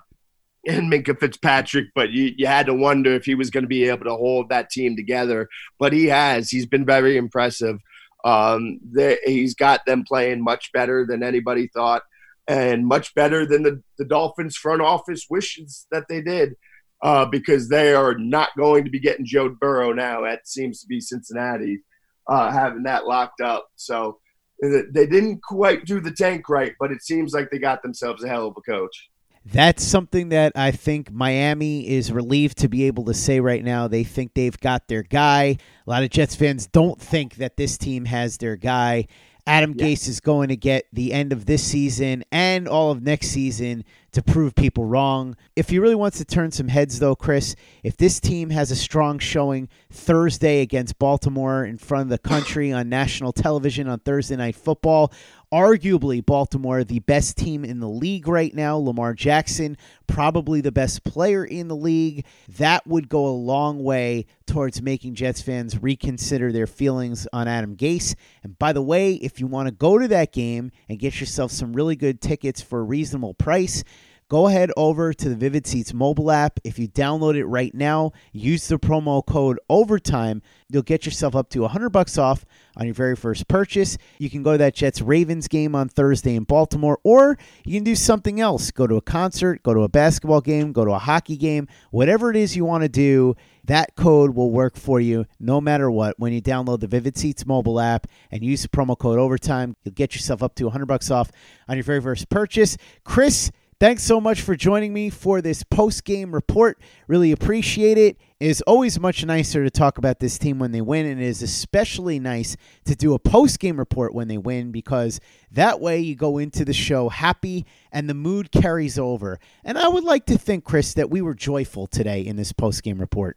and 0.68 0.92
Minkah 0.92 1.20
Fitzpatrick, 1.20 1.88
but 1.96 2.12
you, 2.12 2.34
you 2.38 2.46
had 2.46 2.68
to 2.68 2.74
wonder 2.74 3.12
if 3.14 3.26
he 3.26 3.36
was 3.36 3.50
going 3.50 3.64
to 3.64 3.68
be 3.68 3.86
able 3.86 4.06
to 4.06 4.16
hold 4.16 4.50
that 4.50 4.70
team 4.70 4.96
together. 4.96 5.50
But 5.80 5.92
he 5.92 6.06
has. 6.06 6.50
He's 6.50 6.68
been 6.68 6.86
very 6.86 7.18
impressive. 7.18 7.80
Um, 8.24 8.80
they, 8.84 9.18
he's 9.26 9.56
got 9.56 9.86
them 9.86 10.04
playing 10.08 10.44
much 10.44 10.72
better 10.72 11.06
than 11.08 11.24
anybody 11.24 11.68
thought, 11.68 12.04
and 12.52 12.86
much 12.86 13.16
better 13.16 13.46
than 13.46 13.64
the, 13.64 13.82
the 13.98 14.06
Dolphins 14.06 14.58
front 14.58 14.82
office 14.82 15.28
wishes 15.30 15.88
that 15.92 16.06
they 16.10 16.22
did, 16.22 16.56
uh, 17.02 17.26
because 17.26 17.70
they 17.70 17.94
are 17.94 18.16
not 18.18 18.50
going 18.58 18.84
to 18.84 18.92
be 18.92 19.00
getting 19.00 19.26
Joe 19.26 19.50
Burrow 19.50 19.94
now. 19.94 20.22
That 20.22 20.48
seems 20.48 20.82
to 20.82 20.88
be 20.88 21.00
Cincinnati 21.00 21.84
uh, 22.28 22.52
having 22.52 22.84
that 22.84 23.06
locked 23.06 23.42
up. 23.42 23.68
So 23.76 24.20
they 24.62 25.08
didn't 25.08 25.42
quite 25.42 25.86
do 25.86 26.00
the 26.00 26.12
tank 26.12 26.48
right, 26.50 26.74
but 26.80 26.92
it 26.92 27.02
seems 27.02 27.34
like 27.34 27.50
they 27.50 27.58
got 27.58 27.82
themselves 27.82 28.24
a 28.24 28.28
hell 28.28 28.48
of 28.48 28.56
a 28.58 28.62
coach. 28.62 29.10
That's 29.44 29.84
something 29.84 30.30
that 30.30 30.52
I 30.56 30.70
think 30.70 31.12
Miami 31.12 31.90
is 31.90 32.12
relieved 32.12 32.60
to 32.60 32.70
be 32.70 32.84
able 32.84 33.06
to 33.06 33.14
say 33.16 33.40
right 33.40 33.64
now. 33.64 33.88
They 33.88 34.04
think 34.04 34.36
they've 34.36 34.60
got 34.60 34.88
their 34.88 35.02
guy. 35.02 35.58
A 35.88 35.90
lot 35.90 36.04
of 36.04 36.12
Jets 36.12 36.36
fans 36.36 36.68
don't 36.68 37.02
think 37.02 37.38
that 37.38 37.58
this 37.58 37.76
team 37.76 38.06
has 38.06 38.38
their 38.38 38.56
guy. 38.56 39.08
Adam 39.48 39.74
yeah. 39.76 39.86
Gase 39.86 40.08
is 40.08 40.20
going 40.20 40.50
to 40.50 40.56
get 40.56 40.86
the 40.94 41.14
end 41.14 41.34
of 41.34 41.46
this 41.46 41.64
season 41.64 42.24
and 42.32 42.68
all 42.68 42.92
of 42.92 43.02
next 43.02 43.28
season 43.28 43.84
to 44.12 44.22
prove 44.22 44.56
people 44.56 44.86
wrong. 44.86 45.36
If 45.56 45.70
he 45.70 45.80
really 45.80 45.96
wants 45.96 46.18
to 46.18 46.26
turn 46.26 46.52
some 46.52 46.68
heads, 46.68 47.00
though, 47.00 47.16
Chris, 47.16 47.56
if 47.84 47.98
this 47.98 48.20
team 48.20 48.50
has 48.50 48.72
a 48.72 48.76
strong 48.76 49.20
showing 49.20 49.70
Thursday 49.90 50.62
against 50.62 51.00
Baltimore 51.00 51.64
in 51.64 51.78
front 51.78 52.04
of 52.04 52.10
the 52.10 52.18
country 52.18 52.72
on 52.72 52.90
national 52.90 53.32
television 53.32 53.88
on 53.88 54.00
Thursday 54.00 54.36
Night 54.36 54.56
Football, 54.56 55.12
arguably 55.52 56.26
Baltimore, 56.26 56.84
the 56.84 57.00
best 57.00 57.38
team 57.38 57.66
in 57.66 57.80
the 57.80 57.90
league 57.90 58.28
right 58.28 58.54
now. 58.54 58.78
Lamar 58.78 59.14
Jackson, 59.14 59.78
probably 60.08 60.62
the 60.62 60.72
best 60.72 61.04
player 61.04 61.44
in 61.44 61.68
the 61.68 61.76
league. 61.76 62.26
That 62.48 62.88
would 62.88 63.10
go 63.10 63.28
a 63.28 63.30
long 63.30 63.84
way 63.84 64.26
towards 64.46 64.82
making 64.82 65.16
Jets 65.16 65.42
fans 65.42 65.82
reconsider 65.82 66.52
their 66.52 66.68
feelings 66.68 67.28
on 67.34 67.48
Adam 67.48 67.76
Gase. 67.76 68.16
And 68.44 68.58
by 68.58 68.74
the 68.74 68.82
way, 68.82 69.14
if 69.16 69.40
you 69.40 69.48
want 69.48 69.68
to 69.68 69.74
go 69.74 69.98
to 69.98 70.08
that 70.08 70.32
game 70.32 70.72
and 70.88 71.00
get 71.00 71.20
yourself 71.20 71.52
some 71.52 71.74
really 71.74 71.96
good 71.96 72.22
tickets 72.22 72.62
for 72.62 72.80
a 72.80 72.84
reasonable 72.84 73.34
price, 73.34 73.84
go 74.32 74.48
ahead 74.48 74.72
over 74.78 75.12
to 75.12 75.28
the 75.28 75.36
Vivid 75.36 75.68
Seats 75.68 75.94
mobile 75.94 76.32
app. 76.32 76.58
If 76.64 76.80
you 76.80 76.88
download 76.88 77.36
it 77.36 77.46
right 77.48 77.76
now, 77.76 78.14
use 78.32 78.66
the 78.70 78.80
promo 78.80 79.26
code 79.26 79.60
OVERTIME, 79.70 80.42
you'll 80.70 80.84
get 80.84 81.06
yourself 81.06 81.36
up 81.36 81.50
to 81.50 81.60
100 81.60 81.90
bucks 81.90 82.18
off 82.18 82.46
on 82.78 82.86
your 82.86 82.94
very 82.94 83.18
first 83.18 83.50
purchase. 83.50 83.98
You 84.20 84.30
can 84.30 84.42
go 84.42 84.54
to 84.54 84.58
that 84.60 84.74
Jets 84.74 85.02
Ravens 85.02 85.50
game 85.50 85.76
on 85.76 85.90
Thursday 85.90 86.36
in 86.36 86.46
Baltimore, 86.46 86.98
or 87.04 87.38
you 87.66 87.74
can 87.74 87.84
do 87.84 87.94
something 87.94 88.40
else. 88.40 88.72
Go 88.72 88.88
to 88.88 88.96
a 88.96 89.02
concert, 89.02 89.64
go 89.64 89.74
to 89.74 89.82
a 89.82 89.90
basketball 89.90 90.40
game, 90.40 90.72
go 90.72 90.86
to 90.86 90.92
a 90.92 90.98
hockey 90.98 91.36
game, 91.36 91.68
whatever 91.90 92.30
it 92.30 92.38
is 92.38 92.56
you 92.56 92.64
want 92.64 92.84
to 92.84 92.90
do. 92.90 93.36
That 93.66 93.98
code 93.98 94.34
will 94.34 94.50
work 94.50 94.78
for 94.78 95.02
you 95.02 95.26
no 95.42 95.60
matter 95.60 95.92
what. 95.92 96.18
When 96.18 96.32
you 96.32 96.42
download 96.42 96.80
the 96.80 96.88
Vivid 96.88 97.18
Seats 97.18 97.46
mobile 97.46 97.82
app 97.82 98.08
and 98.32 98.46
use 98.46 98.62
the 98.62 98.70
promo 98.70 98.98
code 98.98 99.20
OVERTIME, 99.20 99.76
you'll 99.84 99.94
get 99.94 100.16
yourself 100.16 100.42
up 100.42 100.56
to 100.56 100.64
100 100.64 100.86
bucks 100.86 101.12
off 101.12 101.32
on 101.68 101.76
your 101.76 101.84
very 101.84 102.02
first 102.02 102.30
purchase. 102.30 102.78
Chris, 103.04 103.52
Thanks 103.82 104.04
so 104.04 104.22
much 104.22 104.42
for 104.42 104.56
joining 104.56 104.94
me 104.94 105.10
for 105.10 105.42
this 105.42 105.64
post 105.64 106.04
game 106.04 106.36
report. 106.36 106.80
Really 107.08 107.32
appreciate 107.32 107.98
it. 107.98 108.16
It 108.40 108.46
is 108.46 108.62
always 108.68 109.00
much 109.00 109.26
nicer 109.26 109.64
to 109.64 109.72
talk 109.72 109.98
about 109.98 110.20
this 110.20 110.38
team 110.38 110.60
when 110.60 110.72
they 110.72 110.82
win, 110.82 111.08
and 111.08 111.20
it 111.20 111.26
is 111.26 111.42
especially 111.42 112.20
nice 112.20 112.56
to 112.86 112.96
do 112.96 113.16
a 113.16 113.18
post 113.18 113.60
game 113.60 113.78
report 113.78 114.14
when 114.14 114.28
they 114.28 114.38
win 114.38 114.72
because 114.72 115.20
that 115.52 115.80
way 115.80 116.00
you 116.00 116.14
go 116.14 116.38
into 116.38 116.64
the 116.64 116.74
show 116.74 117.10
happy 117.10 117.66
and 117.92 118.08
the 118.08 118.14
mood 118.14 118.52
carries 118.52 119.00
over. 119.00 119.40
And 119.64 119.80
I 119.80 119.88
would 119.88 120.04
like 120.04 120.28
to 120.28 120.38
think, 120.38 120.64
Chris, 120.64 120.94
that 120.94 121.10
we 121.10 121.24
were 121.24 121.34
joyful 121.34 121.88
today 121.88 122.22
in 122.22 122.36
this 122.36 122.54
post 122.54 122.84
game 122.84 123.00
report. 123.00 123.36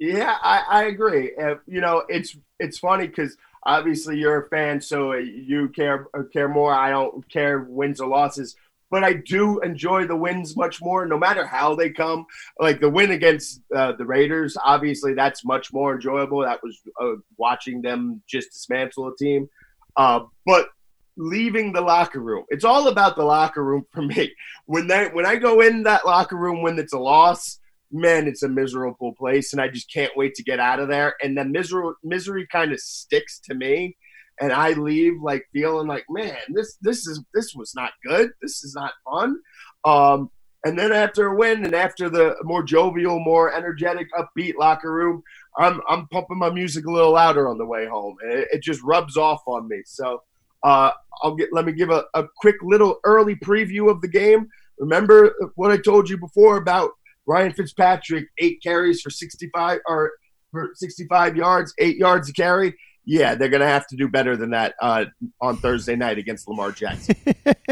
Yeah, 0.00 0.36
I, 0.42 0.64
I 0.68 0.84
agree. 0.86 1.30
Uh, 1.40 1.58
you 1.68 1.80
know, 1.80 2.02
it's 2.08 2.36
it's 2.58 2.80
funny 2.80 3.06
because 3.06 3.36
obviously 3.62 4.18
you're 4.18 4.46
a 4.46 4.48
fan, 4.48 4.80
so 4.80 5.12
you 5.12 5.68
care 5.68 6.08
care 6.32 6.48
more. 6.48 6.74
I 6.74 6.90
don't 6.90 7.28
care 7.28 7.60
wins 7.60 8.00
or 8.00 8.08
losses 8.08 8.56
but 8.90 9.04
I 9.04 9.14
do 9.14 9.60
enjoy 9.60 10.06
the 10.06 10.16
wins 10.16 10.56
much 10.56 10.80
more, 10.80 11.06
no 11.06 11.18
matter 11.18 11.46
how 11.46 11.74
they 11.74 11.90
come. 11.90 12.26
Like 12.58 12.80
the 12.80 12.90
win 12.90 13.10
against 13.10 13.62
uh, 13.74 13.92
the 13.92 14.06
Raiders, 14.06 14.56
obviously 14.62 15.14
that's 15.14 15.44
much 15.44 15.72
more 15.72 15.94
enjoyable. 15.94 16.40
That 16.40 16.62
was 16.62 16.80
uh, 17.00 17.20
watching 17.36 17.82
them 17.82 18.22
just 18.28 18.52
dismantle 18.52 19.08
a 19.08 19.16
team. 19.16 19.48
Uh, 19.96 20.20
but 20.44 20.68
leaving 21.16 21.72
the 21.72 21.80
locker 21.80 22.20
room, 22.20 22.44
it's 22.48 22.64
all 22.64 22.88
about 22.88 23.16
the 23.16 23.24
locker 23.24 23.64
room 23.64 23.84
for 23.92 24.02
me. 24.02 24.32
When 24.66 24.86
they 24.86 25.08
when 25.12 25.26
I 25.26 25.36
go 25.36 25.60
in 25.60 25.82
that 25.84 26.06
locker 26.06 26.36
room 26.36 26.62
when 26.62 26.78
it's 26.78 26.92
a 26.92 26.98
loss, 26.98 27.58
man, 27.90 28.28
it's 28.28 28.42
a 28.42 28.48
miserable 28.48 29.14
place, 29.14 29.52
and 29.52 29.60
I 29.60 29.68
just 29.68 29.92
can't 29.92 30.16
wait 30.16 30.34
to 30.34 30.44
get 30.44 30.60
out 30.60 30.80
of 30.80 30.88
there. 30.88 31.14
And 31.22 31.36
the 31.36 31.44
misery 31.44 31.92
misery 32.04 32.46
kind 32.50 32.72
of 32.72 32.80
sticks 32.80 33.40
to 33.40 33.54
me 33.54 33.96
and 34.40 34.52
I 34.52 34.72
leave 34.72 35.22
like 35.22 35.46
feeling 35.52 35.86
like, 35.86 36.04
man, 36.08 36.36
this 36.48 36.76
this 36.80 37.06
is 37.06 37.22
this 37.34 37.54
was 37.54 37.74
not 37.74 37.92
good. 38.04 38.30
This 38.42 38.64
is 38.64 38.74
not 38.74 38.92
fun. 39.04 39.38
Um, 39.84 40.30
and 40.64 40.78
then 40.78 40.92
after 40.92 41.28
a 41.28 41.36
win 41.36 41.64
and 41.64 41.74
after 41.74 42.10
the 42.10 42.36
more 42.42 42.62
jovial, 42.62 43.20
more 43.20 43.52
energetic, 43.54 44.08
upbeat 44.12 44.56
locker 44.56 44.92
room, 44.92 45.22
I'm 45.56 45.80
I'm 45.88 46.08
pumping 46.08 46.38
my 46.38 46.50
music 46.50 46.86
a 46.86 46.90
little 46.90 47.12
louder 47.12 47.48
on 47.48 47.58
the 47.58 47.66
way 47.66 47.86
home. 47.86 48.16
It, 48.24 48.48
it 48.52 48.62
just 48.62 48.82
rubs 48.82 49.16
off 49.16 49.42
on 49.46 49.68
me. 49.68 49.82
So 49.86 50.22
uh, 50.62 50.90
I'll 51.22 51.34
get 51.34 51.52
let 51.52 51.64
me 51.64 51.72
give 51.72 51.90
a, 51.90 52.04
a 52.14 52.24
quick 52.36 52.56
little 52.62 52.98
early 53.04 53.36
preview 53.36 53.90
of 53.90 54.00
the 54.00 54.08
game. 54.08 54.48
Remember 54.78 55.34
what 55.54 55.70
I 55.70 55.78
told 55.78 56.10
you 56.10 56.18
before 56.18 56.56
about 56.56 56.90
Ryan 57.26 57.52
Fitzpatrick, 57.52 58.28
eight 58.38 58.62
carries 58.62 59.00
for 59.00 59.10
65 59.10 59.80
or 59.86 60.12
for 60.50 60.70
65 60.74 61.36
yards, 61.36 61.74
eight 61.78 61.96
yards 61.96 62.28
to 62.28 62.32
carry 62.32 62.74
yeah, 63.06 63.36
they're 63.36 63.48
going 63.48 63.60
to 63.60 63.68
have 63.68 63.86
to 63.86 63.96
do 63.96 64.08
better 64.08 64.36
than 64.36 64.50
that 64.50 64.74
uh, 64.82 65.04
on 65.40 65.56
Thursday 65.56 65.94
night 65.94 66.18
against 66.18 66.48
Lamar 66.48 66.72
Jackson. 66.72 67.14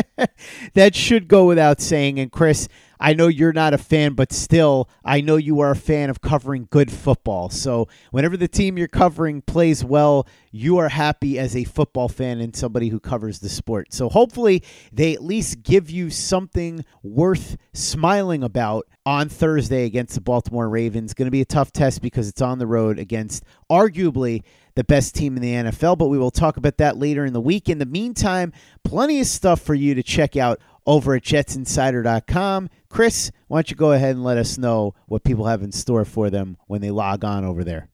that 0.75 0.95
should 0.95 1.27
go 1.27 1.47
without 1.47 1.81
saying. 1.81 2.21
And 2.21 2.31
Chris, 2.31 2.69
I 2.99 3.15
know 3.15 3.29
you're 3.29 3.53
not 3.53 3.75
a 3.75 3.79
fan, 3.79 4.15
but 4.15 4.33
still, 4.33 4.89
I 5.05 5.21
know 5.21 5.37
you 5.37 5.61
are 5.61 5.73
a 5.73 5.77
fan 5.77 6.11
of 6.11 6.21
covering 6.21 6.69
good 6.71 6.91
football. 6.91 7.51
So 7.51 7.89
whenever 8.11 8.37
the 8.37 8.49
team 8.49 8.79
you're 8.79 8.89
covering 8.89 9.43
plays 9.43 9.85
well, 9.85 10.27
you 10.51 10.79
are 10.79 10.89
happy 10.89 11.39
as 11.39 11.57
a 11.57 11.65
football 11.65 12.09
fan 12.09 12.41
and 12.41 12.55
somebody 12.55 12.89
who 12.89 13.01
covers 13.01 13.41
the 13.41 13.49
sport. 13.49 13.93
So 13.93 14.09
hopefully, 14.09 14.63
they 14.93 15.13
at 15.13 15.23
least 15.23 15.63
give 15.63 15.91
you 15.91 16.11
something 16.11 16.85
worth 17.03 17.57
smiling 17.73 18.43
about 18.43 18.87
on 19.05 19.29
Thursday 19.29 19.85
against 19.85 20.15
the 20.15 20.21
Baltimore 20.21 20.69
Ravens. 20.69 21.15
Going 21.15 21.27
to 21.27 21.33
be 21.33 21.41
a 21.41 21.47
tough 21.47 21.73
test 21.73 22.01
because 22.03 22.29
it's 22.29 22.41
on 22.43 22.59
the 22.59 22.67
road 22.67 22.99
against 22.99 23.45
arguably 23.71 24.43
the 24.75 24.85
best 24.85 25.15
team 25.15 25.37
in 25.37 25.43
the 25.43 25.53
NFL, 25.53 25.99
but 25.99 26.09
we 26.09 26.19
will 26.19 26.31
talk 26.31 26.57
about 26.57 26.79
that 26.79 26.97
later 26.97 27.25
in 27.25 27.33
the 27.33 27.41
week. 27.41 27.69
In 27.69 27.79
the 27.79 27.87
meantime, 27.87 28.53
plenty 28.83 29.21
of 29.21 29.27
stuff 29.27 29.61
for 29.61 29.75
you 29.75 29.95
to 29.95 30.03
check 30.03 30.37
out 30.37 30.61
over 30.87 31.15
at 31.15 31.23
jetsinsider.com. 31.23 32.71
Chris, 32.89 33.31
why 33.49 33.59
don't 33.59 33.71
you 33.71 33.77
go 33.77 33.93
ahead 33.93 34.15
and 34.15 34.25
let 34.25 34.39
us 34.39 34.59
know 34.59 34.95
what 35.07 35.25
people 35.25 35.47
have 35.47 35.63
in 35.63 35.73
store 35.73 36.05
for 36.05 36.31
them 36.31 36.57
when 36.67 36.81
they 36.81 36.91
log 36.91 37.25
on 37.25 37.45
over 37.45 37.65
there? 37.65 37.89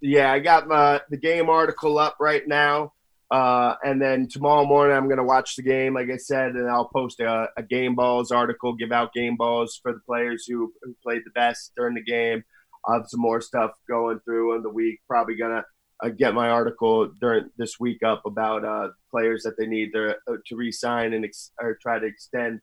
Yeah, 0.00 0.32
I 0.32 0.40
got 0.40 0.66
my 0.66 1.00
the 1.10 1.16
game 1.16 1.48
article 1.48 1.98
up 1.98 2.16
right 2.18 2.46
now. 2.46 2.92
Uh, 3.30 3.76
and 3.82 4.02
then 4.02 4.28
tomorrow 4.28 4.66
morning, 4.66 4.94
I'm 4.94 5.06
going 5.06 5.16
to 5.16 5.24
watch 5.24 5.56
the 5.56 5.62
game, 5.62 5.94
like 5.94 6.10
I 6.10 6.18
said, 6.18 6.50
and 6.52 6.68
I'll 6.68 6.90
post 6.94 7.18
a, 7.18 7.48
a, 7.56 7.62
game 7.62 7.94
balls 7.94 8.30
article, 8.30 8.74
give 8.74 8.92
out 8.92 9.14
game 9.14 9.36
balls 9.36 9.80
for 9.82 9.94
the 9.94 10.00
players 10.00 10.44
who, 10.46 10.70
who 10.82 10.94
played 11.02 11.22
the 11.24 11.30
best 11.30 11.72
during 11.74 11.94
the 11.94 12.02
game. 12.02 12.44
I'll 12.84 12.98
have 12.98 13.08
some 13.08 13.22
more 13.22 13.40
stuff 13.40 13.70
going 13.88 14.20
through 14.26 14.56
in 14.56 14.62
the 14.62 14.68
week. 14.68 15.00
Probably 15.08 15.34
going 15.34 15.52
to 15.52 15.64
uh, 16.02 16.08
get 16.08 16.34
my 16.34 16.48
article 16.48 17.08
during 17.20 17.48
this 17.56 17.78
week 17.78 18.02
up 18.02 18.26
about 18.26 18.64
uh, 18.64 18.88
players 19.10 19.42
that 19.44 19.56
they 19.56 19.66
need 19.66 19.92
to 19.92 20.16
uh, 20.28 20.36
to 20.46 20.56
re-sign 20.56 21.12
and 21.12 21.24
ex- 21.24 21.52
or 21.60 21.78
try 21.80 21.98
to 21.98 22.06
extend 22.06 22.60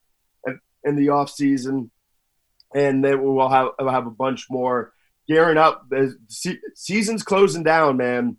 in 0.84 0.96
the 0.96 1.10
off 1.10 1.30
season, 1.30 1.92
and 2.74 3.04
then 3.04 3.22
we'll 3.22 3.50
have 3.50 3.70
we'll 3.80 3.90
have 3.90 4.08
a 4.08 4.12
bunch 4.12 4.48
more 4.50 4.94
gearing 5.28 5.58
up. 5.58 5.88
The 5.90 6.16
season's 6.76 7.24
closing 7.24 7.64
down, 7.64 7.98
man. 7.98 8.38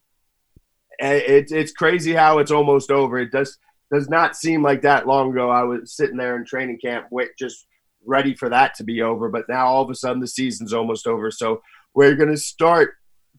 It's 0.99 1.53
it's 1.53 1.73
crazy 1.73 2.13
how 2.13 2.39
it's 2.39 2.51
almost 2.51 2.91
over. 2.91 3.19
It 3.19 3.33
does 3.33 3.59
does 3.93 4.09
not 4.09 4.37
seem 4.37 4.63
like 4.63 4.83
that 4.83 5.07
long 5.07 5.33
ago. 5.33 5.51
I 5.51 5.65
was 5.65 5.95
sitting 5.95 6.17
there 6.17 6.37
in 6.37 6.45
training 6.45 6.79
camp, 6.79 7.07
wait, 7.11 7.31
just 7.39 7.67
ready 8.07 8.35
for 8.35 8.49
that 8.49 8.75
to 8.77 8.85
be 8.85 9.03
over. 9.03 9.29
But 9.29 9.49
now 9.49 9.67
all 9.67 9.83
of 9.83 9.91
a 9.91 9.95
sudden 9.95 10.21
the 10.21 10.29
season's 10.29 10.73
almost 10.73 11.07
over. 11.07 11.31
So 11.31 11.63
we're 11.95 12.15
gonna 12.15 12.37
start 12.37 12.95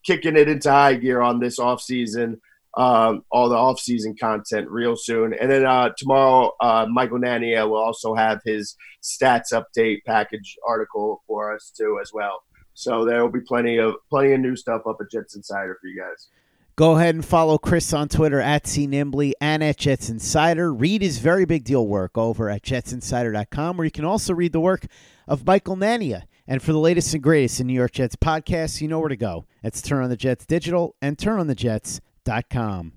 kicking 0.05 0.35
it 0.37 0.47
into 0.49 0.69
high 0.71 0.95
gear 0.95 1.21
on 1.21 1.39
this 1.39 1.59
off 1.59 1.81
season. 1.81 2.41
um, 2.77 3.23
all 3.31 3.49
the 3.49 3.55
off-season 3.55 4.15
content 4.19 4.69
real 4.69 4.95
soon. 4.95 5.33
And 5.33 5.51
then 5.51 5.65
uh, 5.65 5.89
tomorrow, 5.97 6.51
uh, 6.61 6.85
Michael 6.89 7.19
Nania 7.19 7.67
will 7.69 7.77
also 7.77 8.15
have 8.15 8.41
his 8.45 8.75
stats 9.03 9.51
update 9.51 9.99
package 10.05 10.57
article 10.65 11.21
for 11.27 11.53
us 11.53 11.71
too 11.75 11.99
as 12.01 12.11
well. 12.13 12.43
So 12.73 13.03
there 13.03 13.21
will 13.21 13.31
be 13.31 13.41
plenty 13.41 13.77
of 13.77 13.95
plenty 14.09 14.31
of 14.31 14.39
new 14.39 14.55
stuff 14.55 14.83
up 14.87 14.97
at 15.01 15.11
Jets 15.11 15.35
Insider 15.35 15.77
for 15.81 15.87
you 15.87 16.01
guys. 16.01 16.29
Go 16.77 16.95
ahead 16.95 17.13
and 17.13 17.25
follow 17.25 17.57
Chris 17.57 17.93
on 17.93 18.07
Twitter 18.07 18.39
at 18.39 18.63
cnimbly 18.63 19.33
and 19.41 19.61
at 19.61 19.77
Jets 19.77 20.09
Insider. 20.09 20.73
Read 20.73 21.01
his 21.01 21.17
very 21.19 21.43
big 21.43 21.65
deal 21.65 21.85
work 21.85 22.17
over 22.17 22.49
at 22.49 22.63
jetsinsider.com, 22.63 23.75
where 23.75 23.85
you 23.85 23.91
can 23.91 24.05
also 24.05 24.33
read 24.33 24.53
the 24.53 24.61
work 24.61 24.85
of 25.27 25.45
Michael 25.45 25.75
Nania. 25.75 26.23
And 26.47 26.61
for 26.61 26.73
the 26.73 26.79
latest 26.79 27.13
and 27.13 27.23
greatest 27.23 27.59
in 27.59 27.67
New 27.67 27.73
York 27.73 27.91
Jets 27.91 28.15
podcasts, 28.15 28.81
you 28.81 28.87
know 28.87 28.99
where 28.99 29.09
to 29.09 29.15
go. 29.15 29.45
It's 29.63 29.81
Turn 29.81 30.03
on 30.03 30.09
the 30.09 30.17
Jets 30.17 30.45
Digital 30.45 30.95
and 31.01 31.17
turnonthejets.com. 31.17 32.93